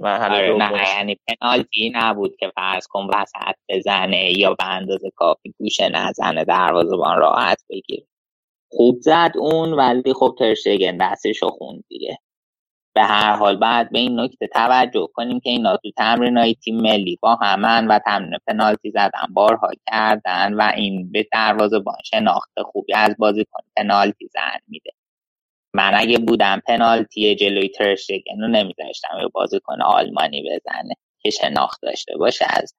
من 0.00 0.32
آره 0.32 0.56
نه 0.56 0.88
یعنی 0.96 1.18
پنالتی 1.28 1.92
نبود 1.94 2.36
که 2.36 2.52
فرض 2.56 2.86
کن 2.86 3.08
وسط 3.14 3.54
بزنه 3.68 4.38
یا 4.38 4.54
به 4.54 4.64
اندازه 4.64 5.10
کافی 5.16 5.54
گوشه 5.58 5.88
نزنه 5.88 6.44
دروازه‌بان 6.44 7.18
راحت 7.18 7.64
بگیر 7.70 8.06
خوب 8.70 9.00
زد 9.00 9.32
اون 9.38 9.72
ولی 9.72 10.14
خب 10.14 10.36
ترشگن 10.38 10.96
دستشو 10.96 11.50
خوند 11.50 11.84
دیگه. 11.88 12.18
به 12.98 13.04
هر 13.04 13.36
حال 13.36 13.56
بعد 13.56 13.90
به 13.90 13.98
این 13.98 14.20
نکته 14.20 14.46
توجه 14.46 15.08
کنیم 15.14 15.40
که 15.40 15.50
اینا 15.50 15.76
تو 15.76 15.90
تمرین 15.96 16.38
های 16.38 16.54
تیم 16.54 16.76
ملی 16.80 17.18
با 17.22 17.34
همن 17.34 17.86
و 17.88 17.98
تمرین 17.98 18.38
پنالتی 18.46 18.90
زدن 18.90 19.26
بارها 19.30 19.70
کردن 19.86 20.54
و 20.54 20.72
این 20.76 21.12
به 21.12 21.26
دروازه 21.32 21.78
بان 21.78 21.96
شناخت 22.04 22.52
خوبی 22.72 22.94
از 22.94 23.16
بازیکن 23.18 23.62
پنالتی 23.76 24.28
زن 24.32 24.58
میده. 24.68 24.90
من 25.74 25.92
اگه 25.94 26.18
بودم 26.18 26.62
پنالتی 26.66 27.34
جلوی 27.34 27.68
ترشتگن 27.68 28.40
رو 28.40 28.48
نمیذاشتم 28.48 29.18
یه 29.20 29.28
بازیکن 29.28 29.82
آلمانی 29.82 30.42
بزنه 30.42 30.94
که 31.22 31.30
شناخت 31.30 31.82
داشته 31.82 32.16
باشه 32.16 32.46
از 32.48 32.74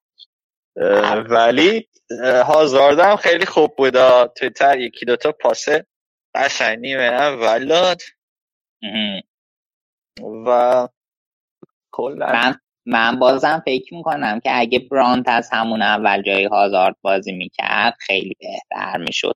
ولی 1.30 1.90
هازاردم 2.46 3.16
خیلی 3.16 3.46
خوب 3.46 3.76
بود 3.76 4.26
توی 4.26 4.52
یکی 4.78 5.06
دوتا 5.06 5.32
پاسه 5.32 5.86
قشنگ 6.36 6.80
نیمه 6.80 7.30
ولاد. 7.30 8.02
و 10.24 10.88
من, 12.18 12.56
من 12.86 13.20
بازم 13.20 13.64
فکر 13.66 13.94
می‌کنم 13.94 14.40
که 14.40 14.60
اگه 14.60 14.80
برانت 14.80 15.28
از 15.28 15.50
همون 15.52 15.82
اول 15.82 16.22
جای 16.22 16.46
هازارد 16.46 16.96
بازی 17.02 17.32
می‌کرد 17.32 17.96
خیلی 18.00 18.36
بهتر 18.40 18.98
می‌شد. 18.98 19.36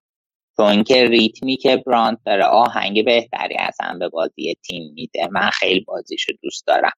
چون 0.57 0.84
که 0.84 1.05
ریتمی 1.05 1.57
که 1.57 1.77
برانت 1.77 2.19
داره 2.25 2.43
آهنگ 2.43 3.05
بهتری 3.05 3.55
اصلا 3.55 3.97
به 3.99 4.09
بازی 4.09 4.55
تیم 4.65 4.93
میده. 4.93 5.27
من 5.31 5.49
خیلی 5.49 5.79
بازیشو 5.79 6.34
دوست 6.41 6.67
دارم. 6.67 6.91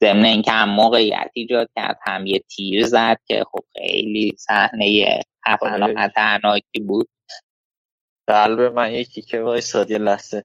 ضمن 0.00 0.24
اینکه 0.24 0.50
هم 0.50 0.70
موقعیت 0.70 1.30
ایجاد 1.34 1.68
کرد 1.76 1.98
هم 2.02 2.26
یه 2.26 2.38
تیر 2.38 2.86
زد 2.86 3.18
که 3.26 3.44
خب 3.52 3.64
خیلی 3.76 4.36
صحنه 4.38 5.20
خطرناکی 5.96 6.80
بود. 6.86 7.08
قلب 8.26 8.60
من 8.60 8.92
یکی 8.92 9.22
که 9.22 9.40
وای 9.40 9.60
سادی 9.60 9.98
لحظه. 9.98 10.44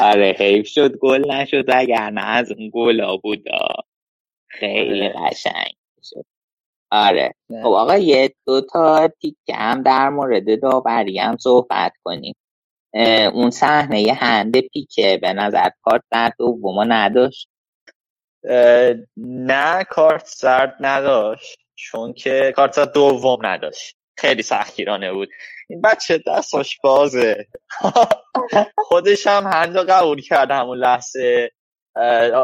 آره 0.00 0.36
حیف 0.38 0.68
شد 0.68 0.96
گل 0.96 1.30
نشد 1.30 1.64
اگر 1.68 2.10
نه 2.10 2.26
از 2.26 2.52
اون 2.52 2.70
گل 2.74 3.16
بود 3.22 3.44
خیلی 4.46 5.08
آره. 5.08 5.14
قشنگ 5.30 5.74
شد. 6.02 6.24
آره. 6.90 7.34
خب 7.48 7.66
آقا 7.66 7.96
یه 7.96 8.34
دو 8.46 8.60
تا 8.60 9.08
تیکه 9.08 9.54
هم 9.54 9.82
در 9.82 10.08
مورد 10.08 10.60
داوری 10.62 11.18
هم 11.18 11.36
صحبت 11.36 11.92
کنیم. 12.04 12.34
اون 13.32 13.50
صحنه 13.50 14.12
هنده 14.12 14.60
پیکه 14.60 15.18
به 15.22 15.32
نظر 15.32 15.68
کارت 15.82 16.02
در 16.10 16.32
دوم 16.38 16.92
نداشت؟ 16.92 17.48
نه 19.16 19.84
کارت 19.84 20.26
سرد 20.26 20.76
نداشت 20.80 21.58
چون 21.74 22.12
که 22.12 22.52
کارت 22.56 22.92
دوم 22.92 23.46
نداشت. 23.46 23.96
خیلی 24.16 24.42
سختگیرانه 24.42 25.12
بود. 25.12 25.28
این 25.70 25.80
بچه 25.80 26.22
دستاش 26.26 26.78
بازه. 26.82 27.46
خودش 28.88 29.26
هم 29.26 29.46
هند 29.46 29.76
قبول 29.76 30.20
کرد 30.20 30.50
همون 30.50 30.78
لحظه 30.78 31.50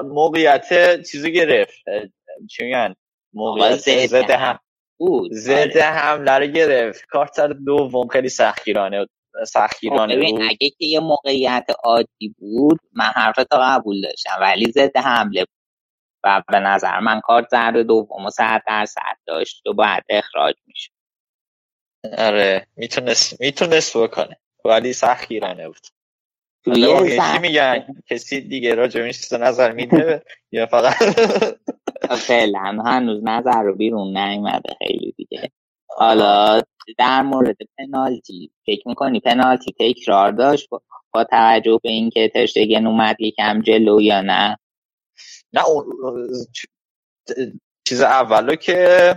موقعیت 0.05 1.03
چیزو 1.03 1.29
گرفت. 1.29 1.79
چی 2.51 2.64
میگن؟ 2.64 2.95
موقعیت 3.33 4.07
زده 4.07 4.37
هم 4.37 4.59
زده 5.31 5.55
آره. 5.55 5.83
حمله 5.83 6.39
رو 6.39 6.47
گرفت. 6.47 7.05
کارت 7.11 7.41
دوم 7.41 8.09
خیلی 8.09 8.29
سختگیرانه 8.29 9.07
سختگیرانه 9.47 10.16
بود. 10.16 10.43
اگه 10.43 10.71
که 10.71 10.87
یه 10.87 11.01
موقعیت 11.01 11.66
عادی 11.85 12.35
بود 12.39 12.81
من 12.93 13.05
حرف 13.05 13.37
تا 13.37 13.59
قبول 13.61 14.01
داشتم 14.01 14.39
ولی 14.41 14.73
ضد 14.73 14.97
حمله 14.97 15.41
بود 15.41 15.61
و 16.25 16.43
به 16.49 16.59
نظر 16.61 17.01
من 17.01 17.21
کارت 17.21 17.49
زرد 17.51 17.77
دوم 17.77 18.27
و 18.27 18.31
صد 18.31 18.62
درصد 18.66 19.16
داشت 19.27 19.66
و 19.66 19.73
باید 19.73 20.05
اخراج 20.09 20.55
میشه 20.66 20.91
آره 22.18 22.66
می‌تونست 22.76 23.40
می‌تونست 23.40 23.96
بکنه. 23.96 24.36
ولی 24.64 24.92
سختگیرانه 24.92 25.68
بود. 25.68 25.86
توی 26.64 27.38
میگن؟ 27.42 27.86
کسی 28.11 28.40
دیگه 28.40 28.74
راجع 28.74 29.11
به 29.30 29.38
نظر 29.38 29.72
میده؟ 29.72 30.22
یا 30.53 30.66
فقط 30.66 30.94
فعلا 32.16 32.82
هنوز 32.84 33.24
نظر 33.24 33.62
رو 33.62 33.74
بیرون 33.74 34.16
نیومده 34.16 34.74
خیلی 34.78 35.14
دیگه. 35.16 35.51
حالا 35.88 36.62
در 36.98 37.22
مورد 37.22 37.57
پنالتی 37.78 38.51
فکر 38.66 38.88
می‌کنی 38.88 39.20
پنالتی 39.20 39.74
تکرار 39.78 40.32
داشت 40.32 40.68
با 41.12 41.24
توجه 41.24 41.80
به 41.82 41.90
اینکه 41.90 42.28
ترشتگن 42.28 42.86
اومد 42.86 43.16
یکم 43.20 43.62
جلو 43.62 44.01
یا 44.01 44.20
نه؟ 44.20 44.59
نه 45.53 45.62
چیز 47.84 48.01
اولو 48.01 48.55
که 48.55 49.14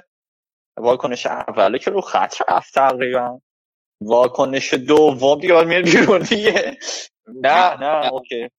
واکنش 0.77 1.25
اولو 1.25 1.77
که 1.77 1.91
رو 1.91 2.01
خط 2.01 2.35
رفت 2.49 2.73
تقریبا. 2.73 3.39
واکنش 4.01 4.73
دوم 4.73 5.39
دیگه 5.39 5.63
میاد 5.63 5.83
بیرون 5.83 6.21
دیگه. 6.21 6.77
نه 7.27 7.77
نه 7.77 8.11
اوکی. 8.13 8.49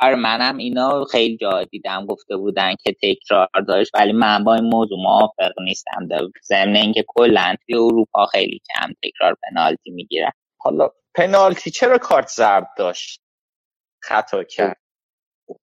آره 0.00 0.16
منم 0.16 0.56
اینا 0.56 1.04
خیلی 1.04 1.36
جا 1.36 1.64
دیدم 1.64 2.06
گفته 2.06 2.36
بودن 2.36 2.74
که 2.82 2.96
تکرار 3.02 3.48
داشت 3.68 3.90
ولی 3.94 4.12
من 4.12 4.44
با 4.44 4.54
این 4.54 4.64
موضوع 4.64 4.98
موافق 4.98 5.52
نیستم. 5.64 6.08
ضمن 6.44 6.76
اینکه 6.76 7.04
کلا 7.08 7.56
توی 7.66 7.74
اروپا 7.74 8.26
خیلی 8.26 8.60
کم 8.74 8.92
تکرار 9.02 9.36
پنالتی 9.42 9.90
می‌گیرن. 9.90 10.30
حالا 10.60 10.90
پنالتی 11.14 11.70
چرا 11.70 11.98
کارت 11.98 12.28
زرد 12.28 12.68
داشت؟ 12.76 13.20
خطا 14.02 14.44
کرد. 14.44 14.76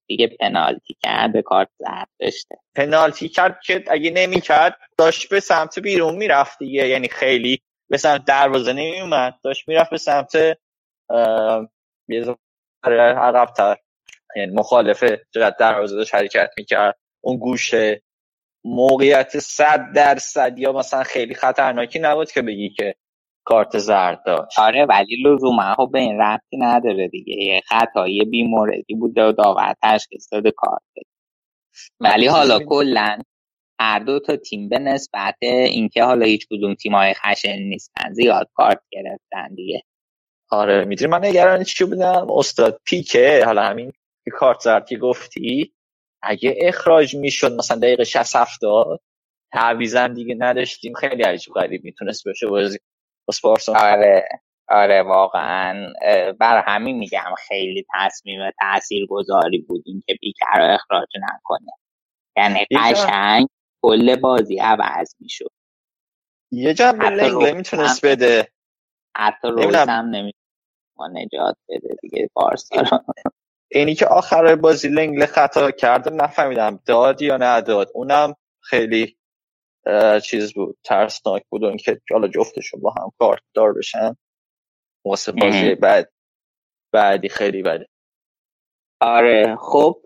دیگه 0.07 0.27
پنالتی 0.27 0.95
کرد 1.03 1.33
به 1.33 1.41
کارت 1.41 1.69
زرد 1.79 2.07
داشته. 2.19 2.55
پنالتی 2.75 3.29
کرد 3.29 3.59
که 3.65 3.83
اگه 3.88 4.11
نمی‌کرد 4.11 4.77
داشت 4.97 5.29
به 5.29 5.39
سمت 5.39 5.79
بیرون 5.79 6.15
می‌رفت 6.15 6.59
دیگه. 6.59 6.88
یعنی 6.88 7.07
خیلی 7.07 7.61
به 7.89 7.97
سمت 7.97 8.25
دروازه 8.25 8.73
نمیومد 8.73 9.33
داشت 9.43 9.67
می‌رفت 9.67 9.89
به 9.91 9.97
سمت 9.97 10.36
یه 12.07 12.36
عقبتر. 13.17 13.77
یعنی 14.36 14.51
مخالف 14.51 15.03
جهت 15.31 15.57
دروازه 15.57 15.95
داشت 15.95 16.15
حرکت 16.15 16.49
می‌کرد. 16.57 16.97
اون 17.21 17.38
گوشه 17.38 18.01
موقعیت 18.65 19.39
صد 19.39 19.93
درصد 19.95 20.59
یا 20.59 20.71
مثلا 20.71 21.03
خیلی 21.03 21.36
خطرناکی 21.36 21.99
نبود 21.99 22.31
که 22.31 22.41
بگی 22.41 22.69
که 22.69 22.95
کارت 23.45 23.77
زرد 23.77 24.23
داشت. 24.25 24.59
آره 24.59 24.85
ولی 24.85 25.23
لزوما 25.23 25.75
خب 25.75 25.89
به 25.93 25.99
این 25.99 26.21
ربطی 26.21 26.57
نداره 26.57 27.07
دیگه. 27.07 27.43
یه 27.43 27.61
خطایی 27.67 28.25
بیموردی 28.25 28.95
بوده 28.95 29.23
و 29.23 29.31
داور 29.31 29.75
تشخیص 29.83 30.33
داده 30.33 30.51
کارت 30.51 30.81
ولی 31.99 32.27
حالا 32.27 32.59
کلا 32.59 33.19
هر 33.79 33.99
دو 33.99 34.19
تا 34.19 34.35
تیم 34.35 34.69
به 34.69 34.79
نسبت 34.79 35.35
اینکه 35.41 36.03
حالا 36.03 36.25
هیچ 36.25 36.47
کدوم 36.51 36.73
تیمای 36.73 37.13
خشن 37.13 37.59
نیستن 37.59 38.13
زیاد 38.13 38.49
کارت 38.53 38.81
گرفتن 38.91 39.55
دیگه. 39.55 39.83
آره 40.49 40.85
می‌دونی 40.85 41.11
من 41.11 41.25
نگران 41.25 41.63
چی 41.63 41.83
بودم؟ 41.83 42.27
استاد 42.29 42.79
پیکه 42.85 43.43
حالا 43.45 43.63
همین 43.63 43.91
کارت 44.31 44.59
زرد 44.59 44.87
که 44.87 44.97
گفتی 44.97 45.73
اگه 46.21 46.55
اخراج 46.61 47.15
می‌شد 47.15 47.51
مثلا 47.51 47.77
دقیقه 47.77 48.03
60 48.03 48.35
70 48.35 48.99
تعویزم 49.51 50.13
دیگه 50.13 50.35
نداشتیم. 50.39 50.93
خیلی 50.93 51.23
عجیب 51.23 51.53
غریب 51.53 51.83
می‌تونست 51.83 52.27
بشه 52.27 52.47
بازی. 52.47 52.77
آره 53.76 54.28
آره 54.67 55.03
واقعا. 55.03 55.93
بر 56.39 56.63
همین 56.67 56.97
میگم 56.97 57.36
خیلی 57.47 57.86
تصمیم 57.93 58.39
تأثیر 58.59 59.05
گذاری 59.05 59.57
بود 59.57 59.84
این 59.86 60.03
که 60.07 60.15
پیکر 60.21 60.57
رو 60.57 60.73
اخراج 60.73 61.07
نکنه. 61.15 61.71
یعنی 62.38 62.65
قشنگ 62.76 63.47
کل 63.82 64.15
بازی 64.15 64.59
عوض 64.59 65.15
می‌شد. 65.19 65.51
یه 66.51 66.73
جنب 66.73 67.03
لنگله 67.03 67.53
می‌تونست 67.53 68.05
بده. 68.05 68.47
حتی 69.17 69.47
روز 69.47 69.76
هم 69.76 70.05
نمی‌تونه 70.05 70.45
نجات 71.11 71.57
بده 71.69 71.95
دیگه 72.01 72.30
بارسا 72.34 73.03
اینی 73.71 73.95
که 73.95 74.05
آخر 74.05 74.55
بازی 74.55 74.88
لنگله 74.89 75.26
خطا 75.26 75.71
کرده 75.71 76.09
نفهمیدم 76.09 76.80
داد 76.86 77.21
یا 77.21 77.38
نداد. 77.38 77.91
اونم 77.93 78.36
خیلی 78.61 79.17
چیز 80.23 80.53
بود 80.53 80.77
ترسناک 80.83 81.43
بود 81.49 81.63
اون 81.63 81.77
که 81.77 82.01
حالا 82.11 82.27
جفتشون 82.27 82.81
با 82.81 82.91
هم 82.91 83.11
کارت 83.19 83.41
دار 83.53 83.73
بشن. 83.73 84.15
واسه 85.05 85.31
بازی 85.31 85.75
بعد 85.75 86.11
بعدی 86.93 87.29
خیلی 87.29 87.61
بده. 87.61 87.88
آره 89.01 89.55
خب 89.55 90.01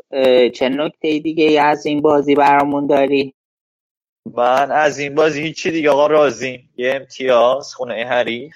چه 0.55 0.69
نکته 0.69 1.19
دیگه 1.19 1.61
از 1.61 1.85
این 1.85 2.01
بازی 2.01 2.35
برامون 2.35 2.87
داری؟ 2.87 3.35
من 4.25 4.71
از 4.71 4.99
این 4.99 5.15
بازی 5.15 5.41
هیچی 5.41 5.71
دیگه 5.71 5.89
آقا 5.89 6.07
رازیم. 6.07 6.73
یه 6.77 6.95
امتیاز 6.95 7.73
خونه 7.73 8.05
حریف 8.05 8.55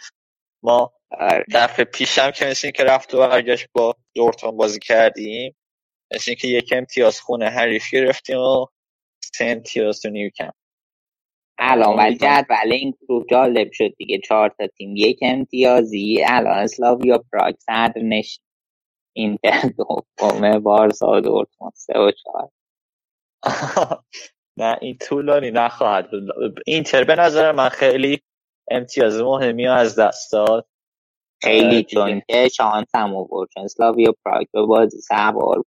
ما 0.64 0.94
آره. 1.12 1.46
دفعه 1.54 1.86
پیشم 1.86 2.32
که 2.32 2.46
مثل 2.46 2.72
که 2.72 2.84
رفت 2.84 3.14
و 3.14 3.18
برگشت 3.18 3.68
با 3.74 3.96
دورتون 4.16 4.58
بازی 4.58 4.80
کردیم 4.80 5.56
مثل 6.14 6.34
که 6.34 6.48
یک 6.48 6.74
امتیاز 6.78 7.20
خونه 7.20 7.50
حریف 7.50 7.90
گرفتیم 7.94 8.40
و 8.40 8.66
سه 9.24 9.46
امتیاز 9.46 10.02
تو 10.02 10.10
نیوکم 10.10 10.52
الان 11.64 11.98
ولی 11.98 12.18
ولی 12.50 12.76
این 12.76 12.94
گروه 13.02 13.26
جالب 13.32 13.72
شد 13.72 13.96
دیگه 13.98 14.20
چهار 14.20 14.50
تا 14.50 14.68
تیم. 14.68 14.96
یک 14.96 15.20
امتیازی 15.22 16.24
الان 16.28 16.58
اسلاویا 16.58 17.24
پراگ 17.34 17.56
صدر 17.60 18.02
نشید 18.04 18.42
این 19.16 19.40
دومه 19.78 20.60
بارسا 20.60 21.12
و 21.12 21.20
دورتموند 21.22 21.74
سه 21.76 22.00
و 22.00 22.12
چهار. 22.12 22.50
نه 24.60 24.78
این 24.82 24.98
طولانی 24.98 25.52
نخواهد 25.52 26.10
اینتر 26.68 27.04
به 27.04 27.16
نظر 27.16 27.52
من 27.52 27.70
خیلی 27.70 28.22
امتیاز 28.72 29.22
مهمی 29.22 29.68
از 29.68 30.00
دست 30.00 30.32
داد. 30.32 30.68
خیلی 31.44 31.84
چون 31.84 32.22
که 32.30 32.50
شانس 32.50 32.88
هم 32.96 33.16
آورد. 33.16 33.50
چون 33.54 33.68
سلاویا 33.68 34.16
پراگ 34.26 34.48
به 34.54 34.62
بازی 34.62 35.02
سوار 35.02 35.64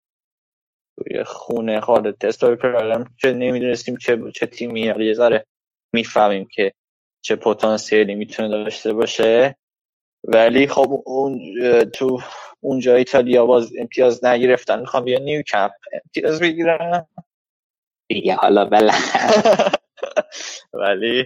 توی 0.97 1.23
خونه 1.23 1.79
خالد 1.81 2.25
استوری 2.25 2.55
پراگ 2.55 3.07
چه 3.21 3.33
نمی‌دونستیم 3.33 3.97
چه 3.97 4.31
چه 4.35 4.45
تیمی 4.45 4.81
یه 4.81 5.13
ذره 5.13 5.45
می‌فهمیم 5.93 6.47
که 6.51 6.73
چه 7.21 7.35
پتانسیلی 7.35 8.15
می‌تونه 8.15 8.49
داشته 8.49 8.93
باشه. 8.93 9.55
ولی 10.23 10.67
خب 10.67 11.03
اون 11.05 11.39
تو 11.83 12.21
اونجا 12.61 12.95
ایتالیا 12.95 13.45
باز 13.45 13.71
امتیاز 13.79 14.25
نگرفتن. 14.25 14.79
می‌خوام 14.79 15.03
بیا 15.03 15.19
نیو 15.19 15.41
کمپ 15.41 15.71
امتیاز 15.93 16.39
بگیرن. 16.41 17.07
دیگه 18.09 18.35
حالا 18.35 18.65
بله. 18.65 18.93
ولی 20.73 21.25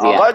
آقا 0.00 0.32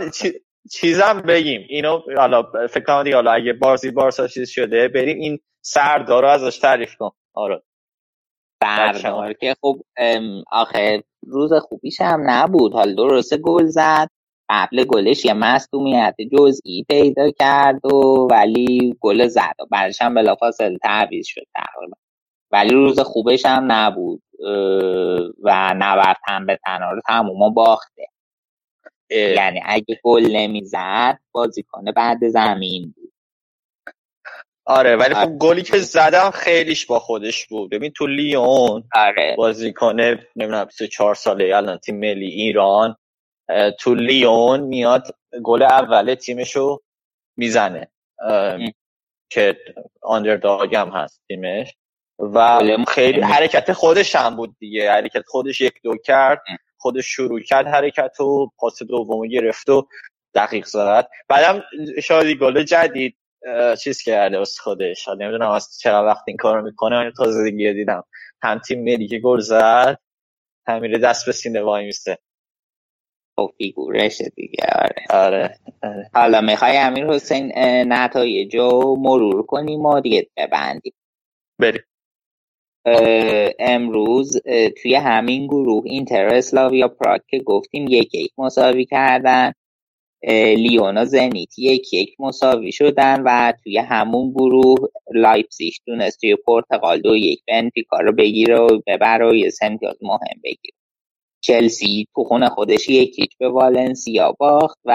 چیزم 0.72 1.22
بگیم. 1.22 1.66
اینو 1.70 2.02
حالا 2.18 2.44
فکر 2.68 2.84
کنم 2.84 3.04
دیگه 3.04 3.16
حالا 3.16 3.32
اگه 3.32 3.54
بارزی 3.54 3.92
بارسا 3.92 4.28
چیز 4.28 4.50
شده 4.50 4.88
بریم 4.88 5.18
این 5.20 5.40
سردار 5.62 6.24
رو 6.24 6.30
ازش 6.30 6.58
تعریف 6.60 6.96
کن 6.96 7.12
آره. 7.34 7.64
سردار 8.64 9.34
که 9.34 9.56
خب 9.62 9.82
آخه 10.52 11.04
روز 11.28 11.54
خوبیش 11.54 12.02
هم 12.02 12.30
نبود. 12.30 12.74
حال 12.74 12.96
درسته 12.96 13.38
گل 13.38 13.66
زد. 13.66 14.10
قبل 14.50 14.84
گلش 14.84 15.26
یه 15.26 15.34
مصدومیت 15.34 16.16
جزئی 16.32 16.86
پیدا 16.90 17.32
کرد 17.32 17.86
و 17.86 18.28
ولی 18.32 18.98
گل 19.02 19.28
زد 19.28 19.54
و 19.60 19.66
بعدش 19.72 20.02
هم 20.02 20.14
بلافاصله 20.14 20.78
تعویض 20.78 21.26
شد 21.28 21.46
تقریبا. 21.56 21.98
ولی 22.52 22.70
روز 22.70 23.00
خوبش 23.00 23.46
هم 23.46 23.72
نبود 23.72 24.24
و 25.44 25.74
نبرد 25.78 26.18
هم 26.28 26.46
به 26.46 26.60
تنها 26.66 26.92
رو 26.92 27.02
تموم 27.08 27.54
باخته. 27.54 28.08
یعنی 29.10 29.62
اگه 29.66 30.00
گل 30.04 30.28
نمی‌زد 30.32 31.20
بازیکن 31.32 31.86
بعد 31.96 32.28
زمین 32.28 32.94
بود. 32.96 33.09
آره 34.70 34.96
ولی 34.96 35.14
خب 35.14 35.20
آره. 35.20 35.38
گلی 35.38 35.62
که 35.62 35.78
زدم 35.78 36.32
خیلیش 36.32 36.86
با 36.86 37.00
خودش 37.00 37.48
بود. 37.48 37.70
ببین 37.72 37.92
تو 37.92 38.08
لیون 38.08 38.84
آره. 38.96 39.36
بازیکن 39.38 40.00
نمی‌دونم 40.00 40.66
24 40.66 41.16
ساله 41.16 41.56
الان 41.56 41.78
تیم 41.78 42.00
ملی 42.00 42.28
ایران 42.28 42.96
تو 43.80 43.96
لیون 43.96 44.60
میاد 44.60 45.16
گل 45.44 45.64
اول 45.64 46.16
تیمشو 46.16 46.82
می‌زنه 47.38 47.88
که 49.30 49.58
آندرداگ 50.02 50.76
هم 50.76 50.90
هست 50.90 51.22
تیمش. 51.28 51.76
و 52.20 52.60
خیلی 52.88 53.22
حرکت 53.22 53.74
خودش 53.74 54.16
هم 54.16 54.36
بود 54.36 54.56
دیگه. 54.60 54.92
حرکت 54.92 55.24
خودش 55.28 55.62
یک 55.62 55.74
دو 55.84 55.98
کرد 55.98 56.42
خودش 56.78 57.06
شروع 57.06 57.42
کرد 57.42 57.68
حرکت 57.68 58.20
و 58.20 58.52
پاس 58.58 58.84
دومو 58.84 59.28
گرفت 59.28 59.70
و 59.70 59.88
دقیق 60.36 60.66
زد. 60.66 61.08
بعدم 61.28 61.64
شادی 62.04 62.36
گل 62.36 62.64
جدید. 62.64 63.16
چیز 63.84 64.02
کرده 64.02 64.40
از 64.40 64.60
خودش. 64.60 65.08
نمی‌دونم 65.08 65.52
از 65.52 65.78
چرا 65.80 66.06
وقت 66.06 66.24
این 66.28 66.38
کارو 66.38 66.66
می‌کنه. 66.66 67.12
تازه 67.18 67.52
دیگه 67.52 67.74
دیدم. 67.74 68.04
هم 68.42 68.60
تیم 68.60 68.84
ملی 68.84 69.08
که 69.08 69.20
گل 69.20 69.40
زد 69.40 70.00
همین 70.68 71.00
دست 71.00 71.26
به 71.26 71.32
سینه 71.32 71.62
وای 71.62 71.86
میسته 71.86 72.18
خب 73.36 73.52
فیگورش 73.58 74.22
دیگه. 74.36 74.66
آره. 74.76 75.06
آره. 75.10 75.60
آره. 75.84 76.10
حالا 76.14 76.42
می‌خوای 76.42 76.78
امیر 76.78 77.08
حسین 77.08 77.52
نتایجو 77.94 78.96
مرور 79.00 79.44
کنیم 79.46 79.86
و 79.86 80.00
دیگه 80.00 80.28
ببندیم. 80.38 80.94
بریم. 81.60 81.84
امروز 83.60 84.42
توی 84.82 84.96
همین 84.96 85.48
گروه 85.48 85.84
اینتر 85.86 86.28
اسلاویا 86.28 86.88
پراک 86.88 87.22
که 87.28 87.40
گفتیم 87.40 87.86
یک 87.90 88.16
یک 88.16 88.32
مساوی 88.38 88.86
کردن. 88.86 89.54
لیون 90.56 90.96
با 90.96 91.06
زنیت 91.06 91.60
یک 91.60 91.94
یک 91.94 92.16
مساوی 92.20 92.72
شدن 92.72 93.22
و 93.26 93.54
توی 93.64 93.78
همون 93.78 94.32
گروه 94.32 94.90
لایپزیگ 95.14 95.74
تونست 95.86 96.20
توی 96.22 96.36
پرتغال 96.36 97.02
دو 97.02 97.16
یک 97.16 97.40
بنفیکا 97.48 97.98
رو 98.00 98.12
بگیره 98.12 98.60
و 98.60 98.82
ببره 98.88 99.32
و 99.32 99.36
یه 99.36 99.52
مهم 100.02 100.42
بگیره. 100.44 100.76
چلسی 101.42 102.08
تو 102.16 102.24
خونه 102.24 102.50
خودش 102.50 102.90
یک 102.90 103.10
هیچ 103.10 103.38
به 103.38 103.50
والنسیا 103.50 104.32
باخت 104.40 104.78
و 104.86 104.94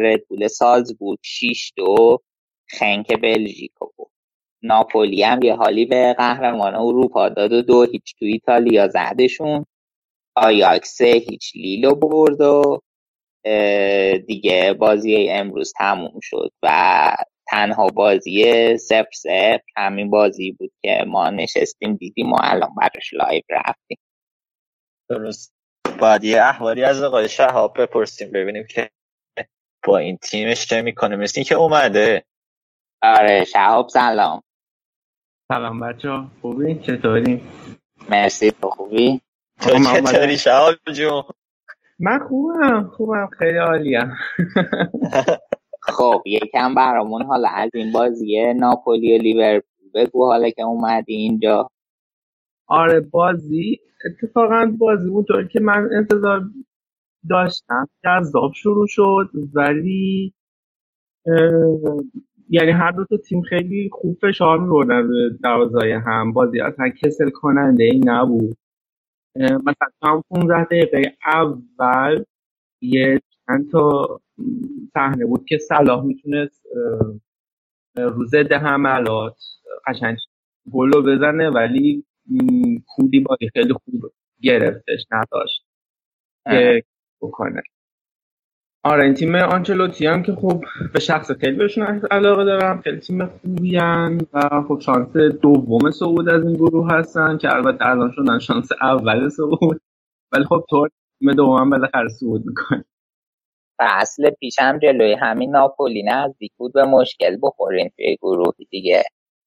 ردبول 0.00 0.48
سالزبورگ 0.48 1.18
6 1.22 1.72
دو 1.76 2.18
خنک 2.68 3.20
بلژیکو 3.22 3.88
برد 3.96 4.10
ناپولی 4.62 5.22
هم 5.22 5.42
یه 5.42 5.54
حالی 5.54 5.86
به 5.86 6.14
قهرمان 6.18 6.74
اروپا 6.74 7.28
داد 7.28 7.52
و 7.52 7.62
دو 7.62 7.82
هیچ 7.84 8.14
تو 8.18 8.24
ایتالیا 8.24 8.88
زدشون. 8.88 9.66
آیاکس 10.36 11.02
هیچ 11.02 11.52
لیلو 11.56 11.94
برد 11.94 12.40
و 12.40 12.80
دیگه 14.26 14.72
بازی 14.72 15.28
امروز 15.30 15.72
تموم 15.76 16.20
شد 16.22 16.52
و 16.62 17.16
تنها 17.46 17.86
بازی 17.86 18.76
صفر 18.76 19.08
صفر 19.14 19.60
همین 19.76 20.10
بازی 20.10 20.52
بود 20.52 20.72
که 20.82 21.04
ما 21.06 21.30
نشستیم 21.30 21.96
دیدیم 21.96 22.32
و 22.32 22.36
الان 22.40 22.74
براش 22.74 23.12
live 23.12 23.42
رفتیم 23.50 23.98
درست 25.10 25.54
باید 26.00 26.24
یه 26.24 26.42
احوالی 26.42 26.84
از 26.84 27.02
آقای 27.02 27.28
شهاب 27.28 27.82
بپرسیم 27.82 28.30
ببینیم 28.32 28.66
که 28.70 28.90
با 29.84 29.98
این 29.98 30.16
تیمش 30.16 30.66
چه 30.66 30.82
می‌کنه 30.82 31.16
مثل 31.16 31.42
که 31.42 31.54
اومده 31.54 32.24
آره 33.02 33.44
شهاب 33.44 33.88
سلام 33.88 34.42
سلام 35.52 35.80
بچه 35.80 36.08
ها 36.08 36.30
خوبی؟ 36.40 36.74
چطوری؟ 36.74 37.42
مرسی 38.08 38.50
تو 38.50 38.70
خوبی؟ 38.70 39.20
تو 39.60 39.84
چطوری 39.84 40.38
شهاب 40.38 40.74
جون؟ 40.92 41.22
من 42.00 42.18
خوبم 42.28 42.90
خوبم 42.96 43.28
خیلی 43.38 43.58
عالیم. 43.58 44.16
خب 45.82 46.22
یکم 46.26 46.74
برامون 46.74 47.22
حالا 47.22 47.48
از 47.48 47.70
این 47.74 47.92
بازی 47.92 48.54
ناپولی 48.54 49.18
و 49.18 49.22
لیورپول 49.22 49.90
بگو 49.94 50.26
حالا 50.26 50.50
که 50.50 50.62
اومدی 50.62 51.14
اینجا. 51.14 51.70
آره 52.66 53.00
بازی 53.00 53.80
اتفاقا 54.06 54.72
بازی 54.78 55.08
اونطور 55.08 55.48
که 55.48 55.60
من 55.60 55.90
انتظار 55.96 56.42
داشتم 57.30 57.88
جذاب 58.04 58.52
شروع 58.54 58.86
شد 58.88 59.30
ولی 59.54 60.34
یعنی 62.50 62.70
هر 62.70 62.90
دو 62.90 63.04
تا 63.04 63.16
تیم 63.16 63.42
خیلی 63.42 63.90
خوب 63.92 64.18
فشار 64.22 64.60
میبردن 64.60 65.08
به 65.08 65.14
دوازای 65.42 65.92
هم. 65.92 66.32
بازی 66.32 66.60
اصلا 66.60 66.88
کسل 67.02 67.30
کننده 67.30 67.84
ای 67.84 68.00
نبود. 68.04 68.56
مثلا 69.36 69.88
هم 70.02 70.22
15 70.30 70.64
دقیقه 70.64 71.16
اول 71.26 72.24
یه 72.82 73.20
چند 73.46 73.70
تا 73.72 74.20
صحنه 74.94 75.26
بود 75.26 75.44
که 75.46 75.58
صلاح 75.58 76.04
می‌تونست 76.04 76.66
رو 77.96 78.26
ضد 78.26 78.52
حملات 78.52 79.38
قشنگ 79.86 80.18
گل 80.72 80.90
بزنه 80.90 81.50
ولی 81.50 82.04
کودی 82.88 83.20
بازی 83.20 83.50
خیلی 83.54 83.72
خوب 83.74 84.12
گرفتش 84.42 85.06
نداشت 85.12 85.66
که 86.50 86.84
بکنه. 87.22 87.62
آره 88.84 89.04
این 89.04 89.14
تیم 89.14 89.34
آنچلوتی 89.34 90.06
هم 90.06 90.22
که 90.22 90.32
خب 90.32 90.64
به 90.92 91.00
شخص 91.00 91.30
خیلی 91.32 91.56
بهشون 91.56 91.86
علاقه 92.10 92.44
دارم. 92.44 92.80
خیلی 92.80 93.00
تیم 93.00 93.26
خوبی 93.26 93.78
و 94.32 94.62
خب 94.68 94.80
شانس 94.80 95.16
دوم 95.16 95.90
صعود 95.90 96.28
از 96.28 96.44
این 96.44 96.54
گروه 96.54 96.92
هستن 96.92 97.38
که 97.38 97.52
البته 97.54 97.86
الان 97.86 98.12
شدن 98.16 98.38
شانس 98.38 98.68
اول 98.82 99.28
صعود. 99.28 99.80
ولی 100.32 100.44
خب 100.44 100.64
تو 100.70 100.88
تیم 101.18 101.32
دوم 101.32 101.56
هم 101.60 101.70
بالاخره 101.70 102.08
صعود 102.08 102.46
می‌کنه 102.46 102.84
اصل 103.80 104.30
پیشم 104.30 104.78
جلوی 104.78 105.14
همین 105.14 105.50
ناپولی 105.50 106.02
نزدیک 106.02 106.52
بود 106.56 106.72
به 106.72 106.84
مشکل 106.84 107.36
بخورین 107.42 107.90
توی 107.96 108.16
گروه 108.22 108.54
دیگه. 108.70 109.02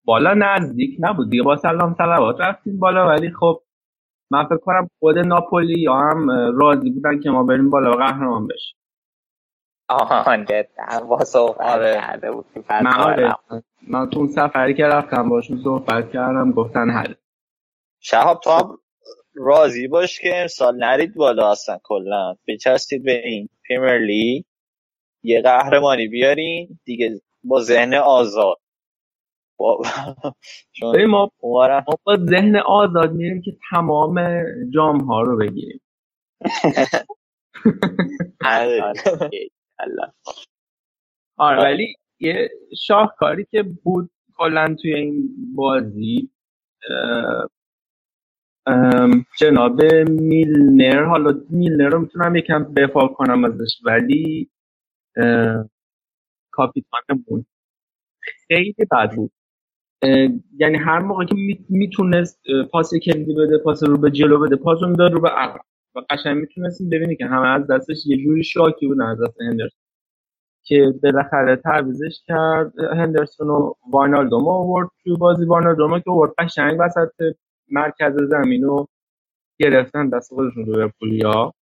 بالا 0.05 0.33
نزدیک 0.33 0.97
نبود 0.99 1.29
دیگه 1.29 1.43
با 1.43 1.57
سلام 1.57 1.95
سلوات 1.97 2.35
رفتیم 2.41 2.79
بالا. 2.79 3.07
ولی 3.07 3.31
خب 3.31 3.61
من 4.31 4.45
فکر 4.45 4.57
کنم 4.57 4.89
خود 4.99 5.17
ناپولی 5.19 5.81
یا 5.81 5.93
هم 5.95 6.29
راضی 6.59 6.91
بودن 6.91 7.19
که 7.19 7.29
ما 7.29 7.43
بریم 7.43 7.69
بالا 7.69 7.91
و 7.91 7.95
قهرمان 7.95 8.47
بشیم. 8.47 8.76
آهان 9.89 10.45
با 11.09 11.23
صحبت 11.23 11.61
آره. 11.61 11.93
کرده 11.93 12.31
بود 12.31 12.45
من 12.69 12.87
آره 12.87 13.35
من 13.87 14.09
تو 14.09 14.27
سفری 14.27 14.73
که 14.73 14.83
رفتم 14.85 15.29
باشون 15.29 15.61
صحبت 15.63 16.11
کردم 16.11 16.51
گفتن 16.51 16.89
حل. 16.89 17.13
شهاب 17.99 18.39
تو 18.39 18.49
هم 18.51 18.77
راضی 19.35 19.87
باش 19.87 20.19
که 20.19 20.41
امسال 20.41 20.83
نرید 20.83 21.15
بالا 21.15 21.51
اصلا 21.51 21.79
کلا. 21.83 22.35
بچستید 22.47 23.03
به 23.03 23.27
این 23.27 23.49
پریمیر 23.69 23.97
لیگ 23.97 24.43
یه 25.23 25.41
قهرمانی 25.41 26.07
بیارین 26.07 26.79
دیگه 26.83 27.21
با 27.43 27.61
ذهن 27.61 27.93
آزاد. 27.93 28.57
با... 29.57 29.81
ما, 31.07 31.31
ما 31.47 31.71
با 32.03 32.17
ذهن 32.29 32.55
آزاد 32.55 33.11
میریم 33.11 33.41
که 33.41 33.57
تمام 33.69 34.43
جام 34.73 35.01
ها 35.01 35.21
رو 35.21 35.37
بگیریم. 35.37 35.81
آره. 39.79 40.13
آره. 41.37 41.63
ولی 41.63 41.95
یه 42.19 42.49
شاهکاری 42.81 43.45
که 43.51 43.63
بود 43.63 44.09
کلا 44.37 44.75
توی 44.81 44.93
این 44.95 45.29
بازی 45.55 46.29
جناب 49.39 49.81
میلنر 50.09 51.03
حالا 51.03 51.41
میلنر 51.49 51.89
رو 51.89 51.99
می‌تونم 51.99 52.35
یکم 52.35 52.73
دفاع 52.73 53.07
کنم 53.07 53.45
ازش 53.45 53.81
ولی 53.85 54.49
کاپیتانمون 56.51 57.45
خیلی 58.47 58.75
بد 58.91 59.15
بود. 59.15 59.31
یعنی 60.59 60.77
هر 60.77 60.99
موقع 60.99 61.25
که 61.25 61.35
می‌تونست 61.69 62.41
پاس 62.71 62.93
کلیدی 63.05 63.33
بده 63.33 63.57
پاس 63.57 63.83
رو 63.83 63.97
به 63.97 64.11
جلو 64.11 64.39
بده 64.39 64.55
پاس 64.55 64.83
رو 64.83 64.89
می‌داد 64.89 65.13
رو 65.13 65.21
به 65.21 65.29
عقب. 65.29 65.61
و 65.97 66.01
قشنگ 66.09 66.37
می‌تونستیم 66.37 66.89
ببینی 66.89 67.15
که 67.15 67.25
همه 67.25 67.47
از 67.47 67.67
دستش 67.67 67.97
یه 68.05 68.17
جوری 68.25 68.43
شاکی 68.43 68.87
بودن 68.87 69.05
از 69.05 69.21
دست 69.21 69.41
هندرسون. 69.41 69.81
که 70.63 70.93
بالاخره 71.03 71.55
تعویزش 71.55 72.21
کرد. 72.27 72.79
هندرسون 72.79 73.49
و 73.49 73.73
واینالدوم 73.91 74.47
آورد 74.47 74.89
تو 75.03 75.17
بازی. 75.17 75.45
واینالدوم 75.45 75.99
که 75.99 76.11
آورد 76.11 76.33
قشنگ 76.37 76.77
وسط 76.79 77.35
مرکز 77.71 78.13
زمین 78.29 78.63
رو 78.63 78.87
گرفتن 79.59 80.09
دست 80.09 80.33
خودشون 80.33 80.63
لیورپولیا 80.63 81.53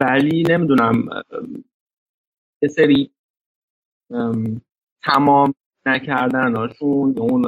ولی 0.00 0.42
نمی‌دونم 0.48 1.08
یه 2.62 2.68
سری 2.68 3.10
تمام 5.02 5.54
نکردنشون 5.86 7.14
اون 7.18 7.44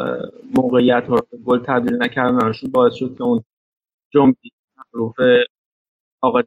موقعیت 0.57 1.05
رو 1.09 1.21
گل 1.45 1.59
تبدیل 1.65 2.03
نکردنشون 2.03 2.71
باعث 2.71 2.95
شد 2.95 3.17
که 3.17 3.25
اون 3.25 3.45
جنبی 4.15 4.53
معروف 4.77 5.17
آقا 6.23 6.43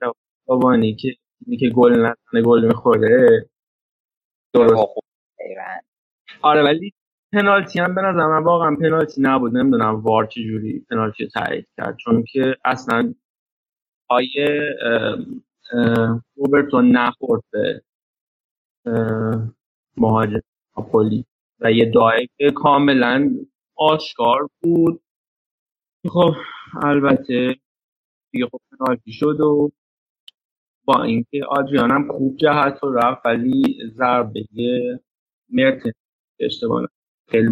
دوانی 0.47 0.95
که 0.95 1.15
که 1.59 1.69
گل 1.69 1.91
نزنه 1.93 2.41
گل 2.45 2.65
می‌خوره. 2.65 3.49
درست. 4.53 4.89
آره 6.41 6.63
ولی 6.63 6.93
پنالتی 7.33 7.79
هم 7.79 7.95
به 7.95 8.01
نظر 8.01 8.27
من 8.27 8.43
واقعا 8.43 8.75
پنالتی 8.75 9.21
نبود. 9.21 9.57
نمی‌دونم 9.57 9.95
وار 9.95 10.25
چجوری 10.25 10.85
پنالتی 10.89 11.23
رو 11.23 11.29
تایید 11.29 11.67
کرد. 11.77 11.97
چون 11.97 12.23
که 12.23 12.55
اصلا 12.65 13.13
آیه 14.09 14.75
روبرتون 16.35 16.97
نخورد 16.97 17.43
به 17.51 17.81
مهاجم 19.97 20.41
ناپولی. 20.77 21.25
و 21.59 21.71
یه 21.71 21.91
دعای 21.91 22.29
که 22.37 22.51
کاملا 22.51 23.31
آشکار 23.75 24.49
بود. 24.61 25.01
خب 26.05 26.33
البته 26.83 27.55
دیگه 28.31 28.45
خب 28.45 28.59
پنالتی 28.71 29.11
شد 29.11 29.39
و 29.39 29.71
با 30.85 31.03
اینکه 31.03 31.45
آدریان 31.49 31.91
هم 31.91 32.11
خوب 32.11 32.37
جهت 32.37 32.79
رو 32.83 32.93
رفت 32.93 33.25
ولی 33.25 33.79
ضربه 33.97 34.43
مرتن 35.49 35.91
اشتباه 36.39 36.87
خیلی 37.29 37.49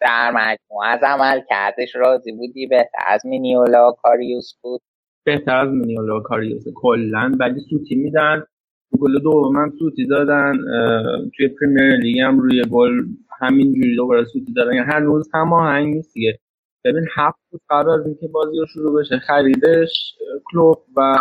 در 0.00 0.30
مجموع 0.30 0.84
از 0.84 1.00
عمل 1.02 1.40
کردش 1.48 1.96
راضی 1.96 2.32
بودی؟ 2.32 2.66
بهتر. 2.66 2.98
از 3.06 3.26
مینیولا 3.26 3.92
کاریوس 3.92 4.54
بود؟ 4.62 4.80
بهتر 5.24 5.56
از 5.56 5.68
مینیولا 5.68 6.20
کاریوس. 6.20 6.64
کلا. 6.74 7.32
ولی 7.40 7.60
سوتی 7.70 7.94
میدن. 7.94 8.44
گل 9.00 9.18
دوم 9.18 9.56
هم 9.56 9.72
سوتی 9.78 10.06
دادن. 10.06 10.52
توی 11.36 11.48
پریمیر 11.48 11.96
لیگ 11.96 12.18
هم 12.20 12.38
روی 12.40 12.64
گل 12.70 12.92
همینجوری 13.40 13.96
دوباره 13.96 14.24
سوتی 14.24 14.52
دادن. 14.52 14.74
یعنی 14.74 14.92
هنوز 14.92 15.30
هماهنگ 15.34 15.94
نیست 15.94 16.14
دیگه. 16.14 16.38
ببین 16.84 17.06
هفت 17.16 17.38
روز 17.50 17.60
قبل 17.70 17.90
از 17.90 18.06
اینکه 18.06 18.28
بازی 18.28 18.58
رو 18.58 18.66
شروع 18.66 19.00
بشه 19.00 19.18
خریدش 19.18 20.14
کلوب 20.52 20.84
و 20.96 21.14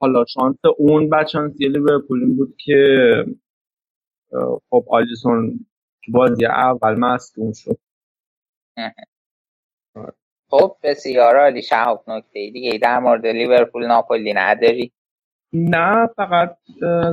حالا 0.00 0.24
شانس 0.24 0.56
اون 0.78 1.08
بعد 1.08 1.26
شانسی 1.28 1.68
لیورپول 1.68 2.36
بود 2.36 2.56
که 2.64 2.86
خب 4.70 4.84
آلیسون 4.90 5.66
بازی 6.08 6.46
اول 6.46 6.94
مصدوم 6.94 7.52
شد. 7.52 7.78
خب 10.50 10.76
بسیار 10.82 11.36
عالی 11.36 11.62
شهاب 11.62 12.04
نکته 12.10 12.50
دیگه 12.50 12.78
در 12.78 12.98
مورد 12.98 13.26
لیورپول 13.26 13.86
ناپولی 13.86 14.32
نداری 14.34 14.92
نه 15.52 16.06
فقط 16.16 16.58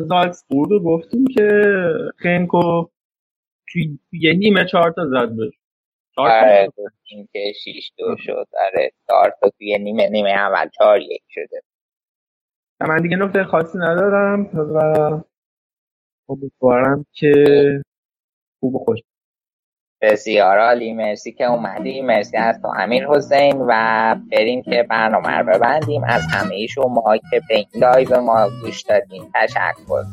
زالتسبورگ 0.08 0.70
رو 0.70 0.80
گفتیم 0.80 1.26
که 1.28 1.50
خنکو 2.18 2.86
توی 3.70 4.00
یه 4.12 4.34
نیمه 4.34 4.66
چهار 4.66 4.92
تا 4.92 5.06
زد 5.06 5.36
بشه 5.38 5.60
آره 6.18 6.68
گفتیم 6.78 7.30
که 7.34 7.54
شیش 7.64 7.92
دو 7.98 8.16
شد. 8.20 8.48
آره 8.66 8.92
چهار 9.08 9.34
توی 9.60 9.78
نیمه 9.80 10.10
نیمه 10.10 10.32
اول 10.32 10.70
چهار 10.70 11.02
یک 11.02 11.24
شده. 11.30 11.62
من 12.82 13.02
دیگه 13.02 13.18
نکته 13.18 13.44
خاصی 13.44 13.78
ندارم. 13.78 14.46
و 14.46 14.78
امیدوارم 16.30 17.06
که 17.12 17.34
خوب 18.60 18.76
و 18.76 18.80
خوش. 18.80 19.00
بسیار 20.02 20.60
عالی. 20.60 20.94
مرسی 20.94 21.32
که 21.32 21.46
اومدی. 21.46 22.02
مرسی 22.02 22.38
از 22.38 22.62
تو 22.62 22.68
امیر 22.68 23.08
حسین 23.08 23.66
و 23.70 24.16
بریم 24.32 24.62
که 24.62 24.88
برنامه 24.90 25.38
رو 25.38 25.46
ببندیم. 25.46 26.04
از 26.04 26.22
همه 26.32 26.68
شما 26.68 27.18
که 27.32 27.42
به 27.50 27.56
این 27.56 27.68
live 27.76 28.22
ما 28.22 28.50
گوش 28.62 28.82
دادیم 28.84 29.32
تشکر. 29.36 30.04